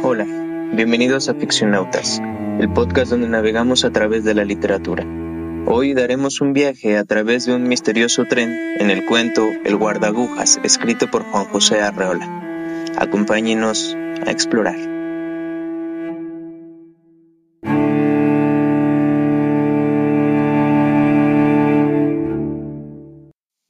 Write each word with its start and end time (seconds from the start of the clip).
Hola, 0.00 0.26
bienvenidos 0.72 1.28
a 1.28 1.34
Ficcionautas, 1.34 2.20
el 2.60 2.72
podcast 2.72 3.10
donde 3.10 3.28
navegamos 3.28 3.84
a 3.84 3.90
través 3.90 4.22
de 4.22 4.32
la 4.32 4.44
literatura. 4.44 5.04
Hoy 5.66 5.92
daremos 5.92 6.40
un 6.40 6.52
viaje 6.52 6.96
a 6.96 7.04
través 7.04 7.46
de 7.46 7.54
un 7.56 7.64
misterioso 7.64 8.24
tren 8.24 8.50
en 8.78 8.90
el 8.90 9.04
cuento 9.04 9.44
El 9.64 9.76
guardagujas, 9.76 10.60
escrito 10.62 11.10
por 11.10 11.24
Juan 11.24 11.46
José 11.46 11.80
Arreola. 11.80 12.84
Acompáñenos 12.96 13.96
a 14.24 14.30
explorar. 14.30 14.97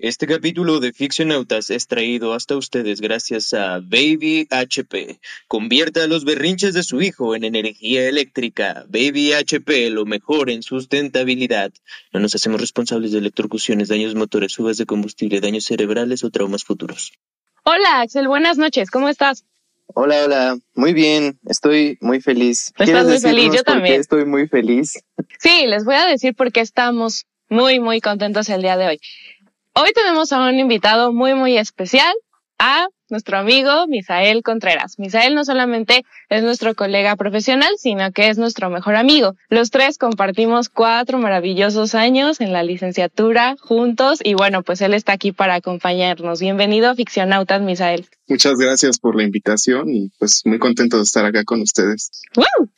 Este 0.08 0.26
capítulo 0.26 0.80
de 0.80 0.94
Ficcionautas 0.94 1.68
es 1.68 1.86
traído 1.86 2.32
hasta 2.32 2.56
ustedes 2.56 3.02
gracias 3.02 3.52
a 3.52 3.80
Baby 3.80 4.48
HP. 4.48 5.20
Convierta 5.48 6.06
los 6.06 6.24
berrinches 6.24 6.72
de 6.72 6.82
su 6.82 7.02
hijo 7.02 7.36
en 7.36 7.44
energía 7.44 8.08
eléctrica. 8.08 8.86
Baby 8.88 9.34
HP, 9.34 9.90
lo 9.90 10.06
mejor 10.06 10.48
en 10.48 10.62
sustentabilidad. 10.62 11.72
No 12.10 12.20
nos 12.20 12.34
hacemos 12.34 12.58
responsables 12.58 13.12
de 13.12 13.18
electrocuciones, 13.18 13.88
daños 13.88 14.14
motores, 14.14 14.56
fugas 14.56 14.78
de 14.78 14.86
combustible, 14.86 15.42
daños 15.42 15.66
cerebrales 15.66 16.24
o 16.24 16.30
traumas 16.30 16.64
futuros. 16.64 17.12
Hola, 17.64 18.00
Axel, 18.00 18.28
buenas 18.28 18.56
noches, 18.56 18.90
¿cómo 18.90 19.10
estás? 19.10 19.44
Hola, 19.88 20.24
hola, 20.24 20.58
muy 20.74 20.94
bien, 20.94 21.38
estoy 21.46 21.98
muy 22.00 22.22
feliz. 22.22 22.72
Estás 22.78 23.04
muy 23.04 23.20
feliz, 23.20 23.52
yo 23.54 23.62
también. 23.62 24.00
Estoy 24.00 24.24
muy 24.24 24.48
feliz. 24.48 25.04
Sí, 25.38 25.66
les 25.66 25.84
voy 25.84 25.96
a 25.96 26.06
decir 26.06 26.34
por 26.34 26.50
qué 26.50 26.60
estamos 26.60 27.26
muy, 27.50 27.80
muy 27.80 28.00
contentos 28.00 28.48
el 28.48 28.62
día 28.62 28.76
de 28.76 28.86
hoy. 28.86 29.00
Hoy 29.80 29.92
tenemos 29.94 30.32
a 30.32 30.40
un 30.48 30.58
invitado 30.58 31.12
muy, 31.12 31.34
muy 31.34 31.56
especial, 31.56 32.12
a 32.58 32.88
nuestro 33.10 33.38
amigo 33.38 33.86
Misael 33.86 34.42
Contreras. 34.42 34.98
Misael 34.98 35.36
no 35.36 35.44
solamente 35.44 36.04
es 36.28 36.42
nuestro 36.42 36.74
colega 36.74 37.14
profesional, 37.14 37.70
sino 37.78 38.10
que 38.10 38.28
es 38.28 38.38
nuestro 38.38 38.70
mejor 38.70 38.96
amigo. 38.96 39.36
Los 39.50 39.70
tres 39.70 39.96
compartimos 39.96 40.68
cuatro 40.68 41.18
maravillosos 41.18 41.94
años 41.94 42.40
en 42.40 42.52
la 42.52 42.64
licenciatura 42.64 43.54
juntos 43.60 44.18
y 44.24 44.34
bueno, 44.34 44.64
pues 44.64 44.80
él 44.80 44.94
está 44.94 45.12
aquí 45.12 45.30
para 45.30 45.54
acompañarnos. 45.54 46.40
Bienvenido 46.40 46.90
a 46.90 46.96
Ficcionautas, 46.96 47.62
Misael. 47.62 48.08
Muchas 48.26 48.58
gracias 48.58 48.98
por 48.98 49.14
la 49.14 49.22
invitación 49.22 49.90
y 49.90 50.10
pues 50.18 50.42
muy 50.44 50.58
contento 50.58 50.96
de 50.96 51.04
estar 51.04 51.24
acá 51.24 51.44
con 51.44 51.60
ustedes. 51.60 52.10
¡Woo! 52.34 52.68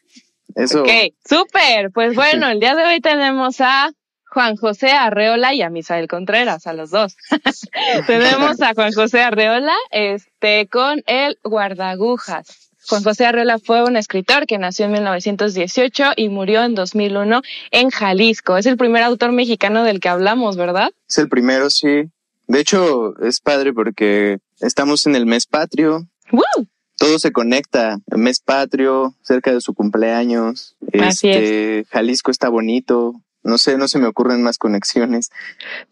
Eso. 0.55 0.83
Ok, 0.83 0.91
súper. 1.27 1.93
Pues 1.95 2.15
bueno, 2.15 2.51
el 2.51 2.61
día 2.61 2.75
de 2.75 2.85
hoy 2.85 3.01
tenemos 3.01 3.63
a 3.63 3.91
Juan 4.33 4.57
José 4.57 4.93
Arreola 4.93 5.55
y 5.55 5.63
a 5.63 5.71
Misael 5.71 6.07
Contreras, 6.07 6.67
a 6.67 6.73
los 6.73 6.91
dos. 6.91 7.17
Tenemos 8.07 8.61
a 8.63 8.75
Juan 8.75 8.93
José 8.93 9.23
Arreola, 9.23 9.75
este, 9.91 10.69
con 10.69 11.03
el 11.07 11.39
guardagujas. 11.43 12.71
Juan 12.89 13.03
José 13.03 13.27
Arreola 13.27 13.59
fue 13.59 13.85
un 13.85 13.97
escritor 13.97 14.47
que 14.47 14.59
nació 14.59 14.87
en 14.87 14.93
1918 14.93 16.13
y 16.17 16.29
murió 16.29 16.65
en 16.65 16.75
2001 16.75 17.43
en 17.73 17.91
Jalisco. 17.91 18.57
Es 18.57 18.67
el 18.67 18.77
primer 18.77 19.03
autor 19.03 19.33
mexicano 19.33 19.83
del 19.83 20.01
que 20.01 20.09
hablamos, 20.09 20.57
¿verdad? 20.57 20.91
Es 21.09 21.19
el 21.19 21.29
primero, 21.29 21.69
sí. 21.69 22.11
De 22.47 22.61
hecho, 22.61 23.17
es 23.21 23.41
padre 23.41 23.73
porque 23.73 24.39
estamos 24.61 25.07
en 25.07 25.17
el 25.17 25.27
mes 25.27 25.47
patrio. 25.47 26.07
¡Woo! 26.33 26.67
Todo 26.97 27.19
se 27.19 27.33
conecta. 27.33 27.99
El 28.11 28.19
mes 28.19 28.41
patrio, 28.41 29.15
cerca 29.23 29.53
de 29.53 29.61
su 29.61 29.75
cumpleaños. 29.75 30.77
Así 31.01 31.31
este, 31.31 31.85
Jalisco 31.91 32.31
está 32.31 32.49
bonito. 32.49 33.15
No 33.43 33.59
sé, 33.59 33.79
no 33.79 33.89
se 33.89 33.99
me 33.99 34.07
ocurren 34.07 34.43
más 34.43 34.59
conexiones. 34.59 35.31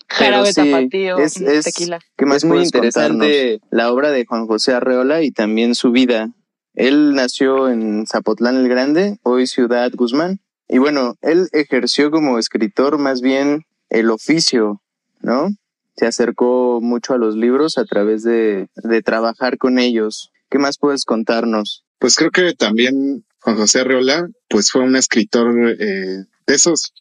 Jarabe 0.08 0.52
tapatío, 0.52 1.18
es, 1.18 1.40
es, 1.40 1.64
tequila. 1.64 1.98
Que 2.16 2.26
más 2.26 2.38
es 2.38 2.44
muy 2.44 2.62
interesante 2.62 3.60
la 3.70 3.90
obra 3.92 4.10
de 4.10 4.26
Juan 4.26 4.46
José 4.46 4.74
Arreola 4.74 5.22
y 5.22 5.30
también 5.30 5.74
su 5.74 5.90
vida. 5.90 6.30
Él 6.74 7.14
nació 7.14 7.70
en 7.70 8.06
Zapotlán 8.06 8.56
el 8.56 8.68
Grande, 8.68 9.18
hoy 9.22 9.46
Ciudad 9.46 9.90
Guzmán. 9.94 10.40
Y 10.68 10.78
bueno, 10.78 11.16
él 11.22 11.48
ejerció 11.52 12.10
como 12.10 12.38
escritor 12.38 12.98
más 12.98 13.22
bien 13.22 13.64
el 13.88 14.10
oficio, 14.10 14.82
¿no? 15.20 15.48
Se 15.96 16.06
acercó 16.06 16.80
mucho 16.80 17.14
a 17.14 17.18
los 17.18 17.34
libros 17.34 17.78
a 17.78 17.84
través 17.84 18.22
de, 18.22 18.68
de 18.76 19.02
trabajar 19.02 19.58
con 19.58 19.78
ellos. 19.78 20.30
¿Qué 20.50 20.58
más 20.58 20.78
puedes 20.78 21.04
contarnos? 21.04 21.84
Pues 21.98 22.14
creo 22.14 22.30
que 22.30 22.54
también 22.54 23.24
Juan 23.40 23.56
José 23.56 23.80
Arreola, 23.80 24.28
pues 24.48 24.70
fue 24.70 24.82
un 24.82 24.96
escritor 24.96 25.76
eh, 25.80 26.24
de 26.46 26.54
esos 26.54 26.92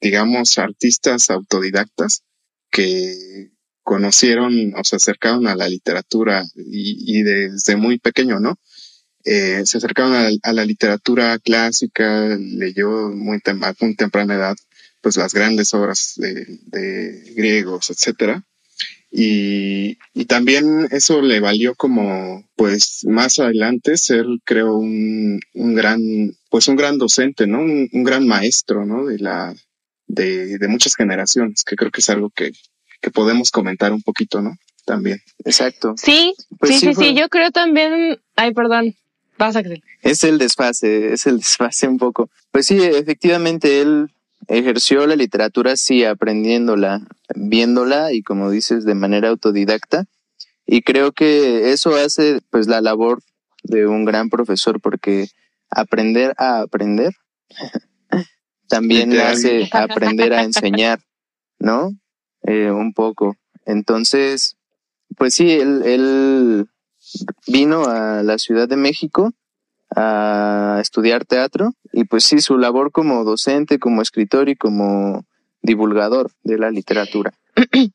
digamos, 0.00 0.58
artistas 0.58 1.30
autodidactas 1.30 2.22
que 2.70 3.50
conocieron 3.82 4.74
o 4.76 4.84
se 4.84 4.96
acercaron 4.96 5.46
a 5.46 5.56
la 5.56 5.68
literatura 5.68 6.44
y, 6.54 7.22
desde 7.22 7.76
muy 7.76 7.98
pequeño, 7.98 8.38
¿no? 8.38 8.56
Eh, 9.24 9.62
se 9.64 9.78
acercaron 9.78 10.14
a, 10.14 10.52
la 10.52 10.64
literatura 10.64 11.38
clásica, 11.38 12.36
leyó 12.38 13.10
muy 13.10 13.40
a 13.44 13.74
muy 13.80 13.96
temprana 13.96 14.34
edad, 14.34 14.56
pues 15.02 15.16
las 15.16 15.34
grandes 15.34 15.74
obras 15.74 16.14
de, 16.16 17.32
griegos, 17.34 17.90
etcétera. 17.90 18.44
Y, 19.10 19.98
también 20.26 20.86
eso 20.92 21.20
le 21.20 21.40
valió 21.40 21.74
como, 21.74 22.48
pues 22.54 23.00
más 23.04 23.40
adelante 23.40 23.96
ser, 23.96 24.24
creo, 24.44 24.76
un, 24.76 25.40
un 25.54 25.74
gran, 25.74 26.00
pues 26.48 26.68
un 26.68 26.76
gran 26.76 26.96
docente, 26.96 27.48
¿no? 27.48 27.60
Un, 27.60 27.88
un 27.92 28.04
gran 28.04 28.26
maestro, 28.26 28.86
¿no? 28.86 29.06
De 29.06 29.18
la, 29.18 29.52
de, 30.10 30.58
de 30.58 30.68
muchas 30.68 30.94
generaciones, 30.96 31.62
que 31.62 31.76
creo 31.76 31.90
que 31.90 32.00
es 32.00 32.10
algo 32.10 32.30
que, 32.30 32.52
que 33.00 33.10
podemos 33.10 33.50
comentar 33.50 33.92
un 33.92 34.02
poquito, 34.02 34.42
¿no? 34.42 34.56
También. 34.84 35.20
Exacto. 35.44 35.94
Sí, 35.96 36.34
pues 36.58 36.80
sí, 36.80 36.86
sí, 36.86 36.94
sí, 36.94 37.14
yo 37.14 37.28
creo 37.28 37.50
también, 37.50 38.18
ay, 38.34 38.52
perdón, 38.52 38.96
pasa 39.36 39.62
que 39.62 39.82
Es 40.02 40.24
el 40.24 40.38
desfase, 40.38 41.12
es 41.12 41.26
el 41.26 41.38
desfase 41.38 41.86
un 41.86 41.98
poco. 41.98 42.28
Pues 42.50 42.66
sí, 42.66 42.78
efectivamente 42.82 43.80
él 43.80 44.10
ejerció 44.48 45.06
la 45.06 45.16
literatura, 45.16 45.76
sí, 45.76 46.04
aprendiéndola, 46.04 47.06
viéndola 47.36 48.12
y 48.12 48.22
como 48.22 48.50
dices, 48.50 48.84
de 48.84 48.94
manera 48.94 49.28
autodidacta. 49.28 50.06
Y 50.66 50.82
creo 50.82 51.12
que 51.12 51.72
eso 51.72 51.94
hace 51.94 52.40
pues 52.50 52.66
la 52.66 52.80
labor 52.80 53.22
de 53.62 53.86
un 53.86 54.04
gran 54.04 54.28
profesor 54.28 54.80
porque 54.80 55.28
aprender 55.70 56.34
a 56.36 56.60
aprender 56.60 57.12
también 58.70 59.10
le 59.10 59.22
hace 59.22 59.68
aprender 59.72 60.32
a 60.32 60.44
enseñar, 60.44 61.00
¿no? 61.58 61.90
Eh, 62.44 62.70
un 62.70 62.94
poco. 62.94 63.36
Entonces, 63.66 64.56
pues 65.18 65.34
sí, 65.34 65.50
él, 65.50 65.82
él 65.84 66.66
vino 67.46 67.84
a 67.84 68.22
la 68.22 68.38
Ciudad 68.38 68.68
de 68.68 68.76
México 68.76 69.32
a 69.94 70.78
estudiar 70.80 71.26
teatro 71.26 71.74
y 71.92 72.04
pues 72.04 72.24
sí, 72.24 72.40
su 72.40 72.56
labor 72.56 72.92
como 72.92 73.24
docente, 73.24 73.78
como 73.78 74.00
escritor 74.00 74.48
y 74.48 74.56
como 74.56 75.26
divulgador 75.60 76.30
de 76.42 76.58
la 76.58 76.70
literatura. 76.70 77.34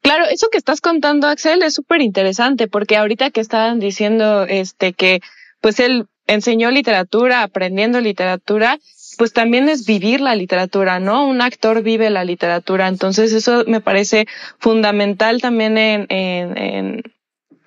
Claro, 0.00 0.26
eso 0.30 0.48
que 0.52 0.58
estás 0.58 0.82
contando, 0.82 1.28
Axel, 1.28 1.62
es 1.62 1.72
súper 1.72 2.02
interesante 2.02 2.68
porque 2.68 2.98
ahorita 2.98 3.30
que 3.30 3.40
estaban 3.40 3.80
diciendo 3.80 4.42
este 4.42 4.92
que 4.92 5.20
pues 5.62 5.80
él 5.80 6.08
enseñó 6.26 6.70
literatura, 6.70 7.42
aprendiendo 7.42 8.02
literatura, 8.02 8.78
pues 9.14 9.32
también 9.32 9.68
es 9.68 9.86
vivir 9.86 10.20
la 10.20 10.34
literatura, 10.34 11.00
¿no? 11.00 11.26
Un 11.26 11.42
actor 11.42 11.82
vive 11.82 12.10
la 12.10 12.24
literatura, 12.24 12.88
entonces 12.88 13.32
eso 13.32 13.64
me 13.66 13.80
parece 13.80 14.26
fundamental 14.58 15.40
también 15.40 15.78
en, 15.78 16.06
en, 16.10 16.58
en, 16.58 17.02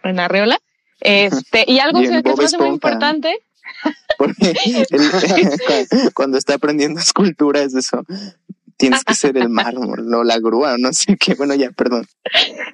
en 0.04 0.20
Arreola. 0.20 0.60
Este, 1.00 1.64
y 1.68 1.80
algo 1.80 2.02
que 2.02 2.10
me 2.10 2.24
parece 2.24 2.58
muy 2.58 2.70
importante. 2.70 3.40
cuando 6.14 6.38
está 6.38 6.56
aprendiendo 6.56 7.00
escultura 7.00 7.62
es 7.62 7.76
eso. 7.76 8.04
Tienes 8.78 9.04
que 9.04 9.16
ser 9.16 9.38
el 9.38 9.50
mármol, 9.50 10.08
no 10.08 10.24
la 10.24 10.40
grúa, 10.40 10.78
no 10.78 10.94
sé 10.94 11.18
qué. 11.18 11.34
Bueno, 11.34 11.56
ya, 11.56 11.72
perdón. 11.72 12.06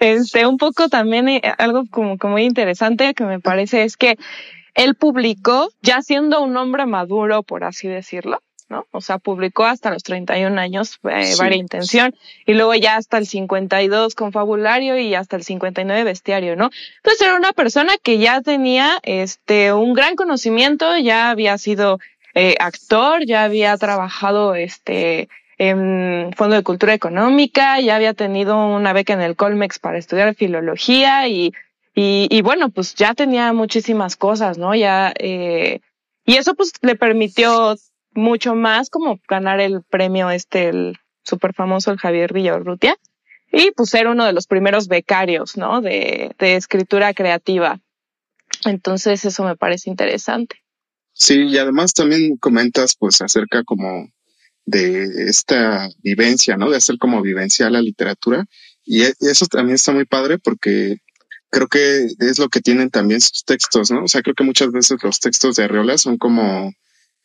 Este, 0.01 0.45
un 0.45 0.57
poco 0.57 0.89
también 0.89 1.29
eh, 1.29 1.41
algo 1.57 1.85
como, 1.89 2.17
como 2.17 2.33
muy 2.33 2.43
interesante 2.43 3.13
que 3.13 3.23
me 3.23 3.39
parece 3.39 3.83
es 3.83 3.95
que 3.95 4.17
él 4.73 4.95
publicó, 4.95 5.69
ya 5.81 6.01
siendo 6.01 6.41
un 6.41 6.57
hombre 6.57 6.85
maduro, 6.85 7.43
por 7.43 7.63
así 7.63 7.87
decirlo, 7.87 8.41
¿no? 8.73 8.87
O 8.91 9.01
sea, 9.01 9.19
publicó 9.19 9.65
hasta 9.65 9.91
los 9.91 10.01
31 10.03 10.59
años 10.59 10.99
eh, 11.03 11.33
Varia 11.37 11.57
Intención 11.57 12.15
y 12.45 12.53
luego 12.53 12.73
ya 12.73 12.95
hasta 12.95 13.19
el 13.19 13.27
52 13.27 14.15
Confabulario 14.15 14.97
y 14.97 15.13
hasta 15.13 15.35
el 15.35 15.43
59 15.43 16.03
Bestiario, 16.03 16.55
¿no? 16.55 16.71
Entonces 16.97 17.21
era 17.21 17.35
una 17.35 17.53
persona 17.53 17.93
que 18.01 18.17
ya 18.17 18.41
tenía 18.41 18.99
este 19.03 19.71
un 19.73 19.93
gran 19.93 20.15
conocimiento, 20.15 20.97
ya 20.97 21.29
había 21.29 21.57
sido 21.57 21.99
eh, 22.33 22.55
actor, 22.59 23.25
ya 23.25 23.43
había 23.43 23.77
trabajado 23.77 24.55
este 24.55 25.29
en 25.59 26.31
Fondo 26.35 26.55
de 26.55 26.63
Cultura 26.63 26.95
Económica, 26.95 27.79
ya 27.79 27.95
había 27.95 28.15
tenido 28.15 28.57
una 28.57 28.91
beca 28.91 29.13
en 29.13 29.21
el 29.21 29.35
Colmex 29.35 29.77
para 29.77 29.99
estudiar 29.99 30.33
filología 30.33 31.27
y 31.27 31.53
y, 31.95 32.27
y 32.31 32.41
bueno, 32.41 32.69
pues 32.69 32.95
ya 32.95 33.13
tenía 33.13 33.53
muchísimas 33.53 34.15
cosas, 34.15 34.57
¿no? 34.57 34.73
Ya 34.73 35.13
eh, 35.19 35.79
y 36.25 36.37
eso 36.37 36.55
pues 36.55 36.73
le 36.81 36.95
permitió 36.95 37.75
mucho 38.15 38.55
más 38.55 38.89
como 38.89 39.19
ganar 39.27 39.59
el 39.59 39.83
premio 39.83 40.29
este, 40.29 40.69
el 40.69 40.97
súper 41.23 41.53
famoso, 41.53 41.91
el 41.91 41.97
Javier 41.97 42.33
Villarrutia, 42.33 42.97
y 43.51 43.71
pues 43.71 43.89
ser 43.89 44.07
uno 44.07 44.25
de 44.25 44.33
los 44.33 44.47
primeros 44.47 44.87
becarios, 44.87 45.57
¿no? 45.57 45.81
De, 45.81 46.35
de 46.39 46.55
escritura 46.55 47.13
creativa. 47.13 47.79
Entonces 48.65 49.23
eso 49.25 49.43
me 49.43 49.55
parece 49.55 49.89
interesante. 49.89 50.57
Sí, 51.13 51.43
y 51.43 51.57
además 51.57 51.93
también 51.93 52.37
comentas 52.37 52.95
pues 52.97 53.21
acerca 53.21 53.63
como 53.63 54.09
de 54.65 55.29
esta 55.29 55.89
vivencia, 56.01 56.57
¿no? 56.57 56.69
De 56.69 56.77
hacer 56.77 56.97
como 56.97 57.21
vivencial 57.21 57.73
la 57.73 57.81
literatura. 57.81 58.45
Y 58.83 59.03
e, 59.03 59.13
eso 59.21 59.45
también 59.45 59.75
está 59.75 59.91
muy 59.91 60.05
padre 60.05 60.39
porque 60.39 60.97
creo 61.49 61.67
que 61.67 62.07
es 62.19 62.39
lo 62.39 62.49
que 62.49 62.61
tienen 62.61 62.89
también 62.89 63.21
sus 63.21 63.43
textos, 63.45 63.91
¿no? 63.91 64.03
O 64.03 64.07
sea, 64.07 64.21
creo 64.23 64.35
que 64.35 64.43
muchas 64.43 64.71
veces 64.71 64.97
los 65.03 65.19
textos 65.19 65.55
de 65.55 65.65
Arreola 65.65 65.97
son 65.97 66.17
como 66.17 66.73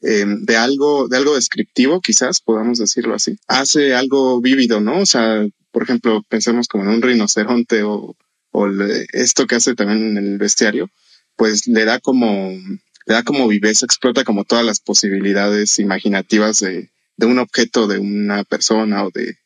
eh, 0.00 0.24
de 0.26 0.56
algo, 0.56 1.08
de 1.08 1.16
algo 1.16 1.34
descriptivo, 1.34 2.00
quizás 2.00 2.40
podamos 2.40 2.78
decirlo 2.78 3.14
así. 3.14 3.38
Hace 3.48 3.94
algo 3.94 4.40
vívido, 4.40 4.80
¿no? 4.80 5.00
O 5.00 5.06
sea, 5.06 5.46
por 5.72 5.82
ejemplo, 5.82 6.22
pensemos 6.28 6.68
como 6.68 6.84
en 6.84 6.90
un 6.90 7.02
rinoceronte 7.02 7.82
o, 7.82 8.16
o 8.52 8.68
esto 9.12 9.46
que 9.46 9.56
hace 9.56 9.74
también 9.74 10.16
en 10.16 10.18
el 10.18 10.38
bestiario, 10.38 10.90
pues 11.36 11.66
le 11.66 11.84
da 11.84 12.00
como, 12.00 12.50
le 12.50 13.14
da 13.14 13.22
como 13.22 13.48
viveza, 13.48 13.86
explota 13.86 14.24
como 14.24 14.44
todas 14.44 14.64
las 14.64 14.80
posibilidades 14.80 15.78
imaginativas 15.78 16.60
de, 16.60 16.90
de 17.16 17.26
un 17.26 17.38
objeto, 17.38 17.86
de 17.86 17.98
una 17.98 18.44
persona 18.44 19.04
o 19.04 19.10
de, 19.10 19.36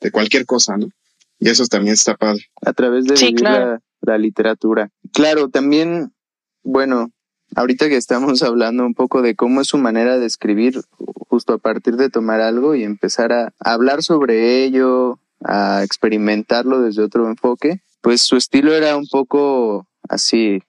de 0.00 0.10
cualquier 0.10 0.46
cosa, 0.46 0.76
¿no? 0.76 0.88
Y 1.38 1.48
eso 1.48 1.66
también 1.66 1.94
está 1.94 2.16
padre. 2.16 2.46
A 2.62 2.72
través 2.72 3.04
de 3.06 3.14
la, 3.40 4.18
literatura. 4.18 4.90
Claro, 5.12 5.48
también, 5.48 6.12
bueno, 6.62 7.10
ahorita 7.54 7.88
que 7.88 7.96
estamos 7.96 8.42
hablando 8.42 8.84
un 8.84 8.94
poco 8.94 9.22
de 9.22 9.34
cómo 9.34 9.60
es 9.60 9.68
su 9.68 9.78
manera 9.78 10.18
de 10.18 10.26
escribir, 10.26 10.80
justo 11.28 11.54
a 11.54 11.58
partir 11.58 11.96
de 11.96 12.10
tomar 12.10 12.40
algo 12.40 12.74
y 12.74 12.84
empezar 12.84 13.32
a 13.32 13.52
hablar 13.58 14.02
sobre 14.02 14.64
ello, 14.64 15.18
a 15.42 15.82
experimentarlo 15.82 16.80
desde 16.80 17.02
otro 17.02 17.28
enfoque, 17.28 17.80
pues 18.00 18.22
su 18.22 18.36
estilo 18.36 18.74
era 18.74 18.96
un 18.96 19.06
poco 19.06 19.86
así, 20.08 20.62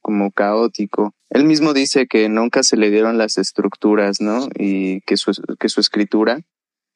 como 0.00 0.30
caótico. 0.30 1.14
Él 1.30 1.44
mismo 1.44 1.72
dice 1.72 2.06
que 2.06 2.28
nunca 2.28 2.62
se 2.62 2.76
le 2.76 2.90
dieron 2.90 3.18
las 3.18 3.38
estructuras, 3.38 4.20
¿no? 4.20 4.48
Y 4.56 5.00
que 5.02 5.16
su, 5.16 5.32
que 5.58 5.68
su 5.68 5.80
escritura 5.80 6.40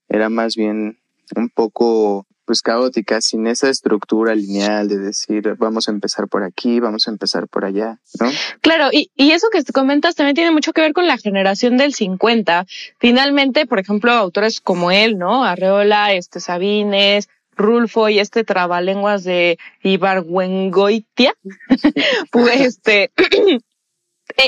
era 0.09 0.29
más 0.29 0.55
bien 0.55 0.99
un 1.35 1.49
poco 1.49 2.27
pues 2.49 2.63
caótica, 2.63 3.21
sin 3.21 3.47
esa 3.47 3.69
estructura 3.69 4.35
lineal 4.35 4.89
de 4.89 4.97
decir 4.97 5.55
vamos 5.59 5.87
a 5.87 5.91
empezar 5.91 6.29
por 6.29 6.45
aquí, 6.45 6.81
vamos 6.81 7.07
a 7.07 7.11
empezar 7.11 7.47
por 7.47 7.67
allá, 7.67 7.99
¿no? 8.19 8.31
Claro, 8.63 8.89
y, 8.91 9.11
y 9.17 9.33
eso 9.33 9.49
que 9.53 9.63
comentas 9.71 10.15
también 10.15 10.35
tiene 10.35 10.51
mucho 10.51 10.73
que 10.73 10.81
ver 10.81 10.95
con 10.95 11.07
la 11.07 11.19
generación 11.19 11.77
del 11.77 11.93
50. 11.93 12.65
Finalmente, 12.99 13.67
por 13.67 13.81
ejemplo, 13.81 14.13
autores 14.13 14.63
como 14.63 14.91
él, 14.91 15.19
¿no? 15.19 15.45
Arreola, 15.45 16.15
este 16.15 16.41
Sabines, 16.41 17.29
Rulfo 17.55 18.09
y 18.09 18.19
este 18.19 18.45
trabalenguas 18.45 19.25
de 19.25 19.59
Ibargüengoitia, 19.83 21.35
pues 22.33 22.61
este 22.63 23.11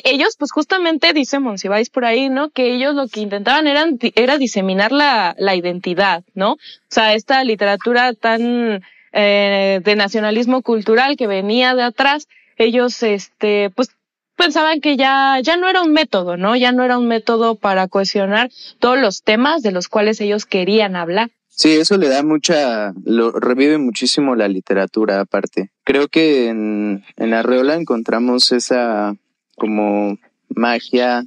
ellos, 0.05 0.37
pues 0.39 0.53
justamente 0.53 1.13
dice 1.13 1.39
Monsiváis 1.39 1.91
por 1.91 2.05
ahí, 2.05 2.29
¿no? 2.29 2.51
Que 2.51 2.75
ellos 2.75 2.95
lo 2.95 3.09
que 3.09 3.21
intentaban 3.21 3.67
era, 3.67 3.87
era 4.15 4.39
diseminar 4.39 4.93
la, 4.93 5.35
la 5.39 5.55
identidad, 5.55 6.25
¿no? 6.35 6.53
O 6.53 6.59
sea, 6.89 7.15
esta 7.15 7.43
literatura 7.45 8.15
tan 8.15 8.83
eh, 9.13 9.81
de 9.83 9.97
nacionalismo 9.97 10.63
cultural 10.63 11.17
que 11.17 11.27
venía 11.27 11.75
de 11.75 11.83
atrás, 11.83 12.29
ellos, 12.57 13.03
este, 13.03 13.71
pues 13.71 13.91
pensaban 14.37 14.81
que 14.81 14.97
ya, 14.97 15.39
ya 15.43 15.57
no 15.57 15.69
era 15.69 15.83
un 15.83 15.93
método, 15.93 16.37
¿no? 16.37 16.57
Ya 16.57 16.73
no 16.73 16.85
era 16.85 16.99
un 16.99 17.09
método 17.09 17.57
para 17.57 17.89
cohesionar 17.89 18.51
todos 18.79 18.99
los 18.99 19.23
temas 19.23 19.63
de 19.63 19.73
los 19.73 19.89
cuales 19.89 20.21
ellos 20.21 20.47
querían 20.47 20.97
hablar. 20.97 21.31
Sí, 21.49 21.73
eso 21.73 21.99
le 21.99 22.09
da 22.09 22.23
mucha, 22.23 22.95
lo 23.05 23.33
revive 23.33 23.77
muchísimo 23.77 24.35
la 24.35 24.49
literatura 24.49 25.21
aparte. 25.21 25.71
Creo 25.85 26.09
que 26.09 26.49
en, 26.49 27.05
en 27.17 27.35
Arreola 27.35 27.75
encontramos 27.75 28.53
esa 28.53 29.15
como 29.61 30.19
magia. 30.49 31.27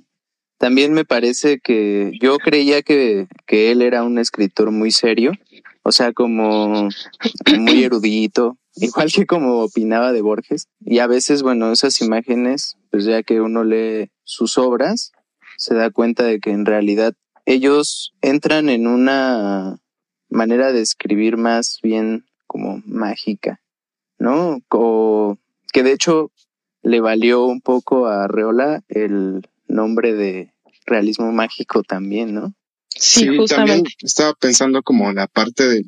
También 0.58 0.94
me 0.94 1.06
parece 1.06 1.60
que 1.60 2.12
yo 2.20 2.38
creía 2.40 2.82
que, 2.82 3.28
que 3.46 3.72
él 3.72 3.82
era 3.82 4.04
un 4.04 4.18
escritor 4.18 4.72
muy 4.72 4.92
serio, 4.92 5.34
o 5.84 5.92
sea, 5.92 6.14
como 6.14 6.90
muy 7.58 7.84
erudito, 7.84 8.58
igual 8.76 9.12
que 9.12 9.28
como 9.28 9.60
opinaba 9.60 10.12
de 10.12 10.22
Borges. 10.22 10.68
Y 10.82 11.00
a 11.00 11.08
veces, 11.08 11.44
bueno, 11.44 11.72
esas 11.72 12.02
imágenes, 12.02 12.76
pues 12.90 13.06
ya 13.06 13.22
que 13.22 13.40
uno 13.40 13.64
lee 13.64 14.10
sus 14.24 14.58
obras, 14.58 15.12
se 15.58 15.76
da 15.76 15.92
cuenta 15.92 16.24
de 16.24 16.40
que 16.40 16.50
en 16.50 16.66
realidad 16.66 17.14
ellos 17.46 18.14
entran 18.22 18.70
en 18.70 18.88
una 18.88 19.80
manera 20.30 20.72
de 20.72 20.82
escribir 20.82 21.38
más 21.38 21.80
bien 21.84 22.26
como 22.48 22.82
mágica, 22.86 23.62
¿no? 24.18 24.60
O 24.70 25.38
que 25.72 25.84
de 25.84 25.92
hecho 25.92 26.32
le 26.84 27.00
valió 27.00 27.46
un 27.46 27.62
poco 27.62 28.08
a 28.08 28.28
Reola 28.28 28.84
el 28.90 29.48
nombre 29.68 30.14
de 30.14 30.54
realismo 30.86 31.32
mágico 31.32 31.82
también, 31.84 32.34
¿no? 32.34 32.54
Sí, 32.90 33.28
también 33.48 33.84
estaba 34.02 34.34
pensando 34.34 34.84
como 34.84 35.12
la 35.14 35.28
parte 35.28 35.68
de 35.68 35.84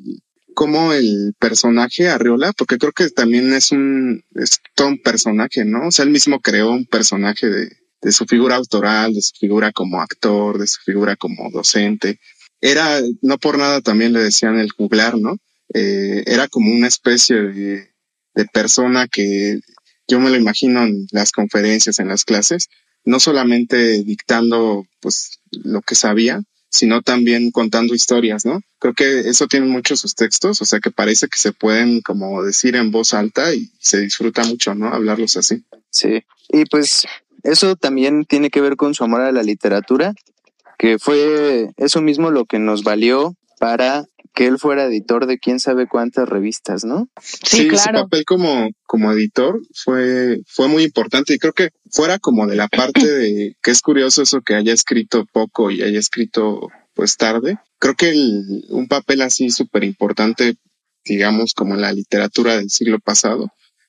cómo 0.54 0.92
el 0.92 1.34
personaje 1.38 2.08
Arreola, 2.08 2.52
porque 2.52 2.78
creo 2.78 2.92
que 2.92 3.10
también 3.10 3.52
es 3.52 3.70
un, 3.72 4.24
es 4.34 4.60
todo 4.74 4.88
un 4.88 4.98
personaje, 4.98 5.64
¿no? 5.64 5.88
O 5.88 5.90
sea, 5.90 6.04
él 6.04 6.10
mismo 6.10 6.40
creó 6.40 6.70
un 6.70 6.86
personaje 6.86 7.46
de, 7.48 7.68
de 8.00 8.12
su 8.12 8.24
figura 8.24 8.56
autoral, 8.56 9.12
de 9.12 9.22
su 9.22 9.34
figura 9.38 9.70
como 9.72 10.00
actor, 10.00 10.58
de 10.58 10.66
su 10.66 10.80
figura 10.80 11.14
como 11.16 11.50
docente. 11.50 12.18
Era, 12.60 13.00
no 13.20 13.38
por 13.38 13.58
nada 13.58 13.82
también 13.82 14.12
le 14.14 14.22
decían 14.22 14.58
el 14.58 14.72
juglar, 14.72 15.18
¿no? 15.18 15.36
Eh, 15.74 16.24
era 16.26 16.48
como 16.48 16.72
una 16.72 16.88
especie 16.88 17.36
de, 17.36 17.90
de 18.34 18.44
persona 18.46 19.08
que 19.08 19.60
yo 20.08 20.20
me 20.20 20.30
lo 20.30 20.36
imagino 20.36 20.84
en 20.84 21.06
las 21.10 21.32
conferencias, 21.32 21.98
en 21.98 22.08
las 22.08 22.24
clases, 22.24 22.68
no 23.04 23.20
solamente 23.20 24.02
dictando 24.02 24.86
pues 25.00 25.40
lo 25.50 25.80
que 25.82 25.94
sabía, 25.94 26.42
sino 26.68 27.02
también 27.02 27.50
contando 27.50 27.94
historias, 27.94 28.44
¿no? 28.44 28.60
Creo 28.78 28.94
que 28.94 29.20
eso 29.20 29.46
tiene 29.46 29.66
muchos 29.66 30.00
sus 30.00 30.14
textos, 30.14 30.60
o 30.60 30.64
sea 30.64 30.80
que 30.80 30.90
parece 30.90 31.28
que 31.28 31.38
se 31.38 31.52
pueden 31.52 32.00
como 32.02 32.42
decir 32.42 32.76
en 32.76 32.90
voz 32.90 33.14
alta 33.14 33.54
y 33.54 33.70
se 33.78 34.00
disfruta 34.00 34.44
mucho, 34.44 34.74
¿no? 34.74 34.88
Hablarlos 34.88 35.36
así. 35.36 35.64
Sí, 35.90 36.22
y 36.48 36.64
pues 36.66 37.06
eso 37.42 37.76
también 37.76 38.24
tiene 38.24 38.50
que 38.50 38.60
ver 38.60 38.76
con 38.76 38.94
su 38.94 39.04
amor 39.04 39.22
a 39.22 39.32
la 39.32 39.42
literatura, 39.42 40.12
que 40.78 40.98
fue 40.98 41.70
eso 41.76 42.02
mismo 42.02 42.30
lo 42.30 42.44
que 42.44 42.58
nos 42.58 42.82
valió 42.82 43.34
para 43.58 44.04
que 44.36 44.46
él 44.46 44.58
fuera 44.58 44.84
editor 44.84 45.26
de 45.26 45.38
quién 45.38 45.60
sabe 45.60 45.88
cuántas 45.88 46.28
revistas, 46.28 46.84
¿no? 46.84 47.08
Sí, 47.22 47.68
claro. 47.68 48.00
su 48.00 48.04
papel 48.04 48.24
como, 48.26 48.68
como 48.84 49.10
editor 49.10 49.58
fue, 49.72 50.42
fue 50.46 50.68
muy 50.68 50.82
importante 50.82 51.32
y 51.32 51.38
creo 51.38 51.54
que 51.54 51.70
fuera 51.90 52.18
como 52.18 52.46
de 52.46 52.54
la 52.54 52.68
parte 52.68 53.06
de 53.06 53.56
que 53.62 53.70
es 53.70 53.80
curioso 53.80 54.20
eso 54.20 54.42
que 54.42 54.54
haya 54.54 54.74
escrito 54.74 55.24
poco 55.32 55.70
y 55.70 55.82
haya 55.82 55.98
escrito 55.98 56.68
pues 56.92 57.16
tarde. 57.16 57.56
Creo 57.78 57.94
que 57.94 58.12
un 58.68 58.86
papel 58.88 59.22
así 59.22 59.48
súper 59.48 59.84
importante, 59.84 60.56
digamos, 61.06 61.54
como 61.54 61.74
en 61.74 61.80
la 61.80 61.94
literatura 61.94 62.58
del 62.58 62.68
siglo 62.68 62.98
pasado, 62.98 63.48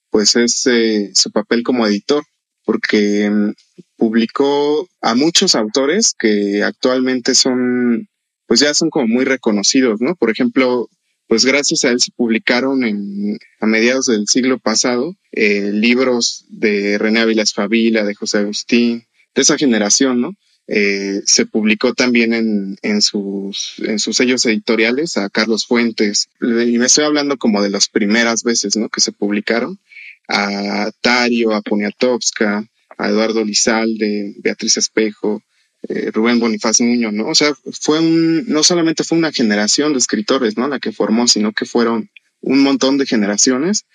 pues 0.09 0.37
es 0.37 0.65
eh, 0.67 1.11
su 1.13 1.29
papel 1.29 1.61
como 1.63 1.85
editor, 1.85 2.23
porque 2.63 3.29
mm, 3.29 3.51
publicó 3.97 4.87
a 5.01 5.13
muchos 5.13 5.55
autores 5.55 6.13
que 6.17 6.63
actualmente 6.63 7.35
son 7.35 8.07
pues 8.47 8.61
ya 8.61 8.73
son 8.73 8.89
como 8.89 9.07
muy 9.07 9.25
reconocidos, 9.25 10.01
¿no? 10.01 10.15
Por 10.15 10.31
ejemplo, 10.31 10.89
pues 11.27 11.45
gracias 11.45 11.83
a 11.83 11.89
él 11.89 11.99
se 11.99 12.11
publicaron 12.15 12.83
en, 12.83 13.37
a 13.59 13.65
mediados 13.65 14.07
del 14.07 14.27
siglo 14.27 14.57
pasado 14.57 15.15
eh, 15.33 15.71
libros 15.73 16.45
de 16.49 16.97
René 16.97 17.19
Ávila 17.19 17.43
Favila, 17.45 18.03
de 18.03 18.15
José 18.15 18.39
Agustín, 18.39 19.05
de 19.35 19.41
esa 19.41 19.57
generación, 19.57 20.21
¿no? 20.21 20.33
Eh, 20.69 21.21
se 21.25 21.45
publicó 21.45 21.93
también 21.93 22.33
en, 22.33 22.77
en, 22.81 23.01
sus, 23.01 23.75
en 23.79 23.99
sus 23.99 24.17
sellos 24.17 24.45
editoriales 24.45 25.15
a 25.15 25.29
Carlos 25.29 25.65
Fuentes, 25.65 26.27
y 26.41 26.77
me 26.77 26.87
estoy 26.87 27.05
hablando 27.05 27.37
como 27.37 27.61
de 27.61 27.69
las 27.69 27.87
primeras 27.87 28.43
veces, 28.43 28.75
¿no? 28.75 28.89
Que 28.89 28.99
se 28.99 29.11
publicaron, 29.11 29.79
a 30.27 30.91
Tario, 31.01 31.53
a 31.53 31.61
Poniatowska, 31.61 32.67
a 32.97 33.09
Eduardo 33.09 33.45
Lizalde, 33.45 34.35
Beatriz 34.39 34.77
Espejo, 34.77 35.41
eh, 35.83 36.11
Rubén 36.11 36.39
Bonifaz 36.39 36.81
Muñoz, 36.81 37.13
¿no? 37.13 37.27
O 37.27 37.35
sea, 37.35 37.53
fue 37.79 37.99
un, 37.99 38.45
no 38.47 38.63
solamente 38.63 39.03
fue 39.03 39.17
una 39.17 39.31
generación 39.31 39.93
de 39.93 39.99
escritores, 39.99 40.57
¿no? 40.57 40.67
La 40.67 40.79
que 40.79 40.91
formó, 40.91 41.27
sino 41.27 41.53
que 41.53 41.65
fueron 41.65 42.09
un 42.41 42.63
montón 42.63 42.97
de 42.97 43.05
generaciones. 43.05 43.85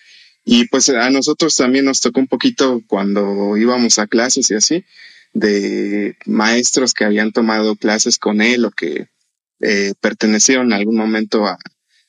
Y 0.45 0.67
pues 0.69 0.89
a 0.89 1.11
nosotros 1.11 1.55
también 1.57 1.85
nos 1.85 2.01
tocó 2.01 2.21
un 2.21 2.27
poquito 2.27 2.83
cuando 2.87 3.57
íbamos 3.57 3.99
a 3.99 4.07
clases 4.07 4.51
y 4.51 4.55
así, 4.55 4.85
de 5.33 6.17
maestros 6.27 6.95
que 6.95 7.05
habían 7.05 7.33
tomado 7.33 7.77
clases 7.77 8.19
con 8.19 8.41
él 8.43 8.65
o 8.65 8.71
que 8.71 9.09
eh, 9.61 9.95
pertenecieron 10.01 10.67
en 10.67 10.73
algún 10.73 10.97
momento 10.97 11.47
a, 11.47 11.59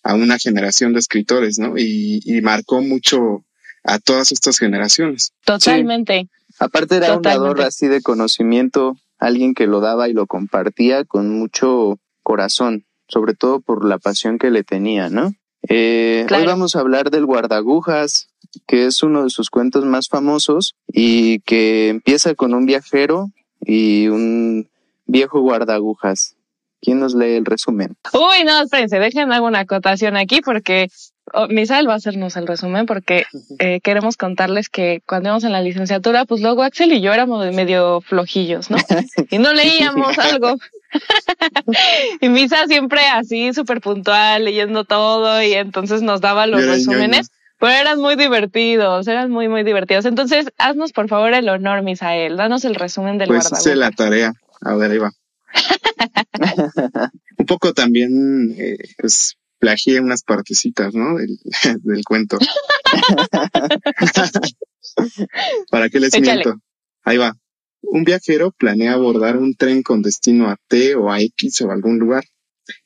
a, 0.02 0.16
una 0.16 0.40
generación 0.40 0.94
de 0.94 1.00
escritores, 1.00 1.60
¿no? 1.60 1.78
Y, 1.78 2.22
y, 2.26 2.42
marcó 2.42 2.82
mucho 2.82 3.46
a 3.84 4.00
todas 4.00 4.32
estas 4.32 4.58
generaciones. 4.58 5.34
Totalmente. 5.46 6.28
Aparte 6.58 6.98
era 6.98 7.16
un 7.16 7.22
dador 7.22 7.62
así 7.62 7.88
de 7.88 8.02
conocimiento 8.02 8.98
alguien 9.24 9.54
que 9.54 9.68
lo 9.68 9.80
daba 9.80 10.10
y 10.10 10.14
lo 10.14 10.28
compartía 10.28 11.06
con 11.06 11.30
mucho 11.30 11.98
corazón, 12.24 12.86
sobre 13.08 13.34
todo 13.34 13.62
por 13.62 13.86
la 13.86 13.98
pasión 13.98 14.38
que 14.38 14.52
le 14.52 14.64
tenía, 14.64 15.10
¿no? 15.10 15.32
Eh, 15.70 16.26
Hoy 16.30 16.46
vamos 16.46 16.76
a 16.76 16.82
hablar 16.82 17.10
del 17.10 17.26
guardagujas, 17.26 18.28
que 18.68 18.86
es 18.86 19.02
uno 19.02 19.24
de 19.24 19.30
sus 19.30 19.50
cuentos 19.50 19.86
más 19.86 20.10
famosos 20.10 20.76
y 20.88 21.40
que 21.42 21.88
empieza 21.88 22.36
con 22.36 22.54
un 22.54 22.66
viajero 22.66 23.30
y 23.62 24.10
un 24.10 24.70
viejo 25.06 25.40
guardagujas. 25.40 26.36
¿Quién 26.82 27.00
nos 27.00 27.16
lee 27.16 27.36
el 27.36 27.46
resumen? 27.46 27.96
Uy, 28.12 28.44
no, 28.46 28.62
espérense, 28.62 29.00
déjenme 29.00 29.36
hago 29.36 29.48
una 29.48 29.62
acotación 29.62 30.18
aquí 30.18 30.42
porque 30.42 30.90
oh, 31.34 31.48
Misael 31.48 31.88
va 31.88 31.94
a 31.94 31.98
hacernos 31.98 32.36
el 32.36 32.48
resumen 32.48 32.86
porque 32.86 33.26
eh, 33.60 33.80
queremos 33.82 34.18
contarles 34.18 34.70
que 34.70 35.02
cuando 35.06 35.30
íbamos 35.30 35.44
en 35.44 35.52
la 35.52 35.62
licenciatura, 35.62 36.26
pues 36.26 36.42
luego 36.42 36.64
Axel 36.64 36.92
y 36.92 37.02
yo 37.02 37.14
éramos 37.14 37.54
medio 37.54 38.02
flojillos, 38.02 38.70
¿no? 38.70 38.78
Y 39.30 39.38
no 39.38 39.54
leíamos 39.54 40.18
algo. 40.20 40.58
y 42.22 42.30
Misa 42.30 42.68
siempre 42.68 43.02
así 43.08 43.54
súper 43.54 43.82
puntual, 43.82 44.46
leyendo 44.46 44.84
todo 44.84 45.42
y 45.42 45.54
entonces 45.54 46.02
nos 46.02 46.22
daba 46.22 46.48
los 46.48 46.66
resúmenes. 46.66 47.32
Pero 47.60 47.74
eran 47.74 48.00
muy 48.00 48.16
divertidos, 48.16 49.08
eran 49.08 49.32
muy, 49.32 49.48
muy 49.48 49.64
divertidos. 49.64 50.04
Entonces, 50.06 50.48
haznos 50.58 50.92
por 50.92 51.08
favor 51.08 51.34
el 51.34 51.48
honor, 51.48 51.82
Misael. 51.82 52.36
Danos 52.36 52.66
el 52.66 52.76
resumen 52.76 53.18
del 53.18 53.30
Pues 53.30 53.50
hice 53.54 53.76
la 53.78 53.90
tarea. 53.92 54.34
A 54.62 54.76
ver, 54.76 54.92
ahí 54.92 54.98
va. 54.98 55.12
Un 57.38 57.46
poco 57.46 57.74
también, 57.74 58.54
eh, 58.58 58.78
pues, 58.98 59.38
plagié 59.64 60.02
unas 60.02 60.24
partecitas, 60.24 60.94
¿no? 60.94 61.16
Del, 61.16 61.40
del 61.84 62.04
cuento. 62.04 62.38
¿Para 65.72 65.90
qué 65.90 66.02
les 66.02 66.20
miento? 66.20 66.60
Ahí 67.04 67.16
va. 67.16 67.34
Un 67.82 68.04
viajero 68.04 68.52
planea 68.52 68.92
abordar 68.92 69.38
un 69.38 69.56
tren 69.56 69.82
con 69.82 70.02
destino 70.02 70.50
a 70.50 70.58
T 70.68 70.96
o 70.96 71.10
a 71.10 71.22
X 71.22 71.62
o 71.62 71.70
a 71.70 71.76
algún 71.76 71.98
lugar. 71.98 72.26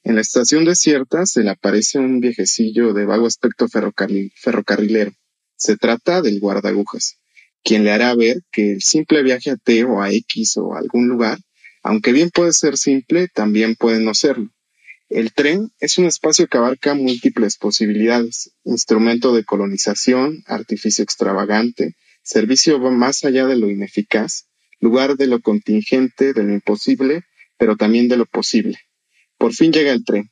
En 0.03 0.15
la 0.15 0.21
estación 0.21 0.65
desierta 0.65 1.25
se 1.25 1.41
le 1.41 1.49
aparece 1.49 1.97
un 1.97 2.19
viejecillo 2.19 2.93
de 2.93 3.05
vago 3.05 3.25
aspecto 3.25 3.67
ferrocarrilero. 3.67 5.11
Se 5.55 5.77
trata 5.77 6.21
del 6.21 6.39
guardagujas, 6.39 7.17
quien 7.63 7.85
le 7.85 7.91
hará 7.91 8.13
ver 8.13 8.43
que 8.51 8.73
el 8.73 8.83
simple 8.83 9.23
viaje 9.23 9.49
a 9.49 9.57
T 9.57 9.83
o 9.83 10.03
a 10.03 10.11
X 10.11 10.57
o 10.57 10.75
a 10.75 10.79
algún 10.79 11.07
lugar, 11.07 11.39
aunque 11.81 12.11
bien 12.11 12.29
puede 12.29 12.53
ser 12.53 12.77
simple, 12.77 13.29
también 13.33 13.75
puede 13.75 13.99
no 13.99 14.13
serlo. 14.13 14.51
El 15.09 15.33
tren 15.33 15.71
es 15.79 15.97
un 15.97 16.05
espacio 16.05 16.47
que 16.47 16.57
abarca 16.57 16.93
múltiples 16.93 17.57
posibilidades, 17.57 18.51
instrumento 18.65 19.33
de 19.33 19.45
colonización, 19.45 20.43
artificio 20.47 21.03
extravagante, 21.03 21.95
servicio 22.23 22.79
más 22.79 23.23
allá 23.23 23.45
de 23.45 23.55
lo 23.55 23.69
ineficaz, 23.69 24.47
lugar 24.79 25.15
de 25.15 25.27
lo 25.27 25.39
contingente, 25.39 26.33
de 26.33 26.43
lo 26.43 26.53
imposible, 26.53 27.23
pero 27.57 27.77
también 27.77 28.09
de 28.09 28.17
lo 28.17 28.25
posible. 28.25 28.79
Por 29.37 29.53
fin 29.53 29.71
llega 29.71 29.91
el 29.91 30.03
tren. 30.03 30.29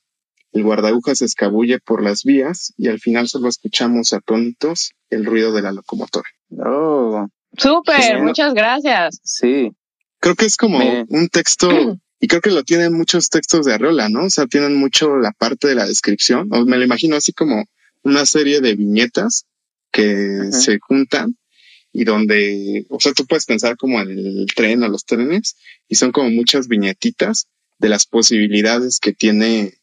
El 0.51 0.63
guardagujas 0.63 1.20
se 1.20 1.25
escabulle 1.25 1.79
por 1.79 2.03
las 2.03 2.24
vías 2.24 2.74
y 2.77 2.88
al 2.88 3.00
final 3.00 3.27
solo 3.27 3.50
escuchamos 3.50 4.13
atónitos 4.13 4.91
el 5.10 5.25
ruido 5.25 5.53
de 5.53 5.62
la 5.62 5.72
locomotora. 5.72 6.29
Oh. 6.50 7.27
Súper, 7.58 8.22
muchas 8.22 8.53
gracias. 8.53 9.20
Sí. 9.24 9.72
Creo 10.20 10.36
que 10.36 10.46
es 10.46 10.58
como 10.58 10.79
un 11.10 11.29
texto, 11.29 11.70
y 12.25 12.27
creo 12.27 12.41
que 12.41 12.50
lo 12.50 12.63
tienen 12.63 12.91
muchos 12.94 13.29
textos 13.29 13.67
de 13.67 13.75
Arreola, 13.75 14.10
¿no? 14.10 14.24
O 14.24 14.29
sea, 14.32 14.48
tienen 14.48 14.75
mucho 14.75 15.15
la 15.17 15.32
parte 15.32 15.67
de 15.67 15.75
la 15.75 15.86
descripción, 15.86 16.50
o 16.51 16.65
me 16.65 16.79
lo 16.79 16.84
imagino 16.84 17.15
así 17.15 17.34
como 17.34 17.65
una 18.01 18.25
serie 18.25 18.62
de 18.62 18.74
viñetas 18.74 19.46
que 19.91 20.50
se 20.51 20.79
juntan 20.79 21.38
y 21.94 22.03
donde, 22.03 22.88
o 22.89 23.00
sea, 23.00 23.13
tú 23.13 23.27
puedes 23.27 23.46
pensar 23.46 23.77
como 23.77 24.01
en 24.01 24.10
el 24.10 24.48
tren 24.55 24.82
o 24.82 24.88
los 24.88 25.05
trenes 25.05 25.55
y 25.88 25.98
son 25.98 26.12
como 26.12 26.32
muchas 26.32 26.67
viñetitas 26.67 27.46
de 27.77 27.89
las 27.89 28.08
posibilidades 28.08 29.00
que 29.00 29.13
tiene 29.13 29.75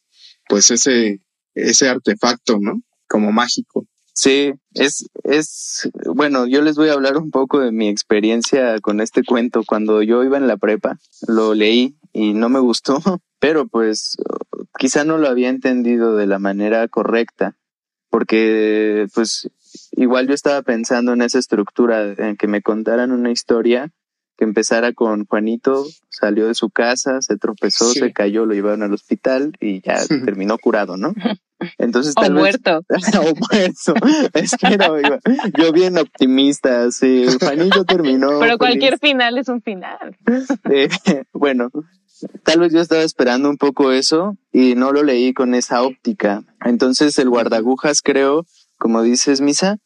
pues 0.48 0.72
ese, 0.72 1.20
ese 1.54 1.88
artefacto, 1.88 2.58
¿no? 2.60 2.82
Como 3.06 3.30
mágico. 3.30 3.86
Sí, 4.14 4.52
es, 4.74 5.08
es, 5.24 5.90
bueno, 6.14 6.46
yo 6.46 6.60
les 6.60 6.76
voy 6.76 6.90
a 6.90 6.92
hablar 6.92 7.16
un 7.16 7.30
poco 7.30 7.60
de 7.60 7.72
mi 7.72 7.88
experiencia 7.88 8.78
con 8.80 9.00
este 9.00 9.22
cuento. 9.24 9.62
Cuando 9.66 10.02
yo 10.02 10.22
iba 10.22 10.36
en 10.36 10.46
la 10.46 10.58
prepa, 10.58 10.98
lo 11.26 11.54
leí 11.54 11.96
y 12.12 12.34
no 12.34 12.48
me 12.48 12.60
gustó, 12.60 13.00
pero 13.38 13.66
pues 13.66 14.16
quizá 14.78 15.04
no 15.04 15.18
lo 15.18 15.28
había 15.28 15.48
entendido 15.48 16.16
de 16.16 16.26
la 16.26 16.38
manera 16.38 16.86
correcta, 16.88 17.56
porque 18.10 19.06
pues 19.14 19.48
igual 19.92 20.28
yo 20.28 20.34
estaba 20.34 20.60
pensando 20.62 21.14
en 21.14 21.22
esa 21.22 21.38
estructura, 21.38 22.12
en 22.12 22.36
que 22.36 22.48
me 22.48 22.60
contaran 22.60 23.12
una 23.12 23.30
historia 23.30 23.92
que 24.36 24.44
empezara 24.44 24.92
con 24.92 25.24
Juanito, 25.26 25.86
salió 26.10 26.46
de 26.46 26.54
su 26.54 26.70
casa, 26.70 27.20
se 27.22 27.36
tropezó, 27.36 27.90
se 27.92 28.12
cayó, 28.12 28.44
lo 28.44 28.54
llevaron 28.54 28.82
al 28.82 28.92
hospital 28.92 29.52
y 29.60 29.80
ya 29.82 30.04
terminó 30.24 30.58
curado, 30.58 30.96
¿no? 30.96 31.14
Entonces, 31.78 32.14
tal 32.14 32.32
o 32.36 32.40
muerto. 32.40 32.80
o 32.88 33.34
muerto. 33.50 33.94
Es 34.34 34.52
que 34.56 34.76
no, 34.76 34.96
yo 35.58 35.72
bien 35.72 35.98
optimista, 35.98 36.90
sí. 36.90 37.26
Terminó. 37.86 38.38
Pero 38.40 38.58
cualquier 38.58 38.98
final 38.98 39.38
es 39.38 39.48
un 39.48 39.62
final. 39.62 40.16
Eh, 40.70 40.88
bueno, 41.32 41.70
tal 42.44 42.60
vez 42.60 42.72
yo 42.72 42.80
estaba 42.80 43.02
esperando 43.02 43.48
un 43.50 43.56
poco 43.56 43.92
eso 43.92 44.36
y 44.52 44.74
no 44.74 44.92
lo 44.92 45.02
leí 45.02 45.32
con 45.32 45.54
esa 45.54 45.82
óptica. 45.82 46.42
Entonces, 46.64 47.18
el 47.18 47.28
guardagujas, 47.28 48.02
creo, 48.02 48.46
como 48.78 49.02
dices, 49.02 49.40
Misa, 49.40 49.78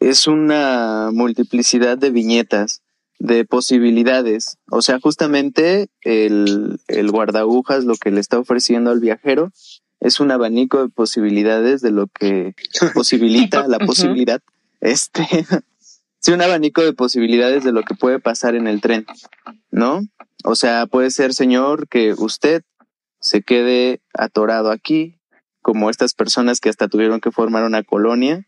es 0.00 0.26
una 0.26 1.10
multiplicidad 1.12 1.98
de 1.98 2.10
viñetas 2.10 2.82
de 3.18 3.44
posibilidades. 3.44 4.58
O 4.70 4.82
sea, 4.82 5.00
justamente 5.00 5.88
el, 6.02 6.80
el 6.86 7.10
guardagujas 7.10 7.84
lo 7.84 7.96
que 7.96 8.10
le 8.10 8.20
está 8.20 8.38
ofreciendo 8.38 8.90
al 8.90 9.00
viajero 9.00 9.50
es 10.00 10.20
un 10.20 10.30
abanico 10.30 10.82
de 10.82 10.88
posibilidades 10.88 11.80
de 11.80 11.90
lo 11.90 12.06
que 12.06 12.54
posibilita 12.94 13.66
la 13.66 13.78
posibilidad. 13.78 14.40
Este, 14.80 15.26
sí, 16.20 16.32
un 16.32 16.42
abanico 16.42 16.82
de 16.82 16.92
posibilidades 16.92 17.64
de 17.64 17.72
lo 17.72 17.82
que 17.82 17.94
puede 17.94 18.18
pasar 18.18 18.54
en 18.54 18.66
el 18.66 18.80
tren, 18.80 19.06
¿no? 19.70 20.00
O 20.44 20.54
sea, 20.54 20.86
puede 20.86 21.10
ser, 21.10 21.34
señor, 21.34 21.88
que 21.88 22.14
usted 22.16 22.62
se 23.20 23.42
quede 23.42 24.00
atorado 24.14 24.70
aquí, 24.70 25.18
como 25.62 25.90
estas 25.90 26.14
personas 26.14 26.60
que 26.60 26.68
hasta 26.68 26.88
tuvieron 26.88 27.20
que 27.20 27.32
formar 27.32 27.64
una 27.64 27.82
colonia, 27.82 28.46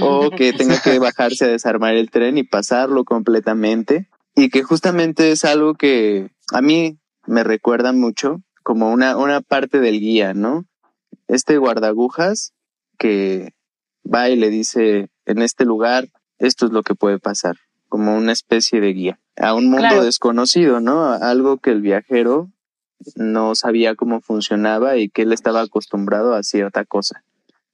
o 0.00 0.30
que 0.30 0.52
tenga 0.52 0.80
que 0.80 0.98
bajarse 0.98 1.44
a 1.44 1.48
desarmar 1.48 1.94
el 1.94 2.10
tren 2.10 2.38
y 2.38 2.44
pasarlo 2.44 3.04
completamente 3.04 4.08
y 4.34 4.48
que 4.48 4.62
justamente 4.62 5.32
es 5.32 5.44
algo 5.44 5.74
que 5.74 6.30
a 6.52 6.62
mí 6.62 6.98
me 7.26 7.44
recuerda 7.44 7.92
mucho 7.92 8.42
como 8.62 8.90
una, 8.90 9.16
una 9.16 9.40
parte 9.40 9.80
del 9.80 10.00
guía, 10.00 10.34
¿no? 10.34 10.64
Este 11.28 11.58
guardagujas 11.58 12.52
que 12.98 13.54
va 14.04 14.28
y 14.28 14.36
le 14.36 14.50
dice 14.50 15.08
en 15.26 15.42
este 15.42 15.64
lugar 15.64 16.08
esto 16.38 16.66
es 16.66 16.72
lo 16.72 16.82
que 16.82 16.94
puede 16.94 17.18
pasar, 17.18 17.56
como 17.88 18.16
una 18.16 18.32
especie 18.32 18.80
de 18.80 18.92
guía 18.92 19.18
a 19.36 19.54
un 19.54 19.70
mundo 19.70 20.04
desconocido, 20.04 20.80
¿no? 20.80 21.12
algo 21.12 21.58
que 21.58 21.70
el 21.70 21.80
viajero 21.80 22.50
no 23.16 23.54
sabía 23.54 23.94
cómo 23.94 24.20
funcionaba 24.20 24.96
y 24.96 25.08
que 25.08 25.22
él 25.22 25.32
estaba 25.32 25.62
acostumbrado 25.62 26.34
a 26.34 26.42
cierta 26.42 26.84
cosa 26.84 27.24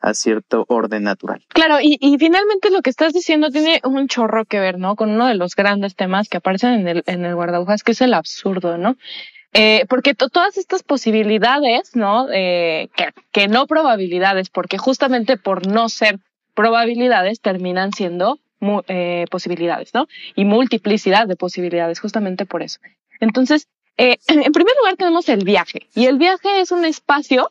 a 0.00 0.14
cierto 0.14 0.64
orden 0.68 1.02
natural. 1.02 1.44
Claro, 1.48 1.80
y, 1.82 1.98
y 2.00 2.18
finalmente 2.18 2.70
lo 2.70 2.82
que 2.82 2.90
estás 2.90 3.12
diciendo 3.12 3.50
tiene 3.50 3.80
un 3.84 4.06
chorro 4.06 4.44
que 4.44 4.60
ver, 4.60 4.78
¿no? 4.78 4.94
Con 4.94 5.10
uno 5.10 5.26
de 5.26 5.34
los 5.34 5.56
grandes 5.56 5.96
temas 5.96 6.28
que 6.28 6.36
aparecen 6.36 6.74
en 6.74 6.88
el, 6.88 7.02
en 7.06 7.24
el 7.24 7.34
guardabujas, 7.34 7.82
que 7.82 7.92
es 7.92 8.00
el 8.00 8.14
absurdo, 8.14 8.78
¿no? 8.78 8.96
Eh, 9.52 9.86
porque 9.88 10.14
todas 10.14 10.56
estas 10.58 10.82
posibilidades, 10.82 11.96
¿no? 11.96 12.26
Eh, 12.32 12.88
que, 13.32 13.48
no 13.48 13.66
probabilidades, 13.66 14.50
porque 14.50 14.78
justamente 14.78 15.36
por 15.36 15.66
no 15.66 15.88
ser 15.88 16.18
probabilidades 16.54 17.40
terminan 17.40 17.92
siendo 17.92 18.38
eh, 18.88 19.24
posibilidades, 19.30 19.94
¿no? 19.94 20.06
Y 20.34 20.44
multiplicidad 20.44 21.26
de 21.26 21.36
posibilidades, 21.36 22.00
justamente 22.00 22.46
por 22.46 22.62
eso. 22.62 22.78
Entonces, 23.20 23.68
en 23.96 24.52
primer 24.52 24.74
lugar 24.76 24.96
tenemos 24.96 25.28
el 25.28 25.44
viaje, 25.44 25.88
y 25.94 26.06
el 26.06 26.18
viaje 26.18 26.60
es 26.60 26.70
un 26.70 26.84
espacio 26.84 27.50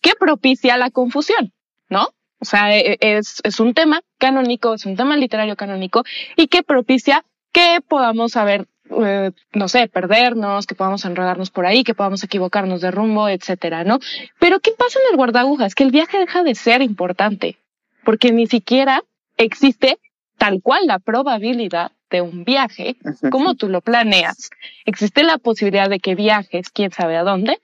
que 0.00 0.14
propicia 0.18 0.76
la 0.76 0.90
confusión. 0.90 1.52
¿no? 1.88 2.08
O 2.40 2.44
sea, 2.44 2.76
e, 2.76 2.98
e, 3.00 3.18
es, 3.18 3.40
es 3.44 3.60
un 3.60 3.74
tema 3.74 4.00
canónico, 4.18 4.74
es 4.74 4.86
un 4.86 4.96
tema 4.96 5.16
literario 5.16 5.56
canónico 5.56 6.04
y 6.36 6.48
que 6.48 6.62
propicia 6.62 7.24
que 7.52 7.80
podamos 7.86 8.32
saber, 8.32 8.66
eh, 8.90 9.30
no 9.52 9.68
sé, 9.68 9.88
perdernos, 9.88 10.66
que 10.66 10.74
podamos 10.74 11.04
enredarnos 11.04 11.50
por 11.50 11.66
ahí, 11.66 11.84
que 11.84 11.94
podamos 11.94 12.22
equivocarnos 12.22 12.80
de 12.80 12.90
rumbo, 12.90 13.28
etcétera, 13.28 13.84
¿no? 13.84 13.98
Pero 14.38 14.60
¿qué 14.60 14.72
pasa 14.72 14.98
en 15.00 15.12
el 15.12 15.16
guardagujas? 15.16 15.74
Que 15.74 15.84
el 15.84 15.90
viaje 15.90 16.18
deja 16.18 16.42
de 16.42 16.54
ser 16.54 16.82
importante, 16.82 17.58
porque 18.04 18.32
ni 18.32 18.46
siquiera 18.46 19.02
existe 19.36 19.98
tal 20.38 20.60
cual 20.62 20.86
la 20.86 20.98
probabilidad 20.98 21.92
de 22.10 22.20
un 22.20 22.44
viaje, 22.44 22.96
como 23.30 23.54
tú 23.54 23.68
lo 23.68 23.80
planeas. 23.80 24.50
Existe 24.84 25.24
la 25.24 25.38
posibilidad 25.38 25.90
de 25.90 25.98
que 25.98 26.14
viajes, 26.14 26.70
quién 26.70 26.92
sabe 26.92 27.16
a 27.16 27.24
dónde, 27.24 27.58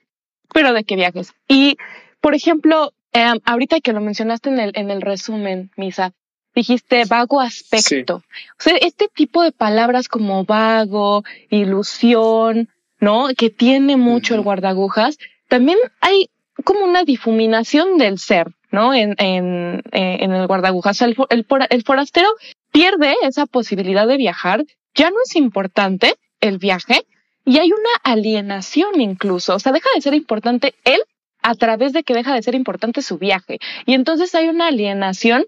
pero 0.53 0.73
de 0.73 0.83
que 0.83 0.95
viajes. 0.95 1.33
Y, 1.47 1.77
por 2.19 2.35
ejemplo, 2.35 2.91
eh, 3.13 3.33
ahorita 3.45 3.79
que 3.79 3.93
lo 3.93 4.01
mencionaste 4.01 4.49
en 4.49 4.59
el, 4.59 4.71
en 4.75 4.91
el 4.91 5.01
resumen, 5.01 5.71
Misa, 5.77 6.13
dijiste 6.55 7.03
vago 7.05 7.41
aspecto. 7.41 8.15
O 8.17 8.23
sea, 8.63 8.77
este 8.77 9.07
tipo 9.07 9.43
de 9.43 9.51
palabras 9.51 10.07
como 10.07 10.45
vago, 10.45 11.23
ilusión, 11.49 12.69
¿no? 12.99 13.27
Que 13.37 13.49
tiene 13.49 13.97
mucho 13.97 14.35
el 14.35 14.41
guardagujas, 14.41 15.17
también 15.47 15.77
hay 16.01 16.29
como 16.63 16.85
una 16.85 17.03
difuminación 17.03 17.97
del 17.97 18.19
ser, 18.19 18.47
¿no? 18.71 18.93
En, 18.93 19.15
en, 19.17 19.81
eh, 19.91 20.17
en 20.21 20.31
el 20.31 20.47
guardagujas. 20.47 21.01
El, 21.01 21.15
el, 21.29 21.45
el 21.69 21.83
forastero 21.83 22.29
pierde 22.71 23.15
esa 23.23 23.45
posibilidad 23.45 24.07
de 24.07 24.17
viajar. 24.17 24.63
Ya 24.95 25.09
no 25.09 25.17
es 25.25 25.35
importante 25.35 26.15
el 26.39 26.59
viaje, 26.59 27.05
y 27.45 27.57
hay 27.57 27.71
una 27.71 27.89
alienación 28.03 29.01
incluso, 29.01 29.55
o 29.55 29.59
sea, 29.59 29.71
deja 29.71 29.89
de 29.95 30.01
ser 30.01 30.13
importante 30.13 30.75
él 30.85 31.01
a 31.41 31.55
través 31.55 31.91
de 31.91 32.03
que 32.03 32.13
deja 32.13 32.33
de 32.33 32.41
ser 32.41 32.55
importante 32.55 33.01
su 33.01 33.17
viaje. 33.17 33.59
Y 33.85 33.95
entonces 33.95 34.33
hay 34.33 34.47
una 34.47 34.67
alienación. 34.67 35.45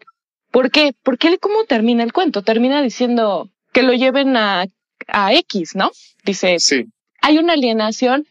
¿Por 0.55 0.71
qué? 0.71 0.95
Porque 1.03 1.27
él 1.27 1.37
cómo 1.41 1.65
termina 1.65 2.01
el 2.01 2.13
cuento, 2.13 2.41
termina 2.41 2.81
diciendo 2.81 3.49
que 3.73 3.83
lo 3.83 3.91
lleven 3.91 4.37
a, 4.37 4.65
a 5.07 5.33
X, 5.33 5.75
¿no? 5.75 5.91
Dice, 6.23 6.59
Sí, 6.59 6.85
hay 7.21 7.37
una 7.39 7.53
alienación 7.53 8.25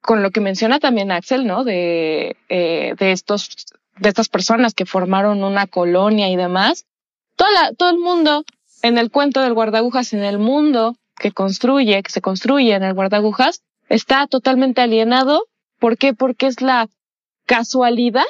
con 0.00 0.22
lo 0.22 0.30
que 0.30 0.40
menciona 0.40 0.80
también 0.80 1.12
Axel, 1.12 1.46
¿no? 1.46 1.64
De, 1.64 2.34
eh, 2.48 2.94
de 2.98 3.12
estos, 3.12 3.50
de 3.98 4.08
estas 4.08 4.30
personas 4.30 4.72
que 4.72 4.86
formaron 4.86 5.44
una 5.44 5.66
colonia 5.66 6.30
y 6.30 6.36
demás. 6.36 6.86
Toda 7.36 7.50
la- 7.50 7.72
todo 7.74 7.90
el 7.90 7.98
mundo 7.98 8.46
en 8.80 8.96
el 8.96 9.10
cuento 9.10 9.42
del 9.42 9.52
guardagujas, 9.52 10.14
en 10.14 10.24
el 10.24 10.38
mundo 10.38 10.96
que 11.18 11.30
construye, 11.32 12.02
que 12.02 12.10
se 12.10 12.22
construye 12.22 12.72
en 12.74 12.84
el 12.84 12.94
guardagujas, 12.94 13.60
está 13.90 14.26
totalmente 14.26 14.80
alienado. 14.80 15.44
¿Por 15.78 15.98
qué? 15.98 16.14
Porque 16.14 16.46
es 16.46 16.62
la 16.62 16.88
casualidad, 17.44 18.24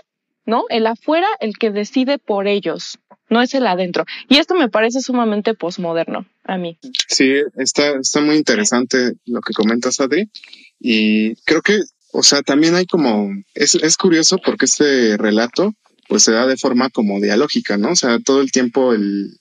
¿no? 0.47 0.65
El 0.69 0.87
afuera 0.87 1.27
el 1.41 1.59
que 1.59 1.71
decide 1.71 2.19
por 2.19 2.47
ellos, 2.47 2.99
no 3.29 3.43
es 3.43 3.53
el 3.55 3.67
adentro. 3.67 4.05
Y 4.29 4.39
esto 4.39 4.55
me 4.55 4.69
parece 4.69 5.01
sumamente 5.01 5.55
posmoderno 5.55 6.27
a 6.45 6.57
mí. 6.57 6.79
sí, 7.09 7.33
está, 7.57 7.99
está 7.99 8.21
muy 8.21 8.37
interesante 8.37 9.15
lo 9.27 9.41
que 9.41 9.53
comentas, 9.53 10.01
Adri. 10.01 10.31
Y 10.79 11.35
creo 11.43 11.63
que, 11.63 11.81
o 12.13 12.23
sea, 12.23 12.43
también 12.43 12.75
hay 12.75 12.87
como, 12.87 13.31
es, 13.55 13.75
es 13.75 13.97
curioso 13.97 14.39
porque 14.45 14.67
este 14.67 15.17
relato, 15.17 15.75
pues 16.09 16.23
se 16.23 16.33
da 16.33 16.47
de 16.47 16.57
forma 16.57 16.89
como 16.91 17.21
dialógica, 17.21 17.77
¿no? 17.77 17.91
O 17.91 17.97
sea, 17.97 18.19
todo 18.21 18.41
el 18.41 18.53
tiempo 18.53 18.95
el, 18.95 19.41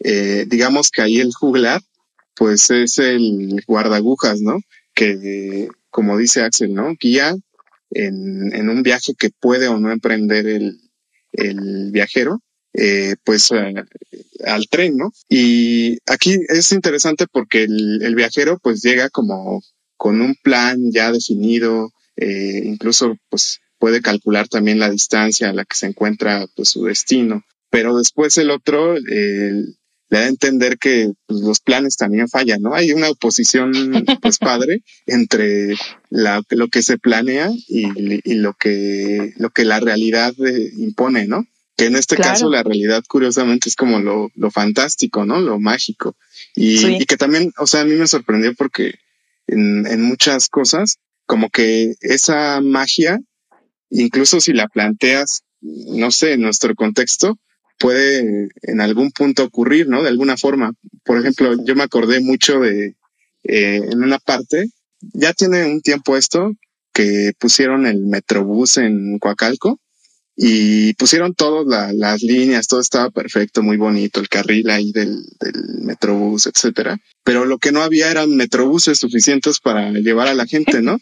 eh, 0.00 0.44
digamos 0.48 0.90
que 0.90 1.02
ahí 1.02 1.20
el 1.20 1.32
juglar, 1.32 1.82
pues 2.34 2.70
es 2.70 2.98
el 2.98 3.62
guardagujas, 3.66 4.40
¿no? 4.40 4.60
Que, 4.94 5.68
como 5.90 6.16
dice 6.16 6.42
Axel, 6.42 6.74
¿no? 6.74 6.94
Guía 6.98 7.34
en, 7.90 8.54
en 8.54 8.68
un 8.68 8.82
viaje 8.82 9.14
que 9.18 9.30
puede 9.30 9.68
o 9.68 9.78
no 9.78 9.90
emprender 9.90 10.46
el, 10.46 10.78
el 11.32 11.90
viajero, 11.92 12.40
eh, 12.78 13.16
pues 13.24 13.50
eh, 13.52 13.74
al 14.44 14.68
tren, 14.68 14.96
¿no? 14.96 15.10
Y 15.28 15.98
aquí 16.06 16.38
es 16.48 16.72
interesante 16.72 17.26
porque 17.30 17.64
el, 17.64 18.02
el 18.02 18.14
viajero 18.14 18.58
pues 18.62 18.82
llega 18.82 19.08
como 19.08 19.62
con 19.96 20.20
un 20.20 20.34
plan 20.42 20.92
ya 20.92 21.10
definido, 21.10 21.90
eh, 22.16 22.62
incluso 22.64 23.16
pues 23.30 23.60
puede 23.78 24.02
calcular 24.02 24.48
también 24.48 24.78
la 24.78 24.90
distancia 24.90 25.48
a 25.48 25.52
la 25.54 25.64
que 25.64 25.74
se 25.74 25.86
encuentra 25.86 26.46
pues 26.54 26.68
su 26.70 26.84
destino, 26.84 27.44
pero 27.70 27.96
después 27.96 28.36
el 28.36 28.50
otro 28.50 28.98
le 28.98 30.18
da 30.18 30.20
a 30.20 30.28
entender 30.28 30.78
que 30.78 31.12
pues, 31.26 31.40
los 31.40 31.60
planes 31.60 31.96
también 31.96 32.28
fallan, 32.28 32.60
¿no? 32.60 32.74
Hay 32.74 32.92
una 32.92 33.10
oposición 33.10 33.72
pues 34.20 34.38
padre 34.38 34.82
entre 35.06 35.76
la, 36.16 36.42
lo 36.50 36.68
que 36.68 36.82
se 36.82 36.96
planea 36.98 37.50
y, 37.68 37.86
y 38.24 38.34
lo 38.34 38.54
que 38.54 39.32
lo 39.36 39.50
que 39.50 39.64
la 39.64 39.80
realidad 39.80 40.34
eh, 40.44 40.70
impone, 40.78 41.26
¿no? 41.26 41.46
Que 41.76 41.86
en 41.86 41.96
este 41.96 42.16
Claro. 42.16 42.30
caso 42.32 42.48
la 42.50 42.62
realidad 42.62 43.04
curiosamente 43.06 43.68
es 43.68 43.76
como 43.76 43.98
lo, 44.00 44.30
lo 44.34 44.50
fantástico, 44.50 45.26
¿no? 45.26 45.40
Lo 45.40 45.58
mágico. 45.60 46.16
Y, 46.54 46.78
Sí. 46.78 46.96
y 47.00 47.04
que 47.04 47.16
también, 47.18 47.52
o 47.58 47.66
sea, 47.66 47.82
a 47.82 47.84
mí 47.84 47.94
me 47.94 48.06
sorprendió 48.06 48.54
porque 48.54 48.94
en, 49.46 49.86
en 49.86 50.00
muchas 50.02 50.48
cosas, 50.48 50.96
como 51.26 51.50
que 51.50 51.94
esa 52.00 52.60
magia, 52.62 53.20
incluso 53.90 54.40
si 54.40 54.52
la 54.54 54.68
planteas, 54.68 55.42
no 55.60 56.10
sé, 56.10 56.32
en 56.32 56.40
nuestro 56.40 56.74
contexto, 56.74 57.38
puede 57.78 58.48
en 58.62 58.80
algún 58.80 59.10
punto 59.10 59.44
ocurrir, 59.44 59.86
¿no? 59.86 60.02
De 60.02 60.08
alguna 60.08 60.36
forma. 60.38 60.72
Por 61.04 61.18
ejemplo, 61.18 61.54
yo 61.64 61.74
me 61.74 61.82
acordé 61.82 62.20
mucho 62.20 62.58
de, 62.60 62.94
eh, 63.44 63.80
en 63.92 64.02
una 64.02 64.18
parte, 64.18 64.70
ya 65.00 65.32
tiene 65.32 65.64
un 65.66 65.80
tiempo 65.80 66.16
esto, 66.16 66.52
que 66.92 67.32
pusieron 67.38 67.86
el 67.86 68.06
Metrobús 68.06 68.78
en 68.78 69.18
Coacalco 69.18 69.78
y 70.38 70.92
pusieron 70.94 71.34
todas 71.34 71.66
la- 71.66 71.92
las 71.94 72.22
líneas, 72.22 72.66
todo 72.66 72.80
estaba 72.80 73.10
perfecto, 73.10 73.62
muy 73.62 73.76
bonito, 73.78 74.20
el 74.20 74.28
carril 74.28 74.68
ahí 74.70 74.92
del, 74.92 75.16
del 75.40 75.62
Metrobús, 75.82 76.46
etcétera. 76.46 76.98
Pero 77.24 77.44
lo 77.46 77.56
que 77.58 77.72
no 77.72 77.82
había 77.82 78.10
eran 78.10 78.36
Metrobuses 78.36 78.98
suficientes 78.98 79.60
para 79.60 79.90
llevar 79.92 80.28
a 80.28 80.34
la 80.34 80.46
gente, 80.46 80.82
¿no? 80.82 80.98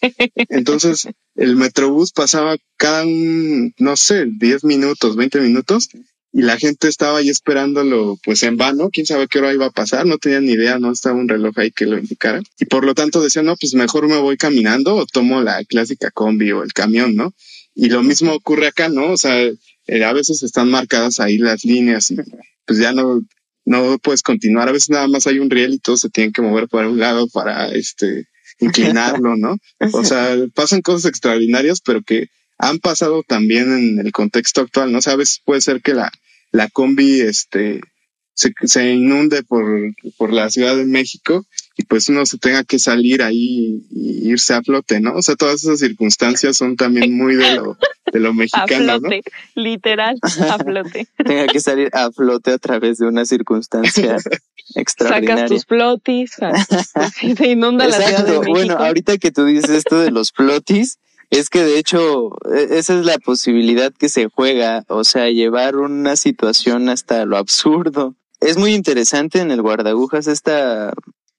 Entonces, 0.48 1.08
el 1.34 1.56
Metrobús 1.56 2.12
pasaba 2.12 2.56
cada, 2.76 3.04
un, 3.04 3.72
no 3.78 3.96
sé, 3.96 4.26
10 4.38 4.62
minutos, 4.64 5.16
20 5.16 5.40
minutos, 5.40 5.88
y 6.36 6.42
la 6.42 6.58
gente 6.58 6.88
estaba 6.88 7.18
ahí 7.18 7.28
esperándolo, 7.28 8.18
pues 8.24 8.42
en 8.42 8.56
vano, 8.56 8.90
quién 8.92 9.06
sabe 9.06 9.28
qué 9.28 9.38
hora 9.38 9.54
iba 9.54 9.66
a 9.66 9.70
pasar, 9.70 10.04
no 10.04 10.18
tenían 10.18 10.44
ni 10.44 10.54
idea, 10.54 10.80
no 10.80 10.90
estaba 10.90 11.14
un 11.14 11.28
reloj 11.28 11.56
ahí 11.60 11.70
que 11.70 11.86
lo 11.86 11.96
indicara. 11.96 12.42
Y 12.58 12.64
por 12.64 12.84
lo 12.84 12.92
tanto 12.92 13.22
decían, 13.22 13.44
no, 13.44 13.54
pues 13.54 13.74
mejor 13.74 14.08
me 14.08 14.16
voy 14.16 14.36
caminando 14.36 14.96
o 14.96 15.06
tomo 15.06 15.42
la 15.42 15.62
clásica 15.62 16.10
combi 16.10 16.50
o 16.50 16.64
el 16.64 16.72
camión, 16.72 17.14
¿no? 17.14 17.32
Y 17.76 17.88
lo 17.88 18.02
mismo 18.02 18.32
ocurre 18.32 18.66
acá, 18.66 18.88
¿no? 18.88 19.12
O 19.12 19.16
sea, 19.16 19.44
eh, 19.44 20.04
a 20.04 20.12
veces 20.12 20.42
están 20.42 20.72
marcadas 20.72 21.20
ahí 21.20 21.38
las 21.38 21.64
líneas 21.64 22.10
y 22.10 22.16
pues 22.66 22.80
ya 22.80 22.90
no, 22.92 23.20
no 23.64 23.98
puedes 24.00 24.22
continuar. 24.22 24.68
A 24.68 24.72
veces 24.72 24.90
nada 24.90 25.06
más 25.06 25.28
hay 25.28 25.38
un 25.38 25.50
riel 25.50 25.74
y 25.74 25.78
todos 25.78 26.00
se 26.00 26.10
tienen 26.10 26.32
que 26.32 26.42
mover 26.42 26.66
para 26.66 26.88
un 26.88 26.98
lado 26.98 27.28
para 27.28 27.68
este 27.68 28.26
inclinarlo, 28.58 29.36
¿no? 29.36 29.56
O 29.92 30.02
sea, 30.02 30.36
pasan 30.52 30.82
cosas 30.82 31.08
extraordinarias, 31.08 31.80
pero 31.80 32.02
que 32.02 32.26
han 32.58 32.80
pasado 32.80 33.22
también 33.22 33.72
en 33.72 34.04
el 34.04 34.10
contexto 34.10 34.62
actual, 34.62 34.90
¿no? 34.90 34.98
O 34.98 35.02
sea, 35.02 35.12
a 35.12 35.16
veces 35.16 35.40
puede 35.44 35.60
ser 35.60 35.80
que 35.80 35.94
la, 35.94 36.10
la 36.54 36.68
combi, 36.68 37.20
este, 37.20 37.80
se, 38.32 38.52
se 38.62 38.92
inunde 38.92 39.42
por, 39.42 39.66
por 40.16 40.32
la 40.32 40.48
Ciudad 40.50 40.76
de 40.76 40.84
México 40.84 41.44
y 41.76 41.82
pues 41.82 42.08
uno 42.08 42.24
se 42.26 42.38
tenga 42.38 42.62
que 42.62 42.78
salir 42.78 43.24
ahí 43.24 43.82
y 43.90 44.30
irse 44.30 44.54
a 44.54 44.62
flote, 44.62 45.00
¿no? 45.00 45.16
O 45.16 45.22
sea, 45.22 45.34
todas 45.34 45.64
esas 45.64 45.80
circunstancias 45.80 46.56
son 46.56 46.76
también 46.76 47.12
muy 47.16 47.34
de 47.34 47.56
lo, 47.56 47.76
de 48.12 48.20
lo 48.20 48.28
A 48.30 48.34
mexicano, 48.34 49.00
¿no? 49.00 49.00
flote, 49.00 49.22
literal, 49.56 50.16
a 50.22 50.58
flote. 50.58 51.08
Tenga 51.24 51.48
que 51.48 51.58
salir 51.58 51.90
a 51.92 52.12
flote 52.12 52.52
a 52.52 52.58
través 52.58 52.98
de 52.98 53.06
una 53.08 53.24
circunstancia 53.24 54.18
Sacas 54.20 54.40
extraordinaria. 54.76 55.46
tus 55.46 55.66
flotis, 55.66 56.36
así 56.94 57.34
se 57.34 57.48
inunda 57.48 57.88
la 57.88 57.96
Ciudad 58.00 58.24
de. 58.24 58.38
México. 58.38 58.52
Bueno, 58.52 58.76
ahorita 58.76 59.18
que 59.18 59.32
tú 59.32 59.44
dices 59.44 59.70
esto 59.70 59.98
de 59.98 60.12
los 60.12 60.30
flotis, 60.30 60.98
es 61.38 61.50
que 61.50 61.62
de 61.64 61.78
hecho 61.78 62.30
e- 62.54 62.78
esa 62.78 62.98
es 62.98 63.04
la 63.06 63.18
posibilidad 63.18 63.92
que 63.92 64.08
se 64.08 64.28
juega, 64.28 64.84
o 64.88 65.04
sea, 65.04 65.28
llevar 65.30 65.76
una 65.76 66.16
situación 66.16 66.88
hasta 66.88 67.24
lo 67.26 67.36
absurdo. 67.36 68.14
Es 68.40 68.56
muy 68.58 68.74
interesante 68.74 69.40
en 69.40 69.50
el 69.50 69.62
guardagujas 69.62 70.26
esta, 70.26 70.92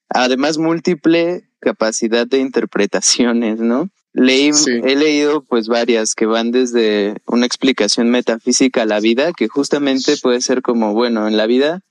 además 0.09 0.57
múltiple 0.57 1.49
capacidad 1.59 2.25
de 2.27 2.39
interpretaciones, 2.39 3.59
¿no? 3.59 3.89
Leí, 4.13 4.53
Sí. 4.53 4.71
he 4.83 4.95
leído 4.95 5.43
pues 5.43 5.67
varias 5.67 6.15
que 6.15 6.25
van 6.25 6.51
desde 6.51 7.17
una 7.27 7.45
explicación 7.45 8.09
metafísica 8.09 8.83
a 8.83 8.85
la 8.85 8.99
vida, 9.01 9.33
que 9.35 9.47
justamente 9.49 10.15
puede 10.21 10.39
ser 10.41 10.61
como, 10.61 10.93
bueno, 10.93 11.27
en 11.27 11.35
la 11.37 11.47
vida 11.47 11.81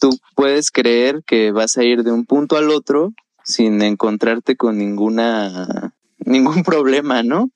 tú 0.00 0.10
puedes 0.36 0.70
creer 0.70 1.22
que 1.26 1.50
vas 1.50 1.76
a 1.76 1.84
ir 1.84 2.02
de 2.04 2.12
un 2.12 2.24
punto 2.24 2.56
al 2.56 2.70
otro 2.70 3.12
sin 3.44 3.82
encontrarte 3.82 4.56
con 4.56 4.78
ninguna 4.78 5.92
ningún 6.32 6.62
problema, 6.64 7.22
¿no? 7.22 7.50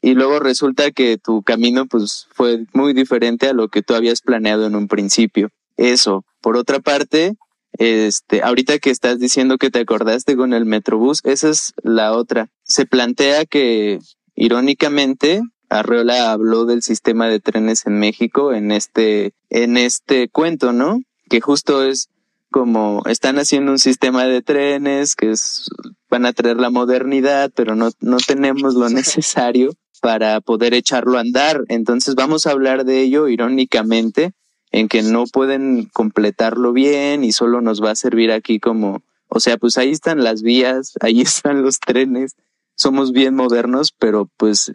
Y 0.00 0.14
luego 0.14 0.40
resulta 0.40 0.90
que 0.90 1.18
tu 1.18 1.42
camino 1.42 1.86
pues 1.86 2.26
fue 2.32 2.64
muy 2.72 2.94
diferente 2.94 3.48
a 3.48 3.52
lo 3.52 3.68
que 3.68 3.82
tú 3.82 3.94
habías 3.94 4.22
planeado 4.22 4.66
en 4.66 4.74
un 4.74 4.88
principio. 4.88 5.50
Eso. 5.76 6.24
Por 6.40 6.56
otra 6.56 6.80
parte, 6.80 7.34
este, 7.78 8.42
ahorita 8.42 8.78
que 8.78 8.90
estás 8.90 9.18
diciendo 9.18 9.58
que 9.58 9.70
te 9.70 9.80
acordaste 9.80 10.36
con 10.36 10.52
el 10.54 10.64
Metrobús, 10.64 11.20
esa 11.24 11.50
es 11.50 11.72
la 11.82 12.12
otra. 12.12 12.48
Se 12.64 12.86
plantea 12.86 13.44
que, 13.44 13.98
irónicamente, 14.34 15.42
Arreola 15.68 16.32
habló 16.32 16.64
del 16.64 16.82
sistema 16.82 17.28
de 17.28 17.40
trenes 17.40 17.86
en 17.86 17.98
México 17.98 18.52
en 18.52 18.72
este, 18.72 19.32
en 19.50 19.76
este 19.76 20.28
cuento, 20.28 20.72
¿no? 20.72 21.00
Que 21.28 21.40
justo 21.40 21.84
es 21.84 22.08
como 22.52 23.02
están 23.06 23.38
haciendo 23.40 23.72
un 23.72 23.80
sistema 23.80 24.26
de 24.26 24.42
trenes 24.42 25.16
que 25.16 25.32
es, 25.32 25.68
van 26.08 26.26
a 26.26 26.32
traer 26.32 26.58
la 26.58 26.70
modernidad, 26.70 27.50
pero 27.56 27.74
no, 27.74 27.90
no 28.00 28.18
tenemos 28.18 28.74
lo 28.74 28.88
necesario 28.90 29.72
para 30.00 30.40
poder 30.40 30.74
echarlo 30.74 31.18
a 31.18 31.22
andar. 31.22 31.64
Entonces 31.68 32.14
vamos 32.14 32.46
a 32.46 32.52
hablar 32.52 32.84
de 32.84 33.00
ello 33.00 33.26
irónicamente, 33.26 34.32
en 34.70 34.88
que 34.88 35.02
no 35.02 35.24
pueden 35.26 35.88
completarlo 35.92 36.72
bien 36.72 37.24
y 37.24 37.32
solo 37.32 37.60
nos 37.60 37.82
va 37.82 37.90
a 37.90 37.96
servir 37.96 38.32
aquí 38.32 38.58
como, 38.60 39.02
o 39.28 39.40
sea, 39.40 39.56
pues 39.56 39.76
ahí 39.78 39.90
están 39.90 40.22
las 40.22 40.42
vías, 40.42 40.92
ahí 41.00 41.20
están 41.22 41.62
los 41.62 41.80
trenes, 41.80 42.36
somos 42.76 43.12
bien 43.12 43.34
modernos, 43.34 43.92
pero 43.98 44.28
pues 44.36 44.72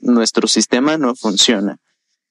nuestro 0.00 0.48
sistema 0.48 0.98
no 0.98 1.14
funciona. 1.14 1.78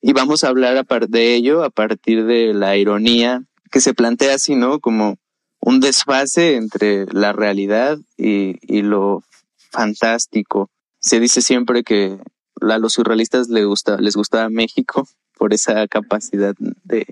Y 0.02 0.14
vamos 0.14 0.44
a 0.44 0.48
hablar 0.48 0.86
de 0.86 1.36
ello 1.36 1.64
a 1.64 1.70
partir 1.70 2.26
de 2.26 2.54
la 2.54 2.78
ironía 2.78 3.44
que 3.72 3.82
se 3.82 3.94
plantea 3.94 4.36
así, 4.36 4.56
¿no? 4.56 4.80
Como 4.80 5.18
un 5.62 5.80
desfase 5.80 6.56
entre 6.56 7.06
la 7.08 7.34
realidad 7.34 7.98
y, 8.18 8.56
y 8.62 8.82
lo 8.82 9.24
fantástico. 9.72 10.70
Se 11.00 11.20
dice 11.20 11.42
siempre 11.42 11.84
que 11.84 12.18
a 12.62 12.78
los 12.78 12.94
surrealistas 12.94 13.50
les, 13.50 13.66
gusta, 13.66 13.98
les 13.98 14.16
gustaba 14.16 14.50
México 14.50 15.08
por 15.38 15.54
esa 15.54 15.88
capacidad 15.88 16.54
de, 16.84 17.08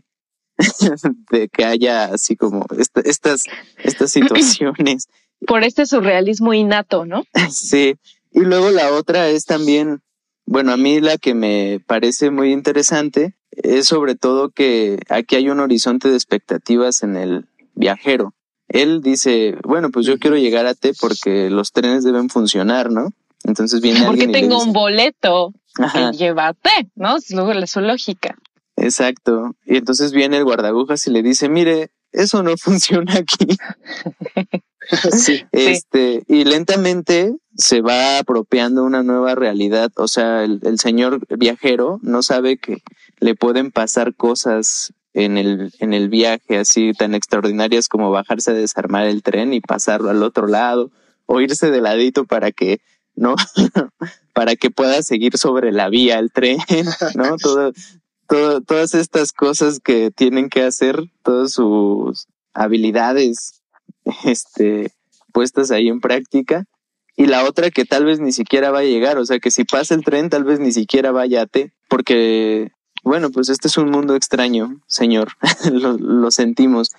de 1.31 1.49
que 1.49 1.65
haya 1.65 2.05
así 2.05 2.35
como 2.35 2.65
esta- 2.77 3.01
estas, 3.01 3.43
estas 3.83 4.11
situaciones 4.17 5.07
por 5.45 5.63
este 5.63 5.85
surrealismo 5.85 6.53
innato, 6.53 7.05
¿no? 7.05 7.23
Sí, 7.51 7.95
y 8.31 8.39
luego 8.41 8.71
la 8.71 8.91
otra 8.91 9.29
es 9.29 9.45
también, 9.45 10.01
bueno, 10.47 10.71
a 10.73 10.77
mí 10.77 10.99
la 10.99 11.17
que 11.17 11.35
me 11.35 11.79
parece 11.85 12.31
muy 12.31 12.51
interesante 12.51 13.35
es 13.51 13.87
sobre 13.87 14.15
todo 14.15 14.49
que 14.49 14.99
aquí 15.09 15.35
hay 15.35 15.49
un 15.49 15.59
horizonte 15.59 16.09
de 16.09 16.15
expectativas 16.15 17.03
en 17.03 17.15
el 17.15 17.45
viajero. 17.75 18.33
Él 18.67 19.01
dice, 19.01 19.55
bueno, 19.63 19.89
pues 19.91 20.05
yo 20.05 20.17
quiero 20.19 20.35
llegar 20.37 20.65
a 20.65 20.73
T 20.75 20.93
porque 20.99 21.49
los 21.49 21.71
trenes 21.71 22.03
deben 22.03 22.29
funcionar, 22.29 22.91
¿no? 22.91 23.13
Entonces 23.43 23.79
viene 23.81 23.99
Porque 23.99 24.09
alguien 24.23 24.31
le 24.33 24.39
tengo 24.41 24.55
dice- 24.55 24.67
un 24.67 24.73
boleto 24.73 25.53
Ajá. 25.79 26.11
que 26.11 26.17
lleva 26.17 26.47
a 26.49 26.53
T, 26.53 26.69
¿no? 26.95 27.15
Es 27.17 27.25
su 27.71 27.79
lógica. 27.81 28.37
Exacto. 28.75 29.55
Y 29.65 29.77
entonces 29.77 30.11
viene 30.11 30.37
el 30.37 30.43
guardagujas 30.43 31.07
y 31.07 31.11
le 31.11 31.23
dice, 31.23 31.47
mire, 31.49 31.91
eso 32.11 32.43
no 32.43 32.57
funciona 32.57 33.13
aquí. 33.15 33.47
sí, 35.11 35.45
Este, 35.51 36.23
y 36.27 36.43
lentamente 36.43 37.33
se 37.55 37.81
va 37.81 38.19
apropiando 38.19 38.83
una 38.83 39.03
nueva 39.03 39.35
realidad. 39.35 39.91
O 39.97 40.07
sea, 40.07 40.43
el, 40.43 40.59
el 40.63 40.79
señor 40.79 41.21
viajero 41.37 41.99
no 42.01 42.21
sabe 42.21 42.57
que 42.57 42.81
le 43.19 43.35
pueden 43.35 43.71
pasar 43.71 44.15
cosas 44.15 44.93
en 45.13 45.37
el, 45.37 45.73
en 45.79 45.93
el 45.93 46.09
viaje 46.09 46.57
así 46.57 46.91
tan 46.93 47.15
extraordinarias 47.15 47.87
como 47.87 48.11
bajarse 48.11 48.51
a 48.51 48.55
desarmar 48.55 49.05
el 49.05 49.23
tren 49.23 49.53
y 49.53 49.61
pasarlo 49.61 50.09
al 50.09 50.21
otro 50.21 50.47
lado 50.47 50.91
o 51.25 51.41
irse 51.41 51.71
de 51.71 51.81
ladito 51.81 52.25
para 52.25 52.51
que, 52.51 52.79
¿no? 53.15 53.35
para 54.33 54.55
que 54.55 54.69
pueda 54.69 55.01
seguir 55.01 55.37
sobre 55.37 55.71
la 55.71 55.89
vía 55.89 56.19
el 56.19 56.31
tren, 56.31 56.59
¿no? 57.15 57.37
Todo, 57.41 57.71
todo, 58.27 58.61
todas 58.61 58.93
estas 58.93 59.31
cosas 59.31 59.79
que 59.79 60.11
tienen 60.11 60.49
que 60.49 60.61
hacer, 60.63 61.01
todas 61.23 61.53
sus 61.53 62.27
habilidades, 62.53 63.61
este, 64.25 64.91
puestas 65.31 65.71
ahí 65.71 65.87
en 65.87 66.01
práctica. 66.01 66.65
Y 67.15 67.25
la 67.25 67.45
otra 67.45 67.71
que 67.71 67.85
tal 67.85 68.05
vez 68.05 68.19
ni 68.19 68.31
siquiera 68.31 68.69
va 68.69 68.79
a 68.79 68.83
llegar, 68.83 69.17
o 69.17 69.25
sea 69.25 69.39
que 69.39 69.49
si 69.49 69.63
pasa 69.63 69.95
el 69.95 70.03
tren 70.03 70.29
tal 70.29 70.43
vez 70.43 70.59
ni 70.59 70.71
siquiera 70.71 71.11
vaya 71.11 71.41
a 71.41 71.45
T, 71.47 71.73
porque, 71.89 72.71
bueno, 73.07 73.29
pues 73.31 73.49
este 73.49 73.67
es 73.67 73.77
un 73.77 73.89
mundo 73.89 74.15
extraño, 74.15 74.79
señor, 74.87 75.29
lo, 75.71 75.97
lo 75.97 76.31
sentimos. 76.31 76.89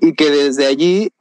Y 0.00 0.14
que 0.14 0.30
desde 0.30 0.66
allí 0.66 1.12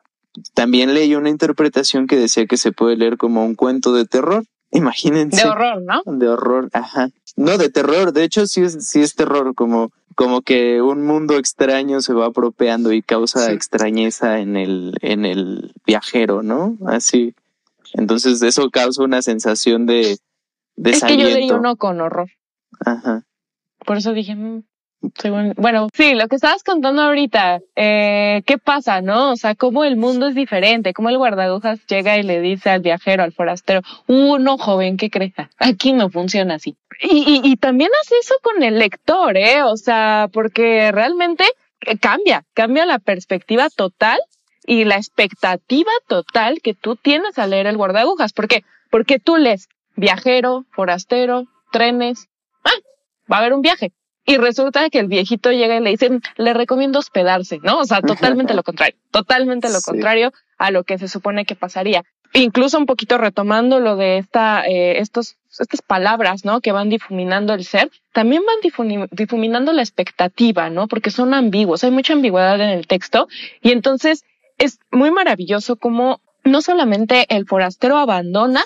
también 0.54 0.94
leí 0.94 1.16
una 1.16 1.30
interpretación 1.30 2.08
que 2.08 2.16
decía 2.18 2.46
que 2.46 2.58
se 2.58 2.72
puede 2.72 2.96
leer 2.98 3.18
como 3.18 3.46
un 3.46 3.56
cuento 3.56 3.94
de 3.94 4.06
terror. 4.06 4.44
Imagínense 4.72 5.44
De 5.44 5.50
horror, 5.50 5.82
¿no? 5.82 6.02
de 6.06 6.28
horror, 6.30 6.70
ajá. 6.74 7.10
No, 7.38 7.58
de 7.58 7.70
terror, 7.70 8.12
de 8.14 8.24
hecho 8.24 8.46
sí 8.48 8.62
es, 8.62 8.86
sí 8.88 9.02
es 9.02 9.16
terror, 9.16 9.54
como, 9.56 9.92
como 10.16 10.42
que 10.42 10.82
un 10.82 11.06
mundo 11.06 11.38
extraño 11.38 12.02
se 12.02 12.14
va 12.14 12.28
apropiando 12.28 12.92
y 12.92 13.02
causa 13.02 13.46
Sí. 13.48 13.52
extrañeza 13.54 14.40
en 14.40 14.58
el, 14.58 14.96
en 15.02 15.26
el 15.26 15.74
viajero, 15.86 16.44
¿no? 16.44 16.78
Así. 16.88 17.34
Entonces 17.94 18.42
eso 18.42 18.70
causa 18.70 19.04
una 19.04 19.22
sensación 19.22 19.86
de 19.86 20.18
Es 20.84 21.04
que 21.04 21.18
yo 21.18 21.30
leí 21.30 21.52
uno 21.52 21.76
con 21.76 22.00
horror. 22.02 22.30
Ajá. 22.86 23.24
Por 23.86 23.98
eso 23.98 24.14
dije, 24.14 24.36
mm, 24.36 24.64
bueno, 25.56 25.90
sí, 25.94 26.14
lo 26.14 26.28
que 26.28 26.36
estabas 26.36 26.64
contando 26.64 27.02
ahorita, 27.02 27.60
eh, 27.76 28.44
¿qué 28.46 28.58
pasa, 28.60 29.02
no? 29.02 29.32
O 29.32 29.36
sea, 29.36 29.56
cómo 29.56 29.84
el 29.84 29.98
mundo 29.98 30.28
es 30.28 30.36
diferente, 30.36 30.94
cómo 30.94 31.10
el 31.10 31.18
guardagujas 31.18 31.80
llega 31.88 32.18
y 32.20 32.24
le 32.24 32.40
dice 32.40 32.70
al 32.70 32.82
viajero, 32.82 33.24
al 33.24 33.34
forastero, 33.34 33.82
uno 34.08 34.58
joven, 34.60 34.98
¿qué 34.98 35.10
crees? 35.10 35.34
Aquí 35.58 35.94
no 35.94 36.10
funciona 36.10 36.56
así. 36.56 36.78
Y, 37.02 37.18
y, 37.18 37.42
y 37.44 37.56
también 37.58 37.90
hace 38.04 38.16
eso 38.20 38.36
con 38.44 38.62
el 38.62 38.78
lector, 38.78 39.38
¿eh? 39.38 39.64
O 39.64 39.76
sea, 39.76 40.30
porque 40.32 40.92
realmente 40.92 41.46
eh, 41.82 41.98
cambia, 41.98 42.46
cambia 42.54 42.86
la 42.86 43.00
perspectiva 43.00 43.70
total 43.70 44.20
y 44.68 44.84
la 44.86 44.98
expectativa 44.98 45.92
total 46.08 46.62
que 46.62 46.76
tú 46.76 46.96
tienes 46.96 47.40
al 47.40 47.50
leer 47.50 47.66
el 47.66 47.78
guardagujas. 47.78 48.34
¿Por 48.34 48.48
qué? 48.48 48.64
Porque 48.92 49.18
tú 49.18 49.38
lees 49.38 49.68
viajero, 49.96 50.66
forastero, 50.72 51.48
trenes, 51.72 52.28
va 53.32 53.38
a 53.38 53.40
haber 53.40 53.54
un 53.54 53.62
viaje. 53.62 53.92
Y 54.26 54.38
resulta 54.38 54.90
que 54.90 55.00
el 55.00 55.08
viejito 55.08 55.52
llega 55.52 55.78
y 55.78 55.82
le 55.82 55.90
dice, 55.92 56.20
le 56.38 56.54
recomiendo 56.54 57.00
hospedarse, 57.00 57.60
¿no? 57.64 57.80
O 57.80 57.86
sea, 57.86 58.02
totalmente 58.48 58.54
lo 58.54 58.64
contrario, 58.64 58.96
totalmente 59.12 59.70
lo 59.70 59.80
Sí. 59.80 59.86
contrario 59.92 60.32
a 60.58 60.70
lo 60.72 60.84
que 60.84 60.98
se 61.00 61.08
supone 61.08 61.46
que 61.46 61.56
pasaría. 61.56 62.04
Incluso 62.34 62.78
un 62.78 62.86
poquito 62.86 63.18
retomando 63.18 63.80
lo 63.80 63.98
de 63.98 64.18
esta, 64.20 64.64
eh, 64.66 65.00
estos, 65.00 65.36
estas 65.60 65.82
palabras, 65.82 66.46
¿no? 66.46 66.62
Que 66.62 66.72
van 66.72 66.88
difuminando 66.90 67.54
el 67.54 67.66
ser, 67.66 67.90
también 68.14 68.44
van 68.46 69.08
difuminando 69.12 69.74
la 69.74 69.82
expectativa, 69.82 70.70
¿no? 70.70 70.88
Porque 70.88 71.12
son 71.12 71.34
ambiguos, 71.34 71.84
hay 71.84 71.92
mucha 71.92 72.14
ambigüedad 72.14 72.56
en 72.62 72.70
el 72.70 72.88
texto 72.88 73.28
y 73.62 73.72
entonces 73.72 74.24
es 74.58 74.80
muy 74.92 75.12
maravilloso 75.12 75.76
como 75.76 76.22
no 76.46 76.62
solamente 76.62 77.26
el 77.36 77.46
forastero 77.48 77.98
abandona 77.98 78.64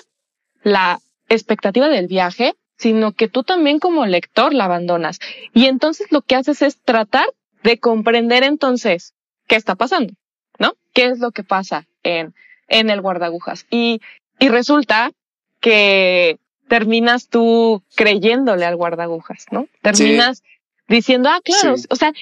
la 0.62 1.00
expectativa 1.28 1.88
del 1.88 2.06
viaje, 2.06 2.54
sino 2.76 3.12
que 3.12 3.28
tú 3.28 3.42
también 3.42 3.78
como 3.78 4.06
lector 4.06 4.52
la 4.54 4.64
abandonas. 4.66 5.18
Y 5.54 5.66
entonces 5.66 6.08
lo 6.10 6.22
que 6.22 6.36
haces 6.36 6.62
es 6.62 6.78
tratar 6.82 7.26
de 7.62 7.78
comprender 7.78 8.42
entonces 8.42 9.14
qué 9.46 9.56
está 9.56 9.74
pasando, 9.74 10.14
¿no? 10.58 10.74
¿Qué 10.92 11.06
es 11.06 11.18
lo 11.18 11.30
que 11.32 11.42
pasa 11.44 11.86
en, 12.02 12.34
en 12.68 12.90
el 12.90 13.00
guardagujas? 13.00 13.66
Y, 13.70 14.00
y 14.38 14.48
resulta 14.48 15.12
que 15.60 16.38
terminas 16.68 17.28
tú 17.28 17.82
creyéndole 17.94 18.64
al 18.64 18.76
guardagujas, 18.76 19.46
¿no? 19.50 19.68
Terminas 19.82 20.42
diciendo, 20.88 21.28
ah, 21.30 21.40
claro, 21.42 21.76
Sí. 21.76 21.86
o 21.90 21.96
sea, 21.96 22.12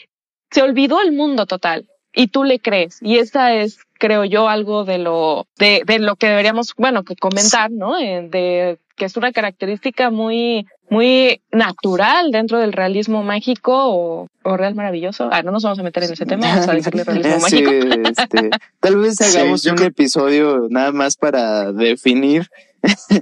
se 0.50 0.62
olvidó 0.62 1.00
el 1.02 1.12
mundo 1.12 1.46
total 1.46 1.88
y 2.14 2.28
tú 2.28 2.44
le 2.44 2.58
crees. 2.60 2.98
Y 3.02 3.18
esa 3.18 3.54
es, 3.54 3.78
creo 3.98 4.24
yo, 4.24 4.48
algo 4.48 4.84
de 4.84 4.98
lo, 4.98 5.46
de, 5.58 5.82
de 5.86 5.98
lo 5.98 6.16
que 6.16 6.28
deberíamos, 6.28 6.74
bueno, 6.76 7.02
que 7.04 7.16
comentar, 7.16 7.70
¿no? 7.70 7.98
Eh, 7.98 8.28
de 8.30 8.78
que 8.96 9.06
es 9.06 9.16
una 9.16 9.32
característica 9.32 10.10
muy, 10.10 10.66
muy 10.88 11.40
natural 11.50 12.30
dentro 12.30 12.58
del 12.60 12.72
realismo 12.72 13.24
mágico 13.24 13.72
o, 13.74 14.28
o 14.44 14.56
real 14.56 14.76
maravilloso. 14.76 15.28
Ah, 15.32 15.42
no 15.42 15.50
nos 15.50 15.64
vamos 15.64 15.80
a 15.80 15.82
meter 15.82 16.04
en 16.04 16.12
ese 16.12 16.26
tema, 16.26 16.46
vamos 16.46 16.68
a 16.68 16.74
decirle 16.74 17.02
realismo 17.02 17.40
Sí, 17.48 17.62
mágico. 17.62 18.08
este, 18.08 18.50
tal 18.78 18.96
vez 18.98 19.20
hagamos 19.20 19.66
un 19.66 19.74
creo- 19.74 19.88
episodio 19.88 20.66
nada 20.70 20.92
más 20.92 21.16
para 21.16 21.72
definir 21.72 22.48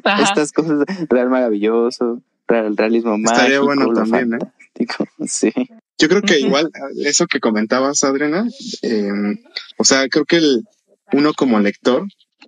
Ajá. 0.05 0.23
estas 0.25 0.53
cosas. 0.53 0.85
Real 1.09 1.31
maravilloso, 1.31 2.21
real, 2.47 2.77
realismo 2.77 3.15
Estaría 3.17 3.61
mágico, 3.61 3.65
bueno 3.65 3.85
lo 3.87 3.95
también, 3.95 4.35
¿eh? 4.35 4.39
Sí. 5.29 5.53
Yo 5.99 6.09
creo 6.09 6.23
que 6.23 6.41
igual 6.41 6.71
eso 7.05 7.27
que 7.27 7.39
comentabas, 7.41 8.03
Adriana, 8.03 8.49
eh, 8.83 9.11
o 9.79 9.85
sea, 9.85 10.09
creo 10.09 10.25
que 10.25 10.37
el, 10.37 10.65
uno 11.13 11.33
como 11.35 11.61
lector, 11.61 12.07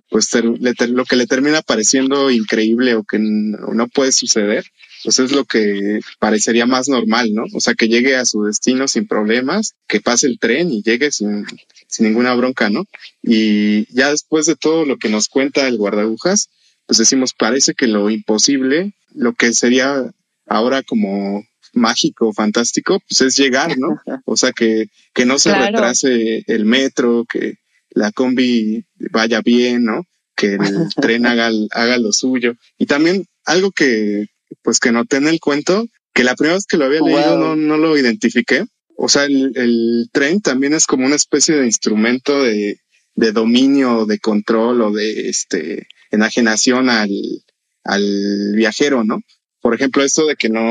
pues 0.09 0.29
ter- 0.29 0.43
le 0.59 0.73
ter- 0.73 0.89
lo 0.89 1.05
que 1.05 1.15
le 1.15 1.25
termina 1.27 1.61
pareciendo 1.61 2.31
increíble 2.31 2.95
o 2.95 3.03
que 3.03 3.17
no 3.19 3.87
puede 3.87 4.11
suceder, 4.11 4.65
pues 5.03 5.19
es 5.19 5.31
lo 5.31 5.45
que 5.45 5.99
parecería 6.19 6.65
más 6.65 6.89
normal, 6.89 7.33
¿no? 7.33 7.43
O 7.53 7.59
sea, 7.61 7.75
que 7.75 7.87
llegue 7.87 8.15
a 8.17 8.25
su 8.25 8.43
destino 8.43 8.87
sin 8.87 9.07
problemas, 9.07 9.75
que 9.87 10.01
pase 10.01 10.27
el 10.27 10.37
tren 10.39 10.71
y 10.71 10.81
llegue 10.83 11.11
sin, 11.11 11.45
sin 11.87 12.07
ninguna 12.07 12.33
bronca, 12.35 12.69
¿no? 12.69 12.85
Y 13.23 13.85
ya 13.95 14.09
después 14.11 14.47
de 14.47 14.55
todo 14.55 14.83
lo 14.85 14.97
que 14.97 15.09
nos 15.09 15.29
cuenta 15.29 15.67
el 15.67 15.77
guardagujas, 15.77 16.49
pues 16.87 16.97
decimos, 16.97 17.33
parece 17.33 17.73
que 17.73 17.87
lo 17.87 18.09
imposible, 18.09 18.93
lo 19.13 19.33
que 19.33 19.53
sería 19.53 20.11
ahora 20.47 20.83
como 20.83 21.43
mágico, 21.75 22.33
fantástico, 22.33 22.99
pues 23.07 23.21
es 23.21 23.35
llegar, 23.37 23.77
¿no? 23.77 23.89
O 24.25 24.37
sea, 24.37 24.51
que, 24.53 24.87
que 25.13 25.25
no 25.25 25.37
se 25.39 25.49
Claro. 25.51 25.65
retrase 25.67 26.43
el 26.47 26.65
metro, 26.65 27.25
que 27.25 27.55
la 27.91 28.11
combi 28.11 28.85
vaya 29.11 29.41
bien, 29.41 29.85
¿no? 29.85 30.03
Que 30.35 30.55
el 30.55 30.59
tren 31.01 31.25
haga, 31.25 31.51
haga 31.71 31.97
lo 31.97 32.11
suyo. 32.11 32.53
Y 32.77 32.85
también 32.87 33.25
algo 33.45 33.71
que, 33.71 34.25
pues 34.63 34.79
que 34.79 34.91
noté 34.91 35.17
en 35.17 35.27
el 35.27 35.39
cuento, 35.39 35.85
que 36.13 36.23
la 36.23 36.35
primera 36.35 36.55
vez 36.55 36.65
que 36.65 36.77
lo 36.77 36.85
había 36.85 37.01
Wow. 37.01 37.09
leído 37.09 37.37
no, 37.37 37.55
no 37.55 37.77
lo 37.77 37.97
identifiqué. 37.97 38.65
O 38.97 39.09
sea, 39.09 39.25
el, 39.25 39.51
el 39.55 40.09
tren 40.13 40.41
también 40.41 40.73
es 40.73 40.85
como 40.87 41.05
una 41.05 41.15
especie 41.17 41.55
de 41.55 41.65
instrumento 41.65 42.41
de, 42.43 42.79
de 43.15 43.31
dominio, 43.31 44.05
de 44.05 44.19
control 44.19 44.81
o 44.81 44.91
de 44.91 45.29
este 45.29 45.87
enajenación 46.11 46.89
al, 46.89 47.09
al 47.83 48.53
viajero, 48.55 49.03
¿no? 49.03 49.19
Por 49.65 49.73
ejemplo, 49.73 50.03
esto 50.03 50.27
de 50.27 50.35
que 50.35 50.47
no, 50.47 50.61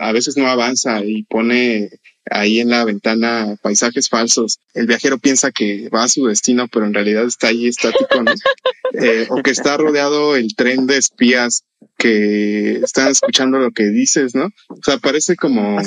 a 0.00 0.12
veces 0.12 0.36
no 0.36 0.46
avanza 0.46 1.02
y 1.02 1.22
pone 1.22 1.88
ahí 2.30 2.60
en 2.60 2.68
la 2.68 2.84
ventana 2.84 3.56
paisajes 3.62 4.10
falsos. 4.10 4.58
El 4.74 4.86
viajero 4.86 5.16
piensa 5.16 5.52
que 5.52 5.88
va 5.88 6.04
a 6.04 6.08
su 6.08 6.26
destino, 6.26 6.68
pero 6.68 6.84
en 6.84 6.92
realidad 6.92 7.24
está 7.24 7.48
ahí 7.48 7.66
estático, 7.66 8.22
¿no? 8.22 8.32
Eh, 8.92 9.26
o 9.30 9.42
que 9.42 9.50
está 9.50 9.76
rodeado 9.78 10.36
el 10.36 10.54
tren 10.54 10.86
de 10.86 10.96
espías 10.98 11.64
que 11.98 12.72
están 12.84 13.08
escuchando 13.08 13.58
lo 13.58 13.70
que 13.70 13.84
dices, 13.84 14.34
¿no? 14.34 14.50
O 14.68 14.80
sea, 14.82 14.98
parece 14.98 15.34
como, 15.34 15.78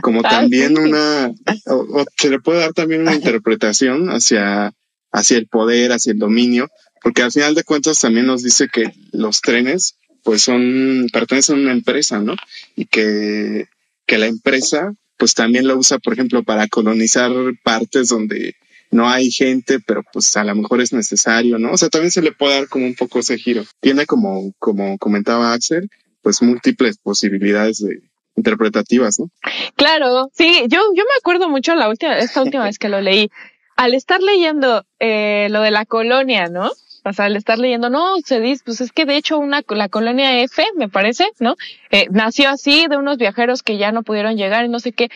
como 0.00 0.22
también 0.22 0.78
una, 0.78 1.32
o, 1.66 1.74
o 1.74 2.04
se 2.16 2.30
le 2.30 2.40
puede 2.40 2.60
dar 2.60 2.72
también 2.72 3.02
una 3.02 3.14
interpretación 3.14 4.08
hacia, 4.08 4.72
hacia 5.12 5.36
el 5.36 5.48
poder, 5.48 5.92
hacia 5.92 6.12
el 6.12 6.18
dominio, 6.18 6.68
porque 7.02 7.22
al 7.22 7.32
final 7.32 7.54
de 7.54 7.64
cuentas 7.64 8.00
también 8.00 8.26
nos 8.26 8.42
dice 8.42 8.68
que 8.72 8.92
los 9.12 9.40
trenes, 9.40 9.96
pues 10.22 10.42
son, 10.42 11.08
pertenecen 11.12 11.56
a 11.56 11.60
una 11.60 11.72
empresa, 11.72 12.20
¿no? 12.20 12.34
Y 12.76 12.86
que, 12.86 13.66
que 14.06 14.18
la 14.18 14.26
empresa, 14.26 14.92
pues 15.16 15.34
también 15.34 15.66
lo 15.66 15.76
usa, 15.76 15.98
por 15.98 16.12
ejemplo, 16.12 16.42
para 16.42 16.68
colonizar 16.68 17.30
partes 17.62 18.08
donde 18.08 18.54
no 18.90 19.08
hay 19.08 19.30
gente, 19.30 19.80
pero 19.80 20.02
pues 20.12 20.36
a 20.36 20.44
lo 20.44 20.54
mejor 20.54 20.80
es 20.80 20.92
necesario, 20.92 21.58
¿no? 21.58 21.72
O 21.72 21.76
sea, 21.76 21.88
también 21.88 22.10
se 22.10 22.22
le 22.22 22.32
puede 22.32 22.54
dar 22.54 22.68
como 22.68 22.86
un 22.86 22.94
poco 22.94 23.20
ese 23.20 23.38
giro. 23.38 23.64
Tiene 23.80 24.06
como, 24.06 24.52
como 24.58 24.98
comentaba 24.98 25.52
Axel, 25.52 25.88
pues 26.20 26.42
múltiples 26.42 26.98
posibilidades 26.98 27.78
de, 27.78 28.00
interpretativas, 28.36 29.18
¿no? 29.18 29.30
Claro, 29.76 30.30
sí, 30.34 30.62
yo, 30.68 30.80
yo 30.94 31.04
me 31.04 31.18
acuerdo 31.18 31.48
mucho 31.48 31.74
la 31.74 31.88
última, 31.88 32.18
esta 32.18 32.42
última 32.42 32.64
vez 32.64 32.78
que 32.78 32.88
lo 32.88 33.00
leí. 33.00 33.30
Al 33.76 33.94
estar 33.94 34.20
leyendo 34.22 34.84
eh, 34.98 35.48
lo 35.50 35.62
de 35.62 35.70
la 35.70 35.86
colonia, 35.86 36.48
¿no? 36.48 36.70
O 37.04 37.12
sea, 37.12 37.24
al 37.24 37.36
estar 37.36 37.58
leyendo, 37.58 37.90
no, 37.90 38.16
se 38.24 38.40
dice, 38.40 38.62
pues 38.64 38.80
es 38.80 38.92
que 38.92 39.04
de 39.06 39.16
hecho 39.16 39.38
una, 39.38 39.62
la 39.68 39.88
colonia 39.88 40.40
F, 40.42 40.64
me 40.76 40.88
parece, 40.88 41.26
¿no? 41.40 41.56
Eh, 41.90 42.06
nació 42.10 42.50
así 42.50 42.86
de 42.88 42.96
unos 42.96 43.18
viajeros 43.18 43.62
que 43.62 43.76
ya 43.76 43.90
no 43.90 44.02
pudieron 44.02 44.36
llegar 44.36 44.64
y 44.64 44.68
no 44.68 44.78
sé 44.78 44.92
qué. 44.92 45.08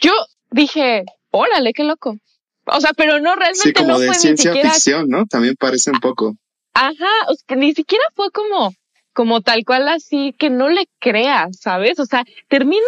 Yo 0.00 0.12
dije, 0.50 1.04
órale, 1.30 1.72
qué 1.72 1.82
loco. 1.82 2.16
O 2.66 2.80
sea, 2.80 2.92
pero 2.96 3.18
no 3.18 3.34
realmente 3.34 3.62
sí, 3.62 3.72
como 3.72 3.88
no 3.88 3.98
de 3.98 4.06
fue 4.06 4.14
ciencia 4.14 4.50
ni 4.50 4.56
siquiera. 4.56 4.74
ficción, 4.74 5.08
¿no? 5.08 5.26
También 5.26 5.56
parece 5.58 5.90
un 5.90 5.98
poco. 5.98 6.36
Ajá, 6.74 7.10
o 7.28 7.34
sea, 7.34 7.56
ni 7.56 7.74
siquiera 7.74 8.04
fue 8.14 8.30
como, 8.30 8.72
como 9.12 9.40
tal 9.40 9.64
cual 9.64 9.88
así 9.88 10.34
que 10.38 10.48
no 10.48 10.68
le 10.68 10.86
creas, 11.00 11.58
¿sabes? 11.60 11.98
O 11.98 12.06
sea, 12.06 12.24
terminas, 12.48 12.84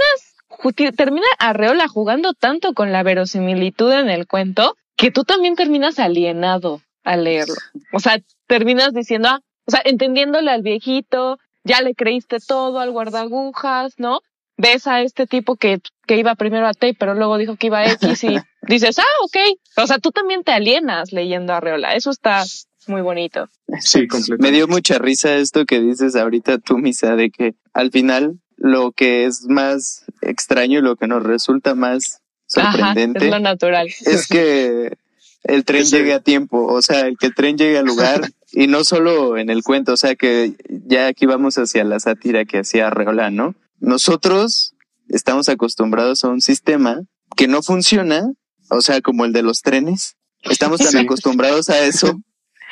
termina 0.96 1.26
Arreola 1.38 1.88
jugando 1.88 2.34
tanto 2.34 2.72
con 2.72 2.92
la 2.92 3.02
verosimilitud 3.02 3.92
en 3.92 4.10
el 4.10 4.26
cuento 4.26 4.76
que 4.96 5.10
tú 5.10 5.24
también 5.24 5.56
terminas 5.56 5.98
alienado 5.98 6.80
al 7.02 7.24
leerlo. 7.24 7.56
O 7.92 7.98
sea, 7.98 8.18
terminas 8.46 8.92
diciendo, 8.92 9.28
ah, 9.28 9.40
o 9.66 9.70
sea, 9.70 9.80
entendiéndole 9.85 10.50
al 10.50 10.62
viejito, 10.62 11.38
ya 11.64 11.80
le 11.80 11.94
creíste 11.94 12.38
todo 12.46 12.78
al 12.80 12.90
guardagujas, 12.90 13.94
¿no? 13.98 14.20
Ves 14.57 14.87
a 14.87 15.00
este 15.02 15.26
tipo 15.26 15.57
que, 15.57 15.80
que 16.07 16.16
iba 16.16 16.35
primero 16.35 16.66
a 16.66 16.74
T, 16.74 16.94
pero 16.98 17.14
luego 17.14 17.38
dijo 17.38 17.57
que 17.57 17.68
iba 17.68 17.78
a 17.78 17.90
X 17.92 18.24
y 18.24 18.37
dices, 18.62 18.98
ah, 18.98 19.22
ok. 19.22 19.37
O 19.83 19.87
sea, 19.87 19.98
tú 19.98 20.11
también 20.12 20.44
te 20.44 20.52
alienas 20.52 21.12
leyendo 21.12 21.52
a 21.52 21.57
Arreola. 21.57 21.94
Eso 21.94 22.11
está 22.11 22.44
muy 22.87 23.00
bonito. 23.02 23.48
Sí, 23.80 24.07
completamente. 24.07 24.42
Me 24.42 24.52
dio 24.52 24.68
mucha 24.68 24.98
risa 24.98 25.35
esto 25.37 25.64
que 25.64 25.80
dices 25.80 26.14
ahorita 26.14 26.59
tú, 26.59 26.78
Misa, 26.78 27.16
de 27.16 27.30
que 27.30 27.54
al 27.72 27.90
final 27.90 28.38
lo 28.57 28.92
que 28.92 29.24
es 29.24 29.46
más 29.48 30.04
extraño 30.20 30.78
y 30.78 30.83
lo 30.83 30.96
que 30.96 31.07
nos 31.09 31.22
resulta 31.22 31.74
más 31.74 32.20
Ajá, 32.57 32.72
sorprendente 32.72 33.24
es 33.24 33.30
lo 33.30 33.40
natural. 33.40 33.88
es 33.88 34.28
que 34.28 34.96
el 35.44 35.64
tren 35.64 35.87
Sí. 35.87 35.96
llegue 35.96 36.12
a 36.14 36.20
tiempo, 36.20 36.66
o 36.66 36.83
sea, 36.83 37.07
el 37.07 37.16
que 37.18 37.26
el 37.26 37.35
tren 37.35 37.57
llegue 37.57 37.78
al 37.78 37.87
lugar 37.87 38.20
y 38.52 38.66
no 38.66 38.85
solo 38.85 39.37
en 39.38 39.50
el 39.50 39.62
cuento, 39.62 39.92
o 39.92 39.96
sea, 39.96 40.14
que 40.16 40.54
ya 40.68 41.07
aquí 41.07 41.26
vamos 41.26 41.57
hacia 41.59 41.85
la 41.85 42.00
sátira 42.00 42.44
que 42.44 42.59
hacía 42.59 42.88
Arreola, 42.88 43.30
¿no? 43.30 43.54
Nosotros 43.80 44.74
estamos 45.09 45.48
acostumbrados 45.48 46.24
a 46.24 46.28
un 46.28 46.40
sistema 46.40 47.02
que 47.37 47.46
no 47.48 47.62
funciona, 47.62 48.33
o 48.70 48.80
sea, 48.80 49.00
como 49.00 49.24
el 49.24 49.33
de 49.33 49.42
los 49.42 49.62
trenes. 49.62 50.16
Estamos 50.42 50.80
tan 50.80 50.90
Sí. 50.92 50.98
acostumbrados 50.98 51.68
a 51.70 51.85
eso 51.85 52.20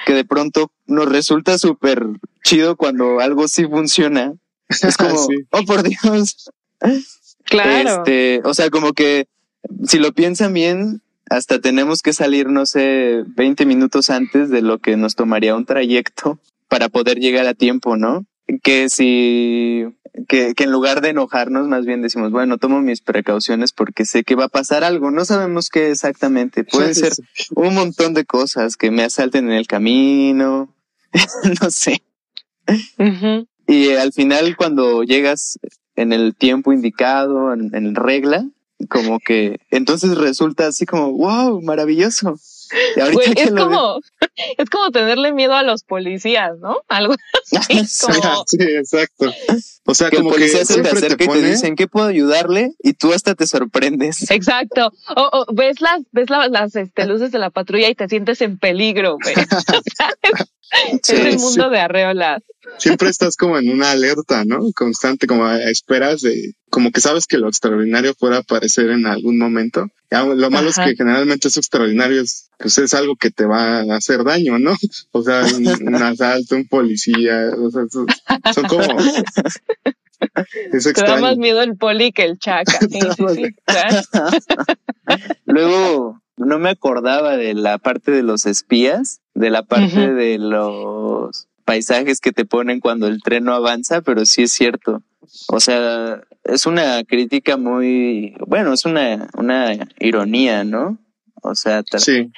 que 0.06 0.14
de 0.14 0.24
pronto 0.24 0.70
nos 0.87 1.08
resulta 1.08 1.58
súper 1.58 2.04
chido 2.44 2.76
cuando 2.76 3.20
algo 3.20 3.46
sí 3.48 3.64
funciona. 3.66 4.35
Es 4.68 4.96
como, 4.96 5.16
Sí. 5.28 5.37
oh 5.50 5.64
por 5.64 5.82
Dios, 5.82 6.50
Claro. 7.44 7.88
este, 7.98 8.40
o 8.44 8.54
sea, 8.54 8.70
como 8.70 8.92
que 8.92 9.26
si 9.87 9.98
lo 9.98 10.12
piensan 10.12 10.52
bien, 10.54 11.02
hasta 11.32 11.60
tenemos 11.60 12.02
que 12.02 12.12
salir, 12.12 12.48
no 12.48 12.66
sé, 12.66 13.24
20 13.26 13.64
minutos 13.64 14.10
antes 14.10 14.50
de 14.50 14.60
lo 14.60 14.78
que 14.78 14.98
nos 14.98 15.14
tomaría 15.14 15.56
un 15.56 15.64
trayecto 15.64 16.38
para 16.68 16.90
poder 16.90 17.20
llegar 17.20 17.46
a 17.46 17.54
tiempo, 17.54 17.96
¿no? 17.96 18.26
Que 18.62 18.90
si, 18.90 19.86
que, 20.28 20.52
que 20.54 20.64
en 20.64 20.70
lugar 20.70 21.00
de 21.00 21.08
enojarnos, 21.08 21.68
más 21.68 21.86
bien 21.86 22.02
decimos, 22.02 22.32
bueno, 22.32 22.58
tomo 22.58 22.82
mis 22.82 23.00
precauciones 23.00 23.72
porque 23.72 24.04
sé 24.04 24.24
que 24.24 24.34
va 24.34 24.44
a 24.44 24.48
pasar 24.48 24.84
algo. 24.84 25.10
No 25.10 25.24
sabemos 25.24 25.70
qué 25.70 25.90
exactamente. 25.90 26.64
Pueden 26.64 26.94
ser 26.94 27.14
un 27.54 27.74
montón 27.74 28.12
de 28.12 28.26
cosas 28.26 28.76
que 28.76 28.90
me 28.90 29.02
asalten 29.02 29.46
en 29.46 29.56
el 29.56 29.66
camino. 29.66 30.74
no 31.62 31.70
sé. 31.70 32.02
Y 33.66 33.90
al 33.92 34.12
final, 34.12 34.54
cuando 34.56 35.02
llegas 35.02 35.58
en 35.96 36.12
el 36.12 36.34
tiempo 36.34 36.74
indicado, 36.74 37.54
en, 37.54 37.74
en 37.74 37.94
regla, 37.94 38.44
como 38.88 39.18
que 39.18 39.58
entonces 39.70 40.16
resulta 40.16 40.66
así 40.66 40.86
como, 40.86 41.12
wow, 41.12 41.60
maravilloso. 41.62 42.36
Güey, 43.12 43.34
es 43.36 43.50
lo 43.50 43.64
como, 43.64 44.00
es 44.56 44.70
como 44.70 44.90
tenerle 44.90 45.32
miedo 45.34 45.52
a 45.52 45.62
los 45.62 45.82
policías, 45.84 46.52
¿no? 46.58 46.78
Algo 46.88 47.14
así 47.58 47.82
como, 48.06 48.44
Sí, 48.46 48.56
exacto. 48.62 49.30
O 49.84 49.94
sea, 49.94 50.08
que 50.08 50.16
el 50.16 50.22
como 50.22 50.34
que 50.36 50.48
se 50.48 50.58
te 50.60 50.64
siempre 50.66 50.92
te 50.92 50.96
acerca 50.98 51.24
y 51.24 51.26
te 51.26 51.34
pone. 51.34 51.50
dicen, 51.50 51.76
¿qué 51.76 51.86
puedo 51.86 52.06
ayudarle? 52.06 52.70
Y 52.82 52.94
tú 52.94 53.12
hasta 53.12 53.34
te 53.34 53.46
sorprendes. 53.46 54.30
exacto. 54.30 54.90
O, 55.16 55.28
o 55.48 55.54
ves 55.54 55.80
las, 55.82 56.00
ves 56.12 56.30
la- 56.30 56.48
las 56.48 56.74
este, 56.76 57.04
luces 57.06 57.30
de 57.32 57.38
la 57.38 57.50
patrulla 57.50 57.88
y 57.90 57.94
te 57.94 58.08
sientes 58.08 58.40
en 58.40 58.58
peligro, 58.58 59.18
güey. 59.22 59.34
Es, 60.92 61.00
Sí, 61.02 61.14
es 61.14 61.20
el 61.26 61.38
sí. 61.38 61.44
mundo 61.44 61.70
de 61.70 61.80
arreolas. 61.80 62.42
siempre 62.78 63.08
estás 63.08 63.37
como 63.37 63.58
en 63.58 63.70
una 63.70 63.90
alerta, 63.90 64.44
¿no? 64.44 64.61
Constante, 64.74 65.26
como 65.26 65.44
a 65.44 65.58
esperas 65.70 66.22
de, 66.22 66.54
como 66.70 66.90
que 66.90 67.00
sabes 67.00 67.26
que 67.26 67.37
lo 67.38 67.48
extraordinario 67.48 68.14
puede 68.14 68.37
aparecer 68.38 68.90
en 68.90 69.04
algún 69.06 69.37
momento. 69.38 69.87
Ya, 70.11 70.24
lo 70.24 70.50
malo 70.50 70.70
Ajá. 70.70 70.85
es 70.85 70.90
que 70.90 70.96
generalmente 70.96 71.48
eso 71.48 71.61
extraordinario 71.61 72.22
es, 72.22 72.48
pues 72.58 72.78
es 72.78 72.94
algo 72.94 73.16
que 73.16 73.30
te 73.30 73.44
va 73.44 73.80
a 73.80 73.96
hacer 73.96 74.24
daño, 74.24 74.58
¿no? 74.58 74.74
O 75.12 75.22
sea, 75.22 75.44
un, 75.44 75.66
un 75.88 75.94
asalto, 76.02 76.56
un 76.56 76.66
policía, 76.68 77.50
o 77.58 77.70
sea, 77.70 77.82
son, 77.90 78.06
son 78.54 78.64
como, 78.64 78.82
es 80.72 80.85
Te 80.92 81.02
da 81.02 81.16
más 81.20 81.37
miedo 81.37 81.62
el 81.62 81.76
poli 81.76 82.12
que 82.12 82.24
el 82.24 82.38
chaca. 82.38 82.78
Sí, 82.80 82.88
sí, 83.00 83.24
sí. 83.35 83.44
claro. 83.66 84.00
Luego, 85.44 86.22
no 86.37 86.58
me 86.58 86.70
acordaba 86.70 87.37
de 87.37 87.54
la 87.54 87.78
parte 87.78 88.11
de 88.11 88.22
los 88.22 88.46
espías, 88.46 89.20
de 89.34 89.50
la 89.50 89.62
parte 89.62 90.12
de 90.12 90.38
los 90.38 91.48
paisajes 91.64 92.20
que 92.20 92.32
te 92.32 92.44
ponen 92.44 92.80
cuando 92.80 93.06
el 93.06 93.22
tren 93.22 93.44
no 93.44 93.54
avanza, 93.54 94.00
pero 94.02 94.26
sí 94.26 94.42
es 94.42 94.52
cierto. 94.52 95.02
O 95.48 95.60
sea, 95.60 96.22
es 96.44 96.66
una 96.66 97.02
crítica 97.04 97.56
muy, 97.56 98.34
bueno, 98.46 98.72
es 98.72 98.84
una, 98.84 99.28
una 99.36 99.88
ironía, 100.00 100.64
¿no? 100.64 100.98
O 101.42 101.54
sea, 101.54 101.82
tra- 101.82 101.98
Sí, 102.00 102.30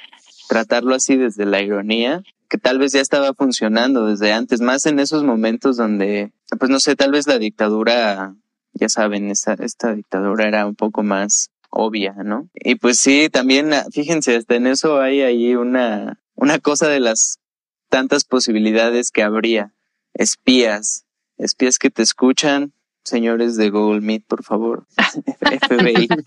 tratarlo 0.47 0.95
así 0.95 1.15
desde 1.17 1.45
la 1.45 1.61
ironía, 1.61 2.23
que 2.49 2.57
tal 2.57 2.77
vez 2.77 2.93
ya 2.93 3.01
estaba 3.01 3.33
funcionando 3.33 4.05
desde 4.05 4.31
antes, 4.31 4.61
más 4.61 4.85
en 4.85 4.99
esos 4.99 5.23
momentos 5.23 5.77
donde, 5.77 6.31
pues 6.59 6.69
no 6.69 6.79
sé, 6.79 6.95
tal 6.95 7.11
vez 7.11 7.27
la 7.27 7.39
dictadura, 7.39 8.35
ya 8.73 8.87
saben, 8.89 9.29
esa, 9.31 9.53
esta 9.55 9.93
dictadura 9.95 10.47
era 10.47 10.65
un 10.67 10.75
poco 10.75 11.01
más 11.03 11.49
obvia, 11.71 12.13
¿no? 12.23 12.47
Y 12.53 12.75
pues 12.75 12.99
sí, 12.99 13.27
también, 13.31 13.71
fíjense, 13.91 14.35
hasta 14.37 14.55
en 14.55 14.67
eso 14.67 15.01
hay 15.01 15.21
ahí 15.21 15.55
una, 15.55 16.19
una 16.35 16.59
cosa 16.59 16.87
de 16.87 16.99
las 16.99 17.39
tantas 17.89 18.23
posibilidades 18.23 19.11
que 19.11 19.23
habría. 19.23 19.73
Espías, 20.13 21.05
espías 21.37 21.77
que 21.79 21.89
te 21.89 22.01
escuchan, 22.01 22.73
señores 23.03 23.55
de 23.57 23.69
Google 23.69 24.01
Meet, 24.01 24.25
por 24.27 24.43
favor. 24.43 24.85
FBI. 25.67 26.07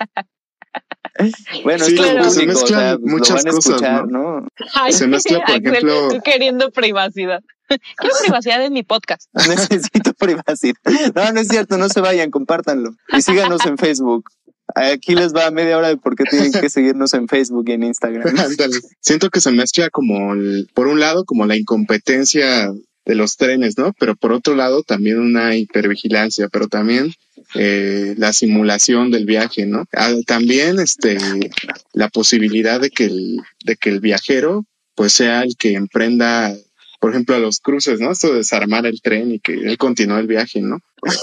Bueno, 1.64 1.84
Sí, 1.84 1.94
esto 1.94 2.04
es 2.04 2.12
claro. 2.12 2.30
se 2.30 2.40
público, 2.40 2.52
o 2.62 2.66
sea, 2.66 2.78
mezclan 2.78 3.00
pues, 3.00 3.12
muchas 3.12 3.30
lo 3.30 3.36
van 3.36 3.46
a 3.46 3.50
cosas, 3.50 3.70
escuchar, 3.72 4.08
¿no? 4.08 4.40
¿no? 4.42 4.48
Ay, 4.74 4.92
Se 4.92 5.06
mezcla, 5.08 5.40
por 5.44 5.56
ejemplo- 5.56 6.08
tú 6.10 6.20
queriendo 6.22 6.70
privacidad. 6.70 7.42
Quiero 7.66 8.14
privacidad 8.22 8.64
en 8.64 8.72
mi 8.72 8.84
podcast. 8.84 9.28
Necesito 9.34 10.12
privacidad. 10.14 10.76
No, 11.16 11.32
no 11.32 11.40
es 11.40 11.48
cierto, 11.48 11.76
no 11.76 11.88
se 11.88 12.00
vayan, 12.00 12.30
compártanlo. 12.30 12.90
Y 13.12 13.22
síganos 13.22 13.66
en 13.66 13.78
Facebook. 13.78 14.30
Aquí 14.74 15.14
les 15.14 15.34
va 15.34 15.50
media 15.50 15.78
hora 15.78 15.88
de 15.88 15.96
por 15.96 16.14
qué 16.14 16.24
tienen 16.24 16.52
que 16.52 16.68
seguirnos 16.70 17.14
en 17.14 17.26
Facebook 17.28 17.64
y 17.68 17.72
en 17.72 17.82
Instagram. 17.84 18.22
Siento 19.00 19.30
que 19.30 19.40
se 19.40 19.50
mezcla 19.50 19.90
como, 19.90 20.34
el- 20.34 20.68
por 20.74 20.86
un 20.88 21.00
lado, 21.00 21.24
como 21.24 21.46
la 21.46 21.56
incompetencia 21.56 22.70
de 23.04 23.14
los 23.14 23.36
trenes, 23.36 23.78
¿no? 23.78 23.92
Pero 23.98 24.14
por 24.16 24.32
otro 24.32 24.54
lado, 24.54 24.82
también 24.82 25.18
una 25.18 25.56
hipervigilancia, 25.56 26.48
pero 26.48 26.68
también 26.68 27.12
eh, 27.54 28.14
la 28.18 28.34
simulación 28.34 29.10
del 29.10 29.24
viaje, 29.24 29.64
¿no? 29.64 29.86
Ah, 29.94 30.12
también, 30.26 30.78
este, 30.78 31.16
la 31.94 32.08
posibilidad 32.10 32.78
de 32.80 32.90
que 32.90 33.04
el, 33.06 33.38
de 33.64 33.76
que 33.76 33.88
el 33.88 34.00
viajero, 34.00 34.64
pues 34.94 35.14
sea 35.14 35.42
el 35.42 35.56
que 35.56 35.72
emprenda, 35.72 36.54
por 37.00 37.10
ejemplo, 37.12 37.34
a 37.34 37.38
los 37.38 37.60
cruces, 37.60 38.00
¿no? 38.00 38.12
Esto 38.12 38.32
de 38.32 38.38
desarmar 38.38 38.84
el 38.84 39.00
tren 39.00 39.32
y 39.32 39.40
que 39.40 39.54
él 39.54 39.78
continúe 39.78 40.18
el 40.18 40.26
viaje, 40.26 40.60
¿no? 40.60 40.78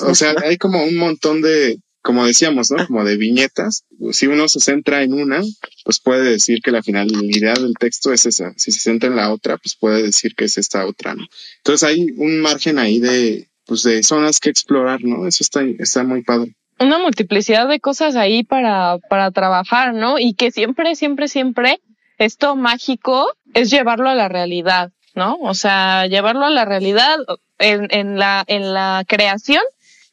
O 0.07 0.15
sea, 0.15 0.33
hay 0.43 0.57
como 0.57 0.83
un 0.83 0.95
montón 0.97 1.41
de, 1.43 1.77
como 2.05 2.23
decíamos, 2.23 2.69
¿no? 2.69 2.85
Como 2.85 3.03
de 3.03 3.17
viñetas. 3.17 3.83
Si 4.11 4.27
uno 4.27 4.47
se 4.47 4.59
centra 4.59 5.01
en 5.01 5.11
una, 5.11 5.41
pues 5.83 5.99
puede 5.99 6.29
decir 6.29 6.61
que 6.61 6.69
la 6.69 6.83
finalidad 6.83 7.55
del 7.55 7.73
texto 7.79 8.13
es 8.13 8.27
esa. 8.27 8.53
Si 8.57 8.71
se 8.71 8.79
centra 8.79 9.09
en 9.09 9.15
la 9.15 9.33
otra, 9.33 9.57
pues 9.57 9.75
puede 9.75 10.03
decir 10.03 10.35
que 10.35 10.45
es 10.45 10.59
esta 10.59 10.85
otra, 10.85 11.15
¿no? 11.15 11.25
Entonces 11.57 11.89
hay 11.89 12.05
un 12.17 12.41
margen 12.41 12.77
ahí 12.77 12.99
de, 12.99 13.49
pues 13.65 13.81
de 13.81 14.03
zonas 14.03 14.39
que 14.39 14.51
explorar, 14.51 15.03
¿no? 15.03 15.27
Eso 15.27 15.41
está, 15.41 15.63
está 15.79 16.03
muy 16.03 16.21
padre. 16.21 16.55
Una 16.79 16.99
multiplicidad 16.99 17.67
de 17.67 17.79
cosas 17.79 18.15
ahí 18.15 18.43
para, 18.43 18.99
para 19.09 19.31
trabajar, 19.31 19.95
¿no? 19.95 20.19
Y 20.19 20.35
que 20.35 20.51
siempre, 20.51 20.95
siempre, 20.95 21.27
siempre 21.27 21.81
esto 22.19 22.55
mágico 22.55 23.33
es 23.55 23.71
llevarlo 23.71 24.09
a 24.09 24.15
la 24.15 24.29
realidad, 24.29 24.91
¿no? 25.15 25.37
O 25.41 25.55
sea, 25.55 26.05
llevarlo 26.05 26.45
a 26.45 26.51
la 26.51 26.65
realidad 26.65 27.17
en, 27.57 27.87
en 27.89 28.19
la, 28.19 28.43
en 28.45 28.75
la 28.75 29.03
creación 29.07 29.63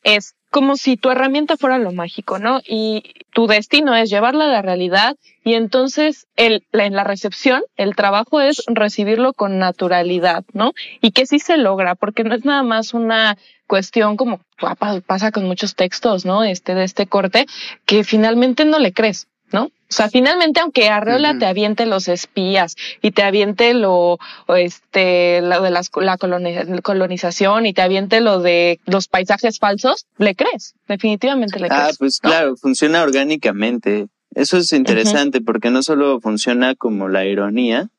es 0.04 0.36
como 0.52 0.76
si 0.76 0.98
tu 0.98 1.10
herramienta 1.10 1.56
fuera 1.56 1.78
lo 1.78 1.92
mágico, 1.92 2.38
¿no? 2.38 2.60
Y 2.68 3.02
tu 3.32 3.46
destino 3.46 3.96
es 3.96 4.10
llevarla 4.10 4.44
a 4.44 4.48
la 4.48 4.60
realidad 4.60 5.16
y 5.42 5.54
entonces 5.54 6.26
el, 6.36 6.62
en 6.72 6.92
la 6.92 7.04
recepción 7.04 7.62
el 7.76 7.96
trabajo 7.96 8.38
es 8.42 8.62
recibirlo 8.66 9.32
con 9.32 9.58
naturalidad, 9.58 10.44
¿no? 10.52 10.74
Y 11.00 11.12
que 11.12 11.24
sí 11.24 11.38
se 11.38 11.56
logra, 11.56 11.94
porque 11.94 12.22
no 12.22 12.34
es 12.34 12.44
nada 12.44 12.62
más 12.62 12.92
una 12.92 13.38
cuestión 13.66 14.18
como 14.18 14.40
pasa 15.06 15.32
con 15.32 15.46
muchos 15.46 15.74
textos, 15.74 16.26
¿no? 16.26 16.44
Este 16.44 16.74
de 16.74 16.84
este 16.84 17.06
corte, 17.06 17.46
que 17.86 18.04
finalmente 18.04 18.66
no 18.66 18.78
le 18.78 18.92
crees. 18.92 19.28
¿No? 19.52 19.64
O 19.64 19.94
sea, 19.94 20.08
finalmente, 20.08 20.60
aunque 20.60 20.88
Arreola 20.88 21.38
te 21.38 21.44
aviente 21.44 21.84
los 21.84 22.08
espías 22.08 22.76
y 23.02 23.10
te 23.10 23.22
aviente 23.22 23.74
lo, 23.74 24.18
este, 24.48 25.42
lo 25.42 25.60
de 25.60 25.70
las, 25.70 25.90
la 25.94 26.16
colonización 26.16 27.66
y 27.66 27.74
te 27.74 27.82
aviente 27.82 28.20
lo 28.20 28.40
de 28.40 28.80
los 28.86 29.08
paisajes 29.08 29.58
falsos, 29.58 30.06
le 30.16 30.34
crees, 30.34 30.74
definitivamente 30.88 31.58
le 31.58 31.66
ah, 31.66 31.68
crees. 31.68 31.88
Ah, 31.88 31.96
pues 31.98 32.20
claro, 32.20 32.56
funciona 32.56 33.02
orgánicamente. 33.02 34.08
Eso 34.34 34.56
es 34.56 34.72
interesante 34.72 35.42
porque 35.42 35.70
no 35.70 35.82
solo 35.82 36.20
funciona 36.20 36.74
como 36.74 37.08
la 37.08 37.26
ironía, 37.26 37.90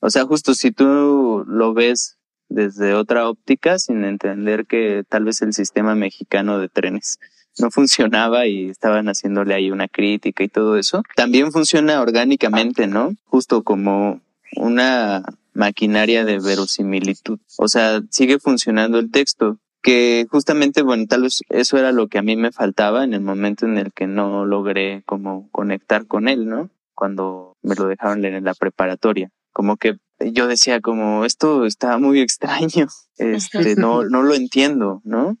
o 0.00 0.10
sea, 0.10 0.24
justo 0.24 0.54
si 0.54 0.72
tú 0.72 1.44
lo 1.46 1.74
ves 1.74 2.16
desde 2.48 2.94
otra 2.94 3.28
óptica 3.28 3.78
sin 3.78 4.04
entender 4.04 4.66
que 4.66 5.04
tal 5.08 5.24
vez 5.24 5.42
el 5.42 5.52
sistema 5.52 5.94
mexicano 5.94 6.58
de 6.58 6.68
trenes 6.68 7.18
no 7.58 7.70
funcionaba 7.70 8.46
y 8.46 8.68
estaban 8.68 9.06
haciéndole 9.06 9.54
ahí 9.54 9.70
una 9.70 9.88
crítica 9.88 10.44
y 10.44 10.48
todo 10.48 10.76
eso. 10.76 11.02
También 11.14 11.52
funciona 11.52 12.00
orgánicamente, 12.00 12.86
¿no? 12.86 13.14
Justo 13.24 13.62
como 13.62 14.20
una 14.56 15.22
maquinaria 15.54 16.24
de 16.24 16.38
verosimilitud. 16.38 17.38
O 17.58 17.68
sea, 17.68 18.02
sigue 18.10 18.38
funcionando 18.38 18.98
el 18.98 19.10
texto, 19.10 19.58
que 19.82 20.26
justamente, 20.30 20.82
bueno, 20.82 21.06
tal 21.08 21.22
vez 21.22 21.42
eso 21.48 21.78
era 21.78 21.92
lo 21.92 22.08
que 22.08 22.18
a 22.18 22.22
mí 22.22 22.36
me 22.36 22.52
faltaba 22.52 23.04
en 23.04 23.14
el 23.14 23.20
momento 23.20 23.66
en 23.66 23.78
el 23.78 23.92
que 23.92 24.06
no 24.06 24.44
logré 24.44 25.02
como 25.06 25.48
conectar 25.50 26.06
con 26.06 26.28
él, 26.28 26.48
¿no? 26.48 26.70
Cuando 26.94 27.56
me 27.62 27.74
lo 27.74 27.86
dejaron 27.86 28.20
leer 28.20 28.34
en 28.34 28.44
la 28.44 28.54
preparatoria. 28.54 29.30
Como 29.52 29.76
que 29.76 29.96
yo 30.18 30.46
decía 30.46 30.80
como, 30.80 31.24
esto 31.24 31.66
está 31.66 31.98
muy 31.98 32.20
extraño, 32.20 32.88
este, 33.18 33.76
no, 33.76 34.04
no 34.04 34.22
lo 34.22 34.34
entiendo, 34.34 35.00
¿no? 35.04 35.36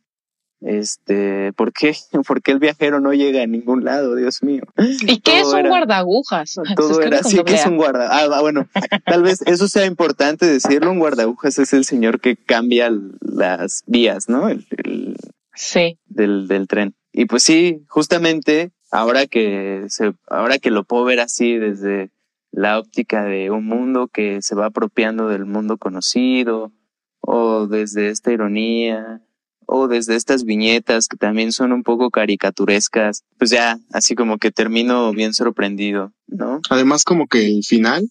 Este, 0.60 1.52
¿por 1.52 1.72
qué? 1.72 1.94
¿Por 2.26 2.42
qué 2.42 2.52
el 2.52 2.58
viajero 2.58 3.00
no 3.00 3.12
llega 3.12 3.42
a 3.42 3.46
ningún 3.46 3.84
lado? 3.84 4.14
Dios 4.14 4.42
mío. 4.42 4.62
¿Y 4.78 5.20
qué 5.20 5.40
es 5.40 5.46
un 5.46 5.68
guardagujas? 5.68 6.56
Todo 6.76 7.00
era 7.02 7.20
así, 7.20 7.42
que 7.44 7.54
es 7.54 7.66
un 7.66 7.76
guarda. 7.76 8.08
Ah, 8.10 8.28
ah, 8.32 8.40
bueno, 8.40 8.68
tal 9.04 9.22
vez 9.22 9.42
eso 9.42 9.68
sea 9.68 9.86
importante 9.86 10.46
decirlo. 10.46 10.90
Un 10.90 10.98
guardagujas 10.98 11.58
es 11.58 11.72
el 11.72 11.84
señor 11.84 12.20
que 12.20 12.36
cambia 12.36 12.90
las 13.20 13.82
vías, 13.86 14.28
¿no? 14.28 14.48
El, 14.48 14.66
sí. 15.54 15.98
Del, 16.06 16.48
del 16.48 16.68
tren. 16.68 16.94
Y 17.12 17.26
pues 17.26 17.42
sí, 17.42 17.84
justamente 17.88 18.72
ahora 18.90 19.26
que 19.26 19.86
se, 19.88 20.14
ahora 20.28 20.58
que 20.58 20.70
lo 20.70 20.84
puedo 20.84 21.04
ver 21.04 21.20
así 21.20 21.56
desde 21.56 22.10
la 22.50 22.78
óptica 22.78 23.24
de 23.24 23.50
un 23.50 23.66
mundo 23.66 24.08
que 24.08 24.40
se 24.42 24.54
va 24.54 24.66
apropiando 24.66 25.28
del 25.28 25.44
mundo 25.44 25.76
conocido, 25.76 26.72
o 27.26 27.66
desde 27.66 28.08
esta 28.08 28.32
ironía, 28.32 29.20
o 29.66 29.88
desde 29.88 30.16
estas 30.16 30.44
viñetas 30.44 31.08
que 31.08 31.16
también 31.16 31.52
son 31.52 31.72
un 31.72 31.82
poco 31.82 32.10
caricaturescas, 32.10 33.24
pues 33.38 33.50
ya, 33.50 33.78
así 33.92 34.14
como 34.14 34.38
que 34.38 34.52
termino 34.52 35.12
bien 35.12 35.34
sorprendido, 35.34 36.12
¿no? 36.26 36.60
Además 36.70 37.04
como 37.04 37.26
que 37.26 37.46
el 37.46 37.64
final, 37.64 38.08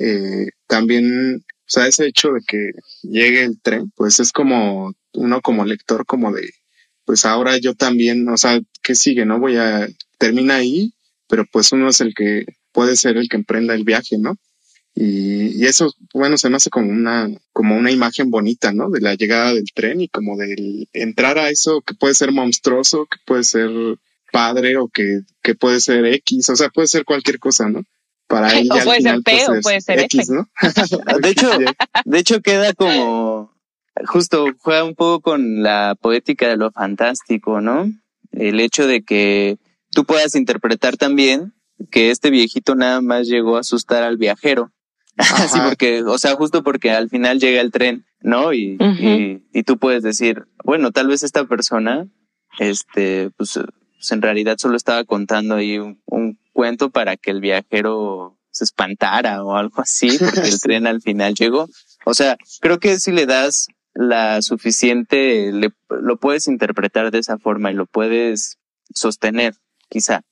eh, 0.00 0.48
también, 0.66 1.36
o 1.36 1.68
sea, 1.68 1.86
ese 1.86 2.06
hecho 2.06 2.30
de 2.32 2.40
que 2.46 2.70
llegue 3.02 3.44
el 3.44 3.60
tren, 3.60 3.92
pues 3.94 4.20
es 4.20 4.32
como 4.32 4.92
uno 5.12 5.40
como 5.42 5.64
lector 5.64 6.06
como 6.06 6.32
de, 6.32 6.50
pues 7.04 7.24
ahora 7.24 7.58
yo 7.58 7.74
también, 7.74 8.28
o 8.28 8.36
sea, 8.36 8.58
¿qué 8.82 8.94
sigue? 8.94 9.26
No 9.26 9.38
voy 9.38 9.56
a, 9.56 9.86
termina 10.18 10.56
ahí, 10.56 10.92
pero 11.28 11.44
pues 11.50 11.72
uno 11.72 11.88
es 11.88 12.00
el 12.00 12.14
que 12.14 12.46
puede 12.72 12.96
ser 12.96 13.16
el 13.16 13.28
que 13.28 13.36
emprenda 13.36 13.74
el 13.74 13.84
viaje, 13.84 14.16
¿no? 14.18 14.36
Y, 14.98 15.62
y, 15.62 15.66
eso, 15.66 15.92
bueno, 16.14 16.38
se 16.38 16.48
me 16.48 16.56
hace 16.56 16.70
como 16.70 16.90
una, 16.90 17.28
como 17.52 17.76
una 17.76 17.90
imagen 17.90 18.30
bonita, 18.30 18.72
¿no? 18.72 18.88
De 18.88 19.02
la 19.02 19.14
llegada 19.14 19.52
del 19.52 19.70
tren 19.74 20.00
y 20.00 20.08
como 20.08 20.38
del 20.38 20.88
entrar 20.94 21.38
a 21.38 21.50
eso 21.50 21.82
que 21.82 21.92
puede 21.92 22.14
ser 22.14 22.32
monstruoso, 22.32 23.04
que 23.04 23.18
puede 23.26 23.44
ser 23.44 23.70
padre 24.32 24.78
o 24.78 24.88
que, 24.88 25.20
que 25.42 25.54
puede 25.54 25.80
ser 25.80 26.06
X, 26.06 26.48
o 26.48 26.56
sea, 26.56 26.70
puede 26.70 26.88
ser 26.88 27.04
cualquier 27.04 27.38
cosa, 27.38 27.68
¿no? 27.68 27.84
Para 28.26 28.48
él 28.58 28.70
ya 28.74 28.84
puede 28.84 29.02
ser 29.02 29.22
P 29.22 29.42
pues, 29.46 29.62
puede 29.62 29.80
ser 29.82 30.00
X, 30.00 30.30
¿no? 30.30 30.48
de 31.20 31.28
hecho, 31.28 31.50
de 32.06 32.18
hecho 32.18 32.40
queda 32.40 32.72
como, 32.72 33.52
justo 34.06 34.46
juega 34.60 34.82
un 34.84 34.94
poco 34.94 35.20
con 35.20 35.62
la 35.62 35.94
poética 36.00 36.48
de 36.48 36.56
lo 36.56 36.70
fantástico, 36.70 37.60
¿no? 37.60 37.86
El 38.32 38.60
hecho 38.60 38.86
de 38.86 39.02
que 39.02 39.58
tú 39.90 40.06
puedas 40.06 40.34
interpretar 40.36 40.96
también 40.96 41.52
que 41.90 42.10
este 42.10 42.30
viejito 42.30 42.74
nada 42.74 43.02
más 43.02 43.26
llegó 43.26 43.58
a 43.58 43.60
asustar 43.60 44.02
al 44.02 44.16
viajero 44.16 44.72
Sí, 45.50 45.58
porque, 45.64 46.02
o 46.02 46.18
sea, 46.18 46.34
justo 46.34 46.62
porque 46.62 46.90
al 46.90 47.08
final 47.08 47.38
llega 47.40 47.60
el 47.60 47.70
tren, 47.70 48.04
¿no? 48.20 48.52
Y, 48.52 48.76
y, 49.52 49.62
tú 49.62 49.78
puedes 49.78 50.02
decir, 50.02 50.46
bueno, 50.64 50.92
tal 50.92 51.08
vez 51.08 51.22
esta 51.22 51.44
persona, 51.44 52.06
este, 52.58 53.30
pues, 53.36 53.58
pues 53.94 54.12
en 54.12 54.22
realidad 54.22 54.56
solo 54.58 54.76
estaba 54.76 55.04
contando 55.04 55.56
ahí 55.56 55.78
un, 55.78 56.38
cuento 56.52 56.90
para 56.90 57.16
que 57.16 57.30
el 57.30 57.40
viajero 57.40 58.38
se 58.50 58.64
espantara 58.64 59.44
o 59.44 59.56
algo 59.56 59.82
así, 59.82 60.08
porque 60.18 60.48
el 60.48 60.60
tren 60.60 60.86
al 60.86 61.02
final 61.02 61.34
llegó. 61.34 61.68
O 62.04 62.14
sea, 62.14 62.36
creo 62.60 62.78
que 62.78 62.98
si 62.98 63.12
le 63.12 63.26
das 63.26 63.68
la 63.94 64.42
suficiente, 64.42 65.52
le, 65.52 65.70
lo 65.88 66.18
puedes 66.18 66.46
interpretar 66.46 67.10
de 67.10 67.18
esa 67.18 67.38
forma 67.38 67.70
y 67.70 67.74
lo 67.74 67.86
puedes 67.86 68.58
sostener, 68.94 69.54
quizá, 69.88 70.22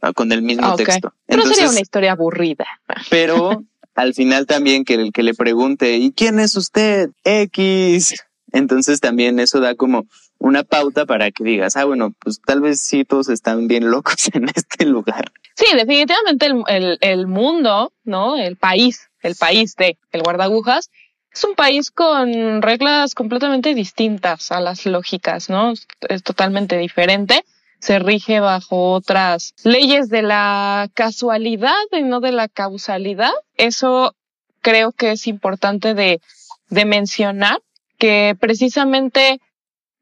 ah, 0.00 0.12
con 0.12 0.32
el 0.32 0.42
mismo 0.42 0.74
texto. 0.76 1.14
Pero 1.26 1.46
sería 1.46 1.68
una 1.68 1.80
historia 1.80 2.12
aburrida. 2.12 2.66
Pero 3.10 3.64
al 3.94 4.14
final 4.14 4.46
también 4.46 4.84
que 4.84 4.94
el 4.94 5.12
que 5.12 5.22
le 5.22 5.34
pregunte, 5.34 5.96
¿y 5.96 6.12
quién 6.12 6.38
es 6.38 6.56
usted? 6.56 7.10
X. 7.24 8.14
Entonces 8.52 9.00
también 9.00 9.38
eso 9.38 9.60
da 9.60 9.74
como 9.74 10.06
una 10.38 10.62
pauta 10.64 11.06
para 11.06 11.30
que 11.30 11.44
digas, 11.44 11.76
ah, 11.76 11.84
bueno, 11.84 12.14
pues 12.18 12.40
tal 12.40 12.60
vez 12.60 12.80
sí 12.80 13.04
todos 13.04 13.28
están 13.28 13.68
bien 13.68 13.90
locos 13.90 14.28
en 14.34 14.48
este 14.48 14.86
lugar. 14.86 15.32
Sí, 15.54 15.66
definitivamente 15.74 16.46
el, 16.46 16.62
el, 16.68 16.98
el 17.00 17.26
mundo, 17.26 17.92
¿no? 18.04 18.36
El 18.36 18.56
país, 18.56 19.10
el 19.22 19.36
país 19.36 19.76
de 19.76 19.98
el 20.12 20.22
guardagujas, 20.22 20.90
es 21.32 21.44
un 21.44 21.54
país 21.54 21.90
con 21.90 22.62
reglas 22.62 23.14
completamente 23.14 23.74
distintas 23.74 24.50
a 24.50 24.60
las 24.60 24.84
lógicas, 24.86 25.48
¿no? 25.48 25.74
Es 26.08 26.22
totalmente 26.22 26.76
diferente 26.76 27.44
se 27.80 27.98
rige 27.98 28.40
bajo 28.40 28.92
otras 28.92 29.54
leyes 29.64 30.08
de 30.08 30.22
la 30.22 30.88
casualidad 30.94 31.72
y 31.92 32.02
no 32.02 32.20
de 32.20 32.32
la 32.32 32.48
causalidad. 32.48 33.32
Eso 33.56 34.14
creo 34.60 34.92
que 34.92 35.12
es 35.12 35.26
importante 35.26 35.94
de, 35.94 36.20
de 36.68 36.84
mencionar, 36.84 37.60
que 37.98 38.36
precisamente 38.38 39.40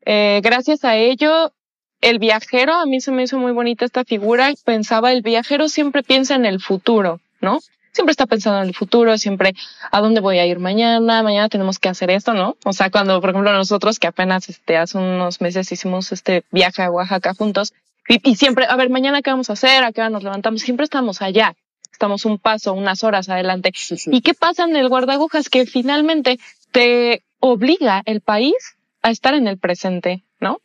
eh, 0.05 0.41
gracias 0.43 0.85
a 0.85 0.97
ello 0.97 1.53
el 2.01 2.19
viajero, 2.19 2.75
a 2.75 2.87
mí 2.87 3.01
se 3.01 3.11
me 3.11 3.25
hizo 3.25 3.39
muy 3.39 3.53
bonita 3.53 3.85
esta 3.85 4.05
figura, 4.05 4.53
pensaba 4.65 5.13
el 5.13 5.23
viajero 5.23 5.69
siempre 5.69 6.03
piensa 6.03 6.35
en 6.35 6.47
el 6.47 6.61
futuro, 6.61 7.21
¿no? 7.41 7.59
Siempre 7.99 8.13
está 8.13 8.27
pensando 8.27 8.63
en 8.63 8.69
el 8.69 8.75
futuro, 8.77 9.19
siempre 9.19 9.57
a 9.91 10.01
dónde 10.01 10.21
voy 10.21 10.39
a 10.39 10.47
ir 10.47 10.61
mañana, 10.61 11.21
mañana 11.25 11.49
tenemos 11.49 11.81
que 11.81 11.89
hacer 11.89 12.11
esto, 12.11 12.33
¿no? 12.33 12.57
O 12.65 12.73
sea, 12.73 12.91
cuando, 12.91 13.21
por 13.21 13.31
ejemplo, 13.31 13.53
nosotros 13.53 13.99
que 13.99 14.07
apenas 14.07 14.49
este, 14.49 14.77
hace 14.77 14.99
unos 14.99 15.41
meses 15.41 15.73
hicimos 15.73 16.13
este 16.13 16.45
viaje 16.53 16.83
a 16.83 16.93
Oaxaca 16.93 17.35
juntos, 17.35 17.75
y, 18.07 18.37
siempre, 18.37 18.67
a 18.69 18.77
ver, 18.77 18.89
mañana 18.89 19.21
qué 19.21 19.31
vamos 19.31 19.51
a 19.51 19.55
hacer, 19.55 19.83
a 19.83 19.91
qué 19.91 20.01
hora 20.01 20.11
nos 20.11 20.23
levantamos, 20.23 20.61
siempre 20.61 20.85
estamos 20.85 21.23
allá, 21.23 21.57
estamos 21.91 22.25
un 22.25 22.39
paso, 22.39 22.73
unas 22.73 23.03
horas 23.03 23.29
adelante. 23.29 23.73
¿Y 24.07 24.21
qué 24.21 24.33
pasa 24.33 24.63
en 24.63 24.77
el 24.77 24.89
guardagujas? 24.89 25.49
Que 25.49 25.67
finalmente 25.67 26.39
te 26.71 27.25
obliga 27.41 28.03
el 28.07 28.21
país 28.21 28.55
a 29.03 29.11
estar 29.11 29.35
en 29.35 29.49
el 29.49 29.59
presente, 29.59 30.23
¿no? 30.39 30.61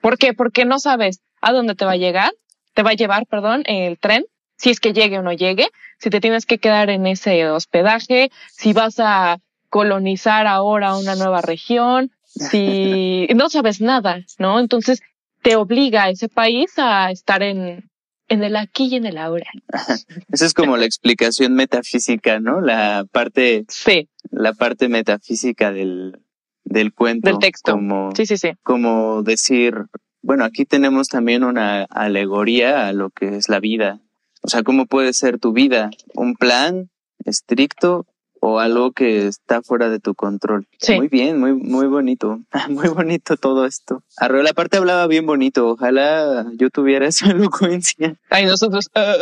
¿Por 0.00 0.18
qué? 0.18 0.34
Porque 0.34 0.64
no 0.64 0.80
sabes 0.80 1.20
a 1.40 1.52
dónde 1.52 1.76
te 1.76 1.84
va 1.84 1.92
a 1.92 1.96
llegar, 1.96 2.32
te 2.74 2.82
va 2.82 2.90
a 2.90 2.94
llevar, 2.94 3.26
perdón, 3.26 3.62
el 3.66 3.98
tren, 4.00 4.24
si 4.62 4.70
es 4.70 4.78
que 4.78 4.92
llegue 4.92 5.18
o 5.18 5.22
no 5.22 5.32
llegue, 5.32 5.70
si 5.98 6.08
te 6.08 6.20
tienes 6.20 6.46
que 6.46 6.58
quedar 6.58 6.88
en 6.88 7.04
ese 7.08 7.48
hospedaje, 7.48 8.30
si 8.52 8.72
vas 8.72 9.00
a 9.00 9.38
colonizar 9.70 10.46
ahora 10.46 10.96
una 10.96 11.16
nueva 11.16 11.42
región, 11.42 12.12
si 12.24 13.26
no 13.34 13.50
sabes 13.50 13.80
nada, 13.80 14.24
¿no? 14.38 14.60
Entonces 14.60 15.00
te 15.42 15.56
obliga 15.56 16.04
a 16.04 16.10
ese 16.10 16.28
país 16.28 16.74
a 16.76 17.10
estar 17.10 17.42
en, 17.42 17.90
en 18.28 18.44
el 18.44 18.54
aquí 18.54 18.84
y 18.84 18.94
en 18.94 19.06
el 19.06 19.18
ahora. 19.18 19.50
Esa 20.30 20.46
es 20.46 20.54
como 20.54 20.76
la 20.76 20.84
explicación 20.84 21.54
metafísica, 21.54 22.38
¿no? 22.38 22.60
La 22.60 23.04
parte, 23.10 23.64
sí. 23.66 24.08
la 24.30 24.52
parte 24.52 24.88
metafísica 24.88 25.72
del, 25.72 26.20
del 26.62 26.94
cuento. 26.94 27.28
Del 27.28 27.40
texto. 27.40 27.72
Como, 27.72 28.12
sí, 28.14 28.26
sí, 28.26 28.36
sí. 28.36 28.52
Como 28.62 29.24
decir, 29.24 29.74
bueno, 30.20 30.44
aquí 30.44 30.64
tenemos 30.66 31.08
también 31.08 31.42
una 31.42 31.82
alegoría 31.90 32.86
a 32.86 32.92
lo 32.92 33.10
que 33.10 33.36
es 33.36 33.48
la 33.48 33.58
vida, 33.58 34.00
o 34.42 34.48
sea, 34.48 34.62
¿cómo 34.62 34.86
puede 34.86 35.12
ser 35.12 35.38
tu 35.38 35.52
vida? 35.52 35.90
¿Un 36.14 36.34
plan 36.34 36.90
estricto 37.24 38.06
o 38.44 38.58
algo 38.58 38.90
que 38.90 39.28
está 39.28 39.62
fuera 39.62 39.88
de 39.88 40.00
tu 40.00 40.16
control. 40.16 40.66
Sí. 40.80 40.96
Muy 40.96 41.06
bien, 41.06 41.38
muy, 41.38 41.52
muy 41.54 41.86
bonito. 41.86 42.40
Muy 42.70 42.88
bonito 42.88 43.36
todo 43.36 43.64
esto. 43.66 44.02
Arreola 44.16 44.50
aparte 44.50 44.78
hablaba 44.78 45.06
bien 45.06 45.24
bonito. 45.26 45.68
Ojalá 45.68 46.44
yo 46.56 46.68
tuviera 46.68 47.06
esa 47.12 47.30
elocuencia. 47.30 48.16
Ay, 48.30 48.46
nosotros. 48.46 48.90
ah, 48.96 49.14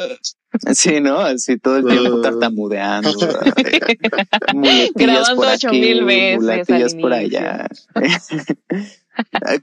Sí, 0.72 1.00
¿no? 1.02 1.18
Así 1.20 1.58
todo 1.58 1.76
el 1.76 1.84
tiempo 1.86 2.14
Uh. 2.16 2.22
tartamudeando. 2.22 3.12
Grabando 4.94 5.36
por 5.36 5.46
ocho 5.48 5.68
aquí, 5.68 5.80
mil 5.80 6.04
veces 6.04 6.40
muletillas 6.40 6.94
al 6.94 7.00
por 7.00 7.12
allá. 7.12 7.68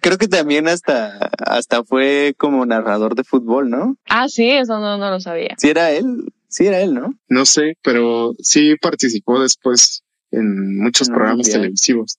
Creo 0.01 0.17
que 0.17 0.27
también 0.27 0.67
hasta, 0.67 1.17
hasta 1.45 1.83
fue 1.83 2.33
como 2.37 2.65
narrador 2.65 3.15
de 3.15 3.23
fútbol, 3.23 3.69
¿no? 3.69 3.95
ah, 4.09 4.27
sí, 4.27 4.49
eso 4.49 4.79
no, 4.79 4.97
no 4.97 5.09
lo 5.09 5.19
sabía. 5.19 5.55
Sí 5.57 5.69
era 5.69 5.91
él, 5.91 6.05
sí 6.47 6.65
era 6.67 6.79
él, 6.81 6.93
¿no? 6.93 7.13
No 7.27 7.45
sé, 7.45 7.77
pero 7.83 8.33
sí 8.39 8.75
participó 8.81 9.41
después 9.41 10.03
en 10.31 10.77
muchos 10.79 11.07
programas 11.09 11.37
mundial. 11.37 11.61
televisivos. 11.61 12.17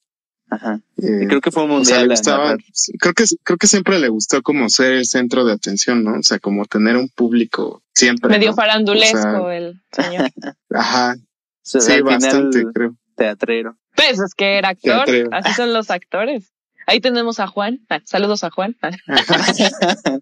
Ajá. 0.50 0.80
Eh, 0.96 1.20
Y 1.24 1.26
creo 1.26 1.42
que 1.42 1.50
fue 1.50 1.64
un 1.64 1.70
o 1.72 1.84
sea, 1.84 1.96
mundial. 1.98 2.08
le 2.08 2.14
gustaba, 2.14 2.56
creo 2.98 3.12
que, 3.12 3.24
creo 3.44 3.58
que 3.58 3.66
siempre 3.66 3.98
le 3.98 4.08
gustó 4.08 4.40
como 4.42 4.68
ser 4.70 4.92
el 4.92 5.04
centro 5.04 5.44
de 5.44 5.52
atención, 5.52 6.02
¿no? 6.04 6.18
O 6.18 6.22
sea, 6.22 6.38
como 6.38 6.64
tener 6.64 6.96
un 6.96 7.08
público 7.10 7.82
siempre. 7.94 8.30
Medio 8.30 8.50
¿no? 8.50 8.56
farandulesco 8.56 9.18
O 9.18 9.48
sea, 9.48 9.56
el 9.56 9.82
señor. 9.92 10.30
Ajá, 10.74 11.16
O 11.16 11.20
sea, 11.62 11.80
sí, 11.82 12.00
bastante, 12.00 12.64
creo. 12.72 12.94
teatrero. 13.14 13.76
Pues 13.94 14.20
es 14.20 14.32
que 14.34 14.56
era 14.56 14.70
actor, 14.70 15.04
Teatrero. 15.04 15.28
así 15.32 15.52
son 15.52 15.74
los 15.74 15.90
actores. 15.90 16.50
Ahí 16.88 17.00
tenemos 17.00 17.38
a 17.38 17.46
Juan. 17.46 17.80
Ah, 17.90 18.00
saludos 18.06 18.44
a 18.44 18.50
Juan, 18.50 18.74
ah, 18.80 18.90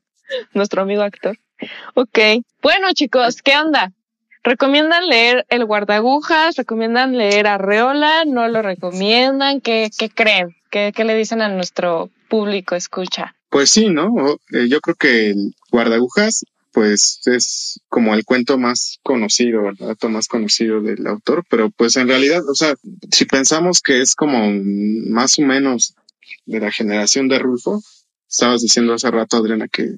nuestro 0.52 0.82
amigo 0.82 1.02
actor. 1.02 1.38
Ok. 1.94 2.18
Bueno, 2.60 2.88
chicos, 2.92 3.40
¿qué 3.40 3.56
onda? 3.56 3.92
¿Recomiendan 4.42 5.06
leer 5.06 5.46
El 5.48 5.64
Guardagujas? 5.64 6.56
¿Recomiendan 6.56 7.16
leer 7.16 7.46
Arreola? 7.46 8.24
¿No 8.24 8.48
lo 8.48 8.62
recomiendan? 8.62 9.60
¿Qué, 9.60 9.90
qué 9.96 10.10
creen? 10.10 10.56
¿Qué, 10.72 10.92
¿Qué 10.92 11.04
le 11.04 11.14
dicen 11.14 11.40
a 11.40 11.48
nuestro 11.48 12.10
público 12.28 12.74
escucha? 12.74 13.36
Pues 13.48 13.70
sí, 13.70 13.88
¿no? 13.88 14.36
Eh, 14.50 14.66
yo 14.68 14.80
creo 14.80 14.96
que 14.96 15.30
el 15.30 15.54
guardagujas, 15.70 16.46
pues 16.72 17.20
es 17.26 17.80
como 17.88 18.12
el 18.16 18.24
cuento 18.24 18.58
más 18.58 18.98
conocido, 19.04 19.68
el 19.68 19.76
dato 19.76 20.08
más 20.08 20.26
conocido 20.26 20.80
del 20.80 21.06
autor, 21.06 21.44
pero 21.48 21.70
pues 21.70 21.96
en 21.96 22.08
realidad, 22.08 22.42
o 22.48 22.56
sea, 22.56 22.74
si 23.12 23.24
pensamos 23.24 23.80
que 23.82 24.00
es 24.00 24.16
como 24.16 24.50
más 25.08 25.38
o 25.38 25.42
menos 25.42 25.94
de 26.46 26.60
la 26.60 26.72
generación 26.72 27.28
de 27.28 27.38
Rulfo, 27.38 27.82
estabas 28.28 28.62
diciendo 28.62 28.94
hace 28.94 29.10
rato, 29.10 29.36
Adriana, 29.36 29.68
que 29.68 29.96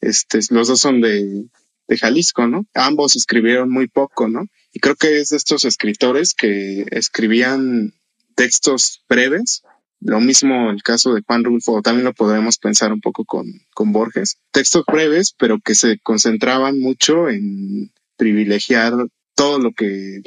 este, 0.00 0.40
los 0.50 0.68
dos 0.68 0.80
son 0.80 1.00
de, 1.00 1.44
de 1.86 1.98
Jalisco, 1.98 2.46
¿no? 2.46 2.64
Ambos 2.74 3.16
escribieron 3.16 3.70
muy 3.70 3.88
poco, 3.88 4.28
¿no? 4.28 4.46
Y 4.72 4.80
creo 4.80 4.96
que 4.96 5.20
es 5.20 5.30
de 5.30 5.36
estos 5.36 5.64
escritores 5.64 6.34
que 6.34 6.86
escribían 6.90 7.92
textos 8.34 9.04
breves, 9.08 9.62
lo 10.00 10.20
mismo 10.20 10.70
el 10.70 10.82
caso 10.82 11.12
de 11.12 11.22
Juan 11.26 11.42
Rulfo, 11.42 11.82
también 11.82 12.04
lo 12.04 12.14
podremos 12.14 12.58
pensar 12.58 12.92
un 12.92 13.00
poco 13.00 13.24
con, 13.24 13.46
con 13.74 13.92
Borges. 13.92 14.38
Textos 14.52 14.84
breves, 14.86 15.34
pero 15.36 15.58
que 15.58 15.74
se 15.74 15.98
concentraban 15.98 16.78
mucho 16.78 17.28
en 17.28 17.90
privilegiar 18.16 18.92
todo 19.34 19.58
lo 19.58 19.72
que, 19.72 20.20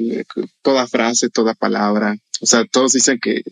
toda 0.62 0.86
frase, 0.86 1.30
toda 1.30 1.54
palabra. 1.54 2.16
O 2.40 2.46
sea, 2.46 2.64
todos 2.70 2.92
dicen 2.92 3.18
que 3.20 3.42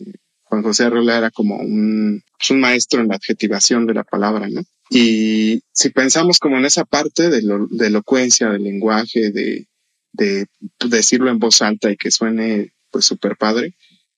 Juan 0.51 0.63
José 0.63 0.83
Arreola 0.83 1.17
era 1.17 1.31
como 1.31 1.55
un, 1.55 2.21
un 2.49 2.59
maestro 2.59 2.99
en 2.99 3.07
la 3.07 3.15
adjetivación 3.15 3.85
de 3.85 3.93
la 3.93 4.03
palabra, 4.03 4.49
¿no? 4.49 4.61
Y 4.89 5.63
si 5.71 5.91
pensamos 5.91 6.39
como 6.39 6.57
en 6.57 6.65
esa 6.65 6.83
parte 6.83 7.29
de, 7.29 7.41
lo, 7.41 7.67
de 7.67 7.87
elocuencia, 7.87 8.49
del 8.49 8.63
lenguaje, 8.63 9.31
de, 9.31 9.67
de 10.11 10.47
decirlo 10.85 11.31
en 11.31 11.39
voz 11.39 11.61
alta 11.61 11.89
y 11.89 11.95
que 11.95 12.11
suene 12.11 12.73
pues 12.91 13.05
súper 13.05 13.37
padre, 13.37 13.75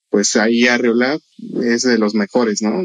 pues 0.09 0.35
ahí 0.35 0.65
Arreola 0.67 1.19
es 1.61 1.83
de 1.83 1.99
los 1.99 2.15
mejores, 2.15 2.63
¿no? 2.63 2.81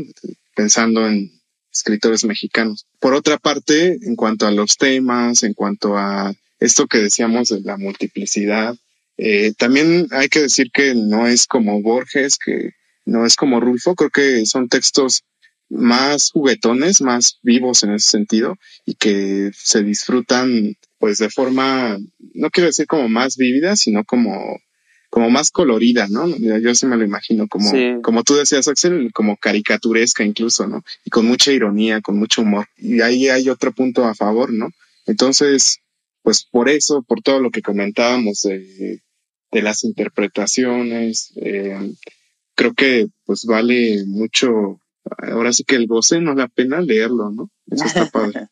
Pensando 0.55 1.09
en 1.09 1.33
escritores 1.73 2.25
mexicanos. 2.25 2.85
Por 3.01 3.15
otra 3.15 3.39
parte, 3.39 3.97
en 4.03 4.15
cuanto 4.15 4.47
a 4.47 4.51
los 4.51 4.77
temas, 4.77 5.43
en 5.43 5.55
cuanto 5.55 5.97
a 5.97 6.35
esto 6.61 6.87
que 6.87 6.99
decíamos 6.99 7.49
de 7.49 7.63
la 7.63 7.79
multiplicidad, 7.79 8.77
eh, 9.17 9.55
también 9.57 10.07
hay 10.11 10.29
que 10.29 10.43
decir 10.43 10.71
que 10.71 10.95
no 10.95 11.27
es 11.27 11.47
como 11.47 11.81
Borges, 11.81 12.37
que 12.37 12.73
no 13.09 13.25
es 13.27 13.37
como 13.37 13.61
Rulfo, 13.61 13.95
creo 13.95 14.11
que 14.11 14.45
son 14.47 14.69
textos 14.69 15.23
más 15.71 16.31
juguetones, 16.31 17.01
más 17.01 17.39
vivos 17.43 17.83
en 17.83 17.93
ese 17.95 18.11
sentido 18.11 18.57
y 18.87 18.95
que 18.95 19.51
se 19.55 19.83
disfrutan 19.83 20.77
pues 20.99 21.19
de 21.19 21.31
forma, 21.31 21.99
no 22.35 22.51
quiero 22.51 22.69
decir 22.69 22.87
como 22.87 23.09
más 23.09 23.37
vívida, 23.37 23.77
sino 23.77 24.05
como 24.05 24.59
como 25.11 25.31
más 25.31 25.51
colorida, 25.51 26.07
¿no? 26.11 26.27
Yo 26.27 26.75
sí 26.75 26.85
me 26.85 26.99
lo 26.99 27.03
imagino 27.03 27.49
como, 27.49 27.71
Sí. 27.71 27.95
como 28.03 28.25
tú 28.25 28.35
decías, 28.35 28.69
Axel, 28.69 29.11
como 29.15 29.39
caricaturesca 29.39 30.23
incluso, 30.23 30.67
¿no? 30.67 30.85
Y 31.03 31.09
con 31.09 31.25
mucha 31.25 31.51
ironía, 31.51 32.03
con 32.03 32.19
mucho 32.19 32.43
humor. 32.43 32.67
Y 32.77 33.01
ahí 33.01 33.29
hay 33.29 33.49
otro 33.49 33.73
punto 33.73 34.05
a 34.05 34.15
favor, 34.15 34.53
¿no? 34.53 34.69
Entonces, 35.07 35.79
pues 36.23 36.45
por 36.45 36.69
eso, 36.69 37.03
por 37.09 37.23
todo 37.23 37.41
lo 37.41 37.51
que 37.51 37.63
comentábamos 37.63 38.43
de, 38.43 39.01
de 39.51 39.63
las 39.63 39.83
interpretaciones, 39.85 41.33
eh, 41.37 41.95
creo 42.59 42.75
que 42.75 43.09
pues 43.25 43.45
vale 43.45 44.05
mucho, 44.07 44.81
ahora 45.19 45.53
sí 45.53 45.63
que 45.63 45.77
el 45.77 45.87
goce 45.87 46.21
no 46.21 46.35
la 46.35 46.49
pena 46.49 46.81
leerlo, 46.81 47.31
¿no? 47.31 47.51
Eso 47.71 47.85
está 47.85 48.07
padre. 48.07 48.49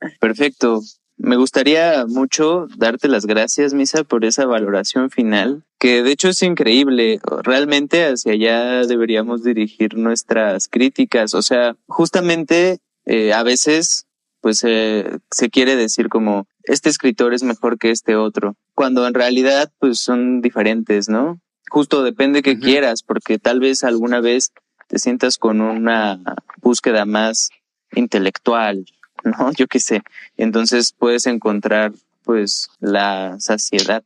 Perfecto. 0.20 0.82
Me 1.16 1.36
gustaría 1.36 2.04
mucho 2.06 2.66
darte 2.76 3.08
las 3.08 3.24
gracias, 3.24 3.72
Misa, 3.72 4.04
por 4.04 4.26
esa 4.26 4.44
valoración 4.44 5.08
final, 5.08 5.64
que 5.78 6.02
de 6.02 6.12
hecho 6.12 6.28
es 6.28 6.42
increíble. 6.42 7.18
Realmente 7.42 8.04
hacia 8.04 8.32
allá 8.32 8.86
deberíamos 8.86 9.42
dirigir 9.42 9.96
nuestras 9.96 10.68
críticas. 10.68 11.32
O 11.32 11.40
sea, 11.40 11.76
justamente 11.86 12.80
eh, 13.06 13.32
a 13.32 13.42
veces 13.42 14.06
pues 14.42 14.62
eh, 14.64 15.18
se 15.30 15.48
quiere 15.48 15.76
decir 15.76 16.10
como 16.10 16.46
este 16.64 16.90
escritor 16.90 17.32
es 17.32 17.42
mejor 17.42 17.78
que 17.78 17.90
este 17.90 18.16
otro, 18.16 18.54
cuando 18.74 19.06
en 19.06 19.14
realidad 19.14 19.72
pues 19.78 19.98
son 19.98 20.42
diferentes, 20.42 21.08
¿no? 21.08 21.40
Justo 21.70 22.02
depende 22.02 22.42
que 22.42 22.58
quieras, 22.58 23.02
porque 23.02 23.38
tal 23.38 23.60
vez 23.60 23.84
alguna 23.84 24.20
vez 24.20 24.52
te 24.88 24.98
sientas 24.98 25.38
con 25.38 25.60
una 25.60 26.20
búsqueda 26.60 27.04
más 27.04 27.50
intelectual, 27.92 28.86
¿no? 29.24 29.52
Yo 29.56 29.66
qué 29.66 29.80
sé. 29.80 30.02
Entonces 30.36 30.92
puedes 30.92 31.26
encontrar 31.26 31.92
pues 32.22 32.68
la 32.80 33.36
saciedad 33.38 34.02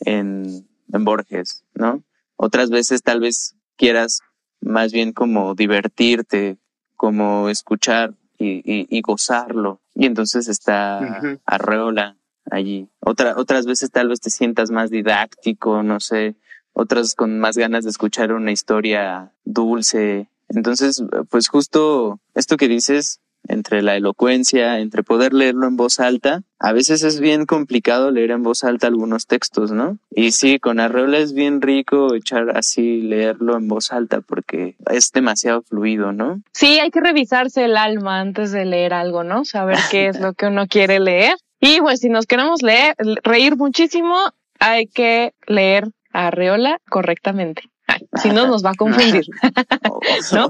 en, 0.00 0.66
en 0.92 1.04
Borges, 1.04 1.64
¿no? 1.74 2.02
Otras 2.36 2.70
veces 2.70 3.02
tal 3.02 3.20
vez 3.20 3.54
quieras 3.76 4.20
más 4.60 4.92
bien 4.92 5.12
como 5.12 5.54
divertirte, 5.54 6.58
como 6.96 7.48
escuchar 7.48 8.14
y, 8.38 8.58
y, 8.64 8.86
y 8.88 9.00
gozarlo. 9.02 9.80
Y 9.94 10.06
entonces 10.06 10.48
está. 10.48 11.38
Arreola 11.44 12.16
allí. 12.50 12.88
Otra, 13.00 13.34
otras 13.36 13.66
veces 13.66 13.90
tal 13.90 14.08
vez 14.08 14.20
te 14.20 14.30
sientas 14.30 14.70
más 14.70 14.90
didáctico, 14.90 15.82
no 15.82 16.00
sé, 16.00 16.34
otras 16.72 17.14
con 17.14 17.38
más 17.38 17.56
ganas 17.56 17.84
de 17.84 17.90
escuchar 17.90 18.32
una 18.32 18.52
historia 18.52 19.32
dulce. 19.44 20.28
Entonces, 20.48 21.02
pues 21.30 21.48
justo 21.48 22.20
esto 22.34 22.56
que 22.56 22.68
dices, 22.68 23.20
entre 23.48 23.82
la 23.82 23.96
elocuencia, 23.96 24.78
entre 24.78 25.02
poder 25.02 25.32
leerlo 25.32 25.66
en 25.66 25.76
voz 25.76 25.98
alta, 25.98 26.42
a 26.58 26.72
veces 26.72 27.02
es 27.02 27.20
bien 27.20 27.46
complicado 27.46 28.10
leer 28.10 28.30
en 28.30 28.42
voz 28.42 28.64
alta 28.64 28.86
algunos 28.86 29.26
textos, 29.26 29.72
¿no? 29.72 29.98
Y 30.10 30.32
sí, 30.32 30.58
con 30.58 30.78
Arreola 30.78 31.18
es 31.18 31.32
bien 31.32 31.60
rico 31.60 32.14
echar 32.14 32.56
así, 32.56 33.00
leerlo 33.00 33.56
en 33.56 33.68
voz 33.68 33.92
alta 33.92 34.20
porque 34.20 34.76
es 34.90 35.10
demasiado 35.12 35.62
fluido, 35.62 36.12
¿no? 36.12 36.42
Sí, 36.52 36.78
hay 36.78 36.90
que 36.90 37.00
revisarse 37.00 37.64
el 37.64 37.76
alma 37.76 38.20
antes 38.20 38.52
de 38.52 38.64
leer 38.64 38.92
algo, 38.92 39.24
¿no? 39.24 39.44
Saber 39.44 39.78
qué 39.90 40.08
es 40.08 40.20
lo 40.20 40.34
que 40.34 40.46
uno 40.46 40.66
quiere 40.66 41.00
leer. 41.00 41.34
Y 41.60 41.80
pues 41.80 42.00
si 42.00 42.08
nos 42.08 42.26
queremos 42.26 42.62
leer, 42.62 42.94
reír 43.22 43.56
muchísimo, 43.56 44.16
hay 44.58 44.86
que 44.86 45.34
leer 45.46 45.88
Arreola 46.12 46.78
correctamente. 46.88 47.62
Ay, 47.86 48.06
si 48.22 48.30
no, 48.30 48.46
nos 48.46 48.64
va 48.64 48.70
a 48.70 48.74
confundir. 48.74 49.24
¿No? 50.32 50.48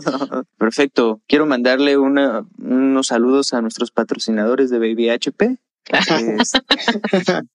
Perfecto. 0.58 1.20
Quiero 1.26 1.46
mandarle 1.46 1.96
una, 1.96 2.44
unos 2.58 3.06
saludos 3.08 3.54
a 3.54 3.62
nuestros 3.62 3.90
patrocinadores 3.90 4.70
de 4.70 4.78
Baby 4.78 5.10
HP. 5.10 5.56
Es- 5.90 6.52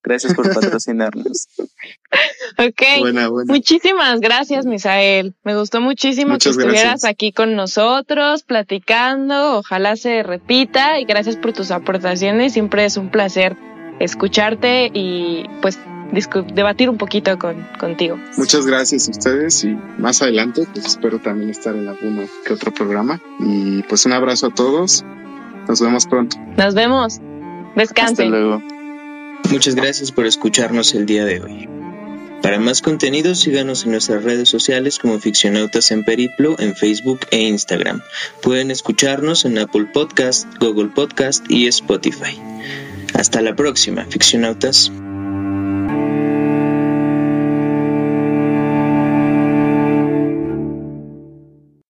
Gracias 0.03 0.33
por 0.33 0.51
patrocinarnos. 0.53 1.47
Ok. 2.57 2.81
Buena, 2.99 3.27
buena. 3.29 3.53
Muchísimas 3.53 4.19
gracias, 4.19 4.65
Misael. 4.65 5.35
Me 5.43 5.55
gustó 5.55 5.79
muchísimo 5.79 6.31
Muchas 6.33 6.57
que 6.57 6.61
estuvieras 6.63 6.91
gracias. 7.01 7.11
aquí 7.11 7.31
con 7.31 7.55
nosotros, 7.55 8.43
platicando. 8.43 9.59
Ojalá 9.59 9.95
se 9.95 10.23
repita 10.23 10.99
y 10.99 11.05
gracias 11.05 11.37
por 11.37 11.53
tus 11.53 11.71
aportaciones. 11.71 12.53
Siempre 12.53 12.85
es 12.85 12.97
un 12.97 13.09
placer 13.09 13.55
escucharte 13.99 14.91
y 14.93 15.45
pues 15.61 15.79
debatir 16.53 16.89
un 16.89 16.97
poquito 16.97 17.37
con, 17.37 17.67
contigo. 17.79 18.17
Muchas 18.37 18.65
gracias 18.65 19.07
a 19.07 19.11
ustedes 19.11 19.63
y 19.63 19.77
más 19.97 20.21
adelante 20.21 20.65
pues 20.71 20.85
espero 20.85 21.19
también 21.19 21.49
estar 21.49 21.75
en 21.75 21.87
alguno 21.87 22.23
que 22.45 22.53
otro 22.53 22.73
programa. 22.73 23.19
Y 23.39 23.83
pues 23.83 24.05
un 24.05 24.13
abrazo 24.13 24.47
a 24.47 24.53
todos. 24.53 25.03
Nos 25.67 25.81
vemos 25.81 26.05
pronto. 26.05 26.37
Nos 26.57 26.73
vemos. 26.73 27.15
Hasta 27.15 27.79
Descansen. 27.81 28.29
luego. 28.29 28.61
Muchas 29.51 29.75
gracias 29.75 30.11
por 30.11 30.25
escucharnos 30.25 30.93
el 30.95 31.05
día 31.05 31.25
de 31.25 31.41
hoy. 31.41 31.69
Para 32.41 32.59
más 32.59 32.81
contenido, 32.81 33.33
síganos 33.33 33.85
en 33.85 33.91
nuestras 33.91 34.23
redes 34.23 34.49
sociales 34.49 34.99
como 34.99 35.19
Ficcionautas 35.19 35.89
en 35.89 36.03
Periplo 36.03 36.55
en 36.59 36.75
Facebook 36.75 37.21
e 37.31 37.41
Instagram. 37.41 38.01
Pueden 38.43 38.69
escucharnos 38.69 39.45
en 39.45 39.57
Apple 39.57 39.87
Podcast, 39.91 40.47
Google 40.59 40.89
Podcast 40.89 41.43
y 41.49 41.67
Spotify. 41.67 42.39
Hasta 43.15 43.41
la 43.41 43.55
próxima, 43.55 44.05
Ficcionautas. 44.05 44.91
Thank 45.87 46.39
you. 46.39 46.44